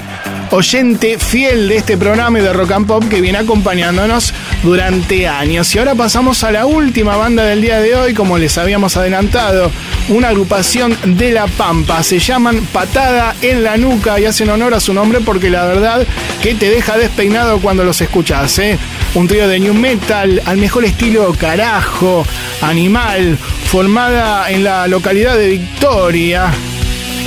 oyente 0.50 1.18
fiel 1.18 1.68
de 1.68 1.76
este 1.76 1.96
programa 1.96 2.38
y 2.38 2.42
de 2.42 2.52
Rock 2.52 2.72
and 2.72 2.86
Pop 2.86 3.04
que 3.08 3.22
viene 3.22 3.38
acompañándonos 3.38 4.34
durante 4.62 5.26
años. 5.26 5.74
Y 5.74 5.78
ahora 5.78 5.94
pasamos 5.94 6.44
a 6.44 6.50
la 6.50 6.66
última 6.66 7.16
banda 7.16 7.44
del 7.44 7.62
día 7.62 7.80
de 7.80 7.94
hoy, 7.94 8.12
como 8.12 8.36
les 8.36 8.58
habíamos 8.58 8.98
adelantado, 8.98 9.70
una 10.08 10.28
agrupación 10.28 10.96
de 11.04 11.32
La 11.32 11.46
Pampa. 11.46 12.02
Se 12.02 12.18
llaman 12.18 12.66
Patada 12.72 13.34
en 13.42 13.62
la 13.62 13.76
Nuca 13.76 14.18
y 14.20 14.24
hacen 14.24 14.50
honor 14.50 14.74
a 14.74 14.80
su 14.80 14.92
nombre 14.92 15.20
porque 15.20 15.50
la 15.50 15.64
verdad 15.64 16.06
que 16.42 16.54
te 16.54 16.70
deja 16.70 16.96
despeinado 16.96 17.60
cuando 17.60 17.84
los 17.84 18.00
escuchas. 18.00 18.58
¿eh? 18.58 18.78
Un 19.14 19.28
trío 19.28 19.48
de 19.48 19.60
new 19.60 19.74
metal 19.74 20.42
al 20.44 20.56
mejor 20.58 20.84
estilo 20.84 21.32
carajo, 21.38 22.24
animal, 22.60 23.38
formada 23.66 24.50
en 24.50 24.64
la 24.64 24.86
localidad 24.86 25.36
de 25.36 25.48
Victoria 25.48 26.52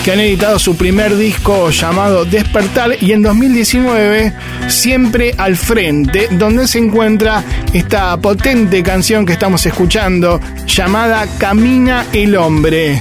que 0.04 0.12
han 0.12 0.20
editado 0.20 0.60
su 0.60 0.76
primer 0.76 1.16
disco 1.16 1.70
llamado 1.70 2.26
Despertar 2.26 2.92
y 3.02 3.12
en 3.12 3.22
2019 3.22 4.34
Siempre 4.68 5.34
al 5.38 5.56
Frente, 5.56 6.28
donde 6.32 6.68
se 6.68 6.80
encuentra 6.80 7.44
esta 7.74 8.18
potente 8.18 8.84
canción 8.84 9.26
que 9.26 9.34
estamos 9.34 9.66
escuchando 9.66 10.40
llamada 10.66 11.26
Camina 11.38 12.06
el 12.14 12.36
Hombre. 12.36 13.00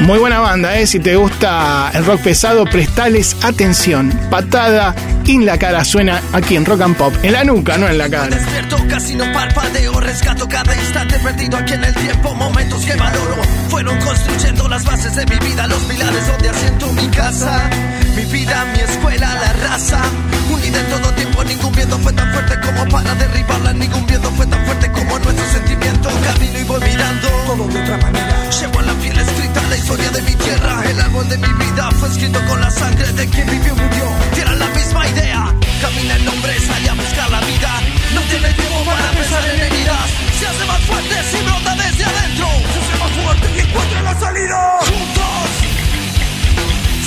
Muy 0.00 0.18
buena 0.18 0.40
banda, 0.40 0.78
¿eh? 0.78 0.86
Si 0.86 0.98
te 0.98 1.16
gusta 1.16 1.90
el 1.94 2.04
rock 2.04 2.22
pesado, 2.22 2.64
prestales 2.64 3.36
atención. 3.42 4.10
Patada 4.30 4.94
en 5.26 5.46
la 5.46 5.58
cara 5.58 5.84
suena 5.84 6.20
aquí 6.32 6.56
en 6.56 6.64
Rock 6.64 6.82
and 6.82 6.96
Pop. 6.96 7.14
En 7.22 7.32
la 7.32 7.44
nuca, 7.44 7.78
no 7.78 7.88
en 7.88 7.98
la 7.98 8.08
cara. 8.08 8.36
Despierto, 8.36 8.76
casi 8.88 9.14
no 9.14 9.32
parpadeo, 9.32 10.00
rescato 10.00 10.48
cada 10.48 10.74
instante 10.76 11.18
perdido 11.20 11.56
aquí 11.56 11.72
en 11.72 11.84
el 11.84 11.94
tiempo, 11.94 12.34
momentos 12.34 12.84
que 12.84 12.94
valoro. 12.96 13.63
Fueron 13.74 13.98
construyendo 14.02 14.68
las 14.68 14.84
bases 14.84 15.16
de 15.16 15.26
mi 15.26 15.36
vida, 15.48 15.66
los 15.66 15.82
pilares 15.82 16.28
donde 16.28 16.48
asiento 16.48 16.92
mi 16.92 17.08
casa. 17.08 17.68
Mi 18.14 18.24
vida, 18.26 18.64
mi 18.66 18.78
escuela, 18.78 19.34
la 19.34 19.52
raza. 19.68 20.00
Unida 20.48 20.78
en 20.78 20.86
todo 20.90 21.12
tiempo, 21.14 21.42
ningún 21.42 21.72
viento 21.72 21.98
fue 21.98 22.12
tan 22.12 22.32
fuerte 22.32 22.54
como 22.60 22.88
para 22.88 23.12
derribarla. 23.16 23.72
Ningún 23.72 24.06
viento 24.06 24.30
fue 24.30 24.46
tan 24.46 24.64
fuerte 24.64 24.92
como 24.92 25.18
nuestro 25.18 25.44
sentimiento. 25.50 26.08
Camino 26.22 26.60
y 26.60 26.62
voy 26.62 26.80
mirando 26.82 27.28
todo 27.46 27.66
de 27.66 27.82
otra 27.82 27.96
manera. 27.96 28.50
Llevo 28.60 28.78
en 28.78 28.86
la 28.86 28.94
piel 28.94 29.18
escrita 29.18 29.62
la 29.68 29.76
historia 29.76 30.10
de 30.10 30.22
mi 30.22 30.34
tierra. 30.36 30.82
El 30.88 31.00
árbol 31.00 31.28
de 31.28 31.38
mi 31.38 31.48
vida 31.48 31.90
fue 31.98 32.08
escrito 32.10 32.46
con 32.46 32.60
la 32.60 32.70
sangre 32.70 33.12
de 33.12 33.26
quien 33.26 33.50
vivió 33.50 33.74
y 33.74 33.80
murió. 33.80 34.04
Tienen 34.34 34.56
la 34.60 34.68
misma 34.68 35.08
idea. 35.08 35.63
Camina 35.84 36.16
el 36.16 36.26
hombre, 36.26 36.58
sale 36.60 36.88
a 36.88 36.94
buscar 36.94 37.30
la 37.30 37.40
vida. 37.40 37.70
No 38.14 38.22
tiene 38.22 38.50
tiempo 38.54 38.84
para 38.86 39.10
pensar 39.10 39.44
en 39.50 39.60
heridas. 39.60 40.08
Se 40.38 40.46
hace 40.46 40.64
más 40.64 40.80
fuerte 40.80 41.14
si 41.30 41.42
brota 41.42 41.76
desde 41.76 42.04
adentro. 42.04 42.48
Se 42.72 42.78
hace 42.80 42.96
más 43.02 43.10
fuerte 43.22 43.46
y 43.54 43.60
encuentra 43.60 44.00
la 44.00 44.18
salida. 44.18 44.78
Juntos, 44.80 45.50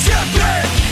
siempre 0.06 0.87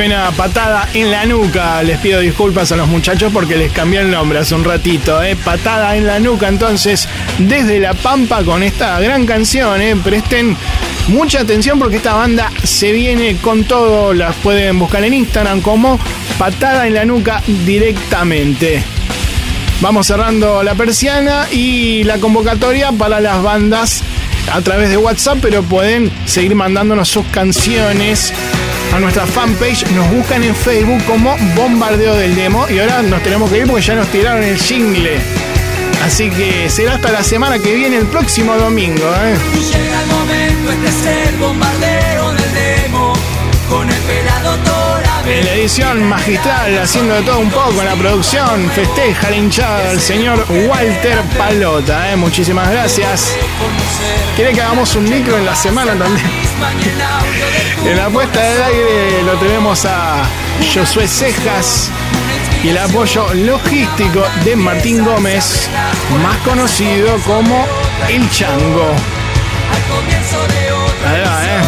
Suena 0.00 0.30
patada 0.30 0.88
en 0.94 1.10
la 1.10 1.26
nuca. 1.26 1.82
Les 1.82 1.98
pido 1.98 2.20
disculpas 2.20 2.72
a 2.72 2.76
los 2.76 2.88
muchachos 2.88 3.30
porque 3.34 3.58
les 3.58 3.70
cambié 3.70 4.00
el 4.00 4.10
nombre 4.10 4.38
hace 4.38 4.54
un 4.54 4.64
ratito. 4.64 5.22
¿eh? 5.22 5.36
Patada 5.36 5.94
en 5.94 6.06
la 6.06 6.18
nuca. 6.18 6.48
Entonces, 6.48 7.06
desde 7.36 7.78
La 7.80 7.92
Pampa 7.92 8.42
con 8.42 8.62
esta 8.62 8.98
gran 8.98 9.26
canción. 9.26 9.82
¿eh? 9.82 9.94
Presten 10.02 10.56
mucha 11.08 11.40
atención 11.40 11.78
porque 11.78 11.98
esta 11.98 12.14
banda 12.14 12.50
se 12.64 12.92
viene 12.92 13.36
con 13.42 13.64
todo. 13.64 14.14
Las 14.14 14.34
pueden 14.36 14.78
buscar 14.78 15.04
en 15.04 15.12
Instagram 15.12 15.60
como 15.60 16.00
Patada 16.38 16.86
en 16.86 16.94
la 16.94 17.04
nuca 17.04 17.42
directamente. 17.66 18.82
Vamos 19.82 20.06
cerrando 20.06 20.62
la 20.62 20.76
persiana 20.76 21.46
y 21.52 22.04
la 22.04 22.16
convocatoria 22.16 22.90
para 22.90 23.20
las 23.20 23.42
bandas 23.42 24.02
a 24.50 24.62
través 24.62 24.88
de 24.88 24.96
WhatsApp, 24.96 25.40
pero 25.42 25.62
pueden 25.62 26.10
seguir 26.24 26.54
mandándonos 26.54 27.06
sus 27.06 27.26
canciones 27.26 28.32
a 28.94 29.00
nuestra 29.00 29.26
fanpage. 29.26 29.90
Nos 29.92 30.10
buscan 30.10 30.42
en 30.42 30.54
Facebook 30.54 31.02
como 31.04 31.36
Bombardeo 31.54 32.16
del 32.16 32.34
Demo. 32.34 32.66
Y 32.68 32.78
ahora 32.78 33.02
nos 33.02 33.22
tenemos 33.22 33.50
que 33.50 33.58
ir 33.58 33.66
porque 33.66 33.82
ya 33.82 33.94
nos 33.94 34.08
tiraron 34.08 34.42
el 34.42 34.58
jingle. 34.58 35.18
Así 36.04 36.30
que 36.30 36.70
será 36.70 36.94
hasta 36.94 37.12
la 37.12 37.22
semana 37.22 37.58
que 37.58 37.74
viene, 37.74 37.96
el 37.96 38.06
próximo 38.06 38.54
domingo. 38.56 39.04
¿eh? 39.22 39.36
Llega 39.54 40.02
el 40.02 40.06
momento, 40.08 40.72
este 40.72 40.88
es 40.88 41.28
el 41.28 41.36
bombardeo 41.36 42.32
del 42.32 42.54
demo. 42.54 43.12
Con 43.68 43.88
el 43.88 44.00
pelado 44.02 44.56
Tora 44.64 45.22
En 45.26 45.44
la 45.44 45.52
edición 45.52 46.02
magistral, 46.02 46.76
haciendo 46.78 47.14
de 47.14 47.22
todo 47.22 47.38
un 47.38 47.50
poco 47.50 47.80
en 47.80 47.86
la 47.86 47.94
producción, 47.94 48.68
festeja 48.70 49.30
la 49.30 49.36
hinchada 49.36 49.90
del 49.90 50.00
señor 50.00 50.44
Walter 50.68 51.20
Palota. 51.38 52.10
¿eh? 52.10 52.16
Muchísimas 52.16 52.68
gracias. 52.70 53.36
¿Quiere 54.34 54.52
que 54.52 54.62
hagamos 54.62 54.96
un 54.96 55.08
micro 55.08 55.38
en 55.38 55.46
la 55.46 55.54
semana 55.54 55.94
también? 55.94 56.49
En 57.86 57.96
la 57.96 58.08
puesta 58.08 58.40
del 58.40 58.62
aire 58.62 59.22
lo 59.24 59.32
tenemos 59.38 59.84
a 59.86 60.22
Josué 60.74 61.08
Cejas 61.08 61.90
y 62.62 62.68
el 62.68 62.78
apoyo 62.78 63.32
logístico 63.34 64.22
de 64.44 64.56
Martín 64.56 65.04
Gómez, 65.04 65.68
más 66.22 66.36
conocido 66.38 67.16
como 67.26 67.66
El 68.08 68.30
Chango. 68.30 68.94
Ahí 71.06 71.20
va, 71.22 71.44
¿eh? 71.46 71.60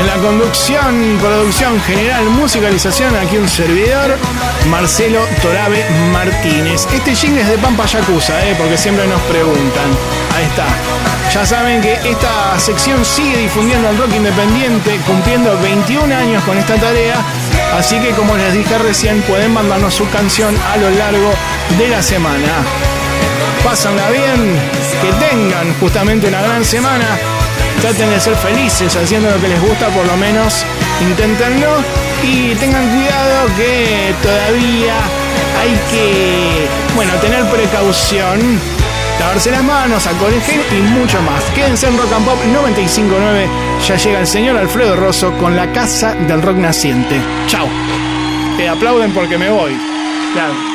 En 0.00 0.06
la 0.06 0.16
conducción, 0.16 1.18
producción 1.20 1.80
general, 1.82 2.24
musicalización, 2.24 3.14
aquí 3.16 3.36
un 3.36 3.48
servidor, 3.48 4.16
Marcelo 4.68 5.20
Torabe 5.42 5.84
Martínez. 6.12 6.86
Este 6.92 7.14
jingle 7.14 7.42
es 7.42 7.48
de 7.48 7.58
Pampa 7.58 7.86
Yakuza, 7.86 8.44
¿eh? 8.46 8.54
porque 8.58 8.76
siempre 8.76 9.06
nos 9.06 9.20
preguntan. 9.22 9.86
Ahí 10.36 10.44
está. 10.44 10.66
Ya 11.32 11.46
saben 11.46 11.80
que 11.80 11.94
esta 12.04 12.58
sección 12.58 13.04
sigue 13.04 13.38
difundiendo 13.38 13.88
el 13.88 13.98
rock 13.98 14.14
independiente, 14.14 14.98
cumpliendo 15.06 15.56
21 15.60 16.14
años 16.14 16.42
con 16.44 16.58
esta 16.58 16.74
tarea. 16.76 17.16
Así 17.76 17.98
que, 18.00 18.10
como 18.10 18.36
les 18.36 18.52
dije 18.52 18.78
recién, 18.78 19.22
pueden 19.22 19.52
mandarnos 19.52 19.94
su 19.94 20.08
canción 20.10 20.56
a 20.72 20.76
lo 20.76 20.90
largo 20.90 21.32
de 21.78 21.88
la 21.88 22.02
semana. 22.02 22.64
Pásanla 23.64 24.10
bien, 24.10 24.58
que 25.02 25.12
tengan 25.24 25.74
justamente 25.78 26.26
una 26.28 26.42
gran 26.42 26.64
semana. 26.64 27.06
Traten 27.80 28.10
de 28.10 28.20
ser 28.20 28.34
felices 28.36 28.94
haciendo 28.96 29.30
lo 29.30 29.40
que 29.40 29.48
les 29.48 29.60
gusta, 29.60 29.88
por 29.88 30.06
lo 30.06 30.16
menos 30.16 30.64
inténtenlo. 31.00 32.09
Y 32.22 32.54
tengan 32.56 32.86
cuidado 32.88 33.46
que 33.56 34.14
todavía 34.22 34.94
hay 35.60 35.70
que, 35.90 36.68
bueno, 36.94 37.12
tener 37.14 37.44
precaución, 37.46 38.60
lavarse 39.18 39.50
las 39.50 39.62
manos, 39.62 40.06
alcohol 40.06 40.32
en 40.32 40.78
y 40.78 40.82
mucho 40.82 41.20
más. 41.22 41.42
Quédense 41.54 41.88
en 41.88 41.96
Rock 41.96 42.12
and 42.12 42.24
Pop 42.26 42.38
959. 42.52 43.48
Ya 43.86 43.96
llega 43.96 44.20
el 44.20 44.26
señor 44.26 44.56
Alfredo 44.56 44.96
Rosso 44.96 45.32
con 45.38 45.56
la 45.56 45.72
casa 45.72 46.14
del 46.14 46.42
rock 46.42 46.56
naciente. 46.56 47.20
Chao. 47.46 47.66
Te 48.56 48.68
aplauden 48.68 49.12
porque 49.12 49.38
me 49.38 49.50
voy. 49.50 49.76
Claro. 50.34 50.69